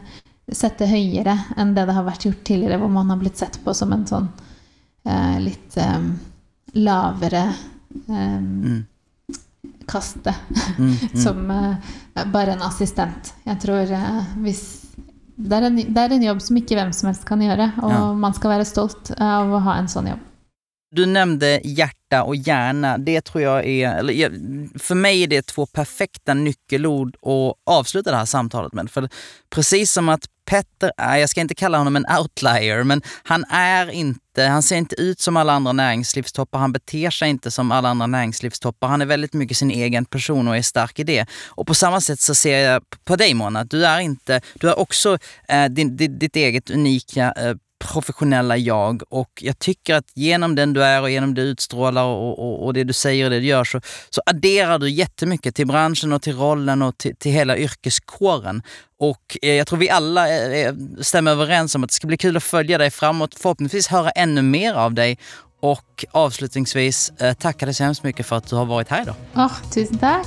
sette 0.52 0.88
høyere 0.90 1.36
enn 1.56 1.74
det 1.76 1.86
det 1.88 1.94
har 1.96 2.04
vært 2.04 2.26
gjort 2.26 2.42
tidligere, 2.44 2.78
hvor 2.82 2.90
man 2.92 3.10
har 3.12 3.20
blitt 3.22 3.38
sett 3.40 3.60
på 3.64 3.72
som 3.74 3.92
en 3.94 4.06
sånn 4.08 4.26
eh, 5.06 5.38
litt 5.40 5.76
eh, 5.80 6.00
lavere 6.74 7.44
eh, 8.08 8.40
Mm. 8.42 8.84
kaste. 9.86 10.32
Mm. 10.78 10.92
Mm. 11.12 11.22
som 11.22 11.50
eh, 11.50 12.24
bare 12.32 12.52
en 12.56 12.62
assistent. 12.66 13.32
Jeg 13.46 13.60
tror 13.62 13.90
hvis 14.42 14.62
det 15.42 15.56
er, 15.56 15.64
en, 15.68 15.76
det 15.76 16.02
er 16.02 16.12
en 16.14 16.22
jobb 16.26 16.42
som 16.44 16.56
ikke 16.58 16.76
hvem 16.76 16.92
som 16.94 17.08
helst 17.08 17.24
kan 17.26 17.40
gjøre, 17.42 17.70
og 17.82 17.90
Ja. 17.90 18.02
man 18.14 18.34
skal 18.36 18.50
være 18.56 18.66
stolt 18.68 19.10
av 19.18 19.50
å 19.54 19.60
ha 19.64 19.78
en 19.80 19.88
sånn 19.90 20.10
jobb. 20.12 20.20
Du 20.94 21.06
nämnde 21.06 21.60
hjärta 21.64 22.22
och 22.22 22.36
hjärna. 22.36 22.98
Det 22.98 23.20
tror 23.20 23.42
jag 23.42 23.66
är, 23.66 23.98
eller 23.98 24.78
för 24.78 24.94
mig 24.94 25.22
är 25.22 25.26
det 25.26 25.46
två 25.46 25.66
perfekta 25.66 26.34
nyckelord 26.34 27.16
att 27.16 27.54
avsluta 27.66 28.10
det 28.10 28.16
här 28.16 28.24
samtalet 28.24 28.72
med. 28.72 28.90
För 28.90 29.08
precis 29.50 29.92
som 29.92 30.08
att 30.08 30.26
Petter 30.44 30.92
är, 30.96 31.16
jag 31.16 31.30
ska 31.30 31.40
inte 31.40 31.54
kalla 31.54 31.78
honom 31.78 31.96
en 31.96 32.06
outlier, 32.18 32.82
men 32.82 33.02
han 33.22 33.44
är 33.50 33.90
inte, 33.90 34.42
han 34.42 34.62
ser 34.62 34.76
inte 34.76 34.94
ut 35.00 35.20
som 35.20 35.36
alla 35.36 35.52
andra 35.52 35.72
näringslivstoppar, 35.72 36.58
han 36.58 36.72
beter 36.72 37.10
sig 37.10 37.30
inte 37.30 37.50
som 37.50 37.72
alla 37.72 37.88
andra 37.88 38.06
näringslivstoppar. 38.06 38.88
Han 38.88 39.02
är 39.02 39.06
väldigt 39.06 39.32
mycket 39.32 39.56
sin 39.56 39.70
egen 39.70 40.04
person 40.04 40.48
och 40.48 40.56
är 40.56 40.62
stark 40.62 40.98
i 40.98 41.04
det. 41.04 41.26
Och 41.48 41.66
på 41.66 41.74
samma 41.74 42.00
sätt 42.00 42.20
så 42.20 42.34
ser 42.34 42.58
jag 42.58 42.82
på 43.04 43.16
dig 43.16 43.34
Mona, 43.34 43.64
du 43.64 43.86
är 43.86 44.00
inte, 44.00 44.40
du 44.54 44.68
är 44.68 44.78
också 44.78 45.18
eh, 45.48 45.64
din, 45.64 45.96
ditt 45.96 46.36
eget 46.36 46.70
unika 46.70 47.32
eh, 47.36 47.54
professionella 47.82 48.56
jag 48.56 49.02
och 49.08 49.30
jag 49.40 49.58
tycker 49.58 49.94
att 49.94 50.04
genom 50.14 50.54
den 50.54 50.72
du 50.72 50.84
är 50.84 51.02
och 51.02 51.10
genom 51.10 51.34
det 51.34 51.42
du 51.42 51.48
utstrålar 51.48 52.04
och, 52.04 52.38
och, 52.38 52.64
och 52.64 52.74
det 52.74 52.84
du 52.84 52.92
säger 52.92 53.24
och 53.24 53.30
det 53.30 53.40
du 53.40 53.46
gör 53.46 53.64
så, 53.64 53.80
så 54.10 54.22
adderar 54.26 54.78
du 54.78 54.90
jättemycket 54.90 55.54
till 55.54 55.66
branschen 55.66 56.12
och 56.12 56.22
till 56.22 56.36
rollen 56.36 56.82
och 56.82 56.98
till, 56.98 57.16
till 57.16 57.32
hela 57.32 57.56
yrkeskåren. 57.56 58.62
Och 58.98 59.38
eh, 59.42 59.54
jag 59.54 59.66
tror 59.66 59.78
vi 59.78 59.90
alla 59.90 60.28
eh, 60.28 60.72
overens 60.72 61.08
stämmer 61.08 61.30
överens 61.30 61.74
om 61.74 61.84
att 61.84 61.90
det 61.90 61.94
ska 61.94 62.06
bli 62.06 62.16
kul 62.16 62.36
att 62.36 62.42
följa 62.42 62.78
dig 62.78 62.90
framåt, 62.90 63.34
förhoppningsvis 63.34 63.86
höra 63.88 64.10
ännu 64.10 64.42
mer 64.42 64.74
av 64.74 64.94
dig 64.94 65.18
och 65.60 66.04
avslutningsvis 66.10 67.12
eh, 67.18 67.34
tacka 67.34 67.66
dig 67.66 67.74
så 67.74 67.84
hemskt 67.84 68.02
mycket 68.02 68.26
för 68.26 68.36
att 68.36 68.46
du 68.46 68.56
har 68.56 68.64
varit 68.64 68.88
här 68.88 69.02
idag. 69.02 69.14
Oh, 69.34 69.70
tusen 69.74 69.98
takk! 69.98 70.26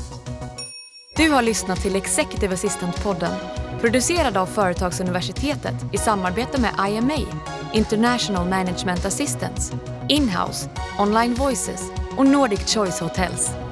Du 1.17 1.29
har 1.29 1.41
lyssnat 1.41 1.81
till 1.81 1.95
Executive 1.95 2.53
Assistant-podden 2.53 3.64
producerad 3.85 4.37
av 4.37 4.45
Företagsuniversitetet 4.45 5.75
i 5.93 5.97
samarbete 5.97 6.61
med 6.61 6.71
IMA, 6.89 7.27
International 7.73 8.49
Management 8.49 9.05
Assistance, 9.05 9.77
Inhouse, 10.09 10.69
Online 10.99 11.33
Voices 11.33 11.91
och 12.17 12.25
Nordic 12.25 12.73
Choice 12.75 12.99
Hotels. 12.99 13.64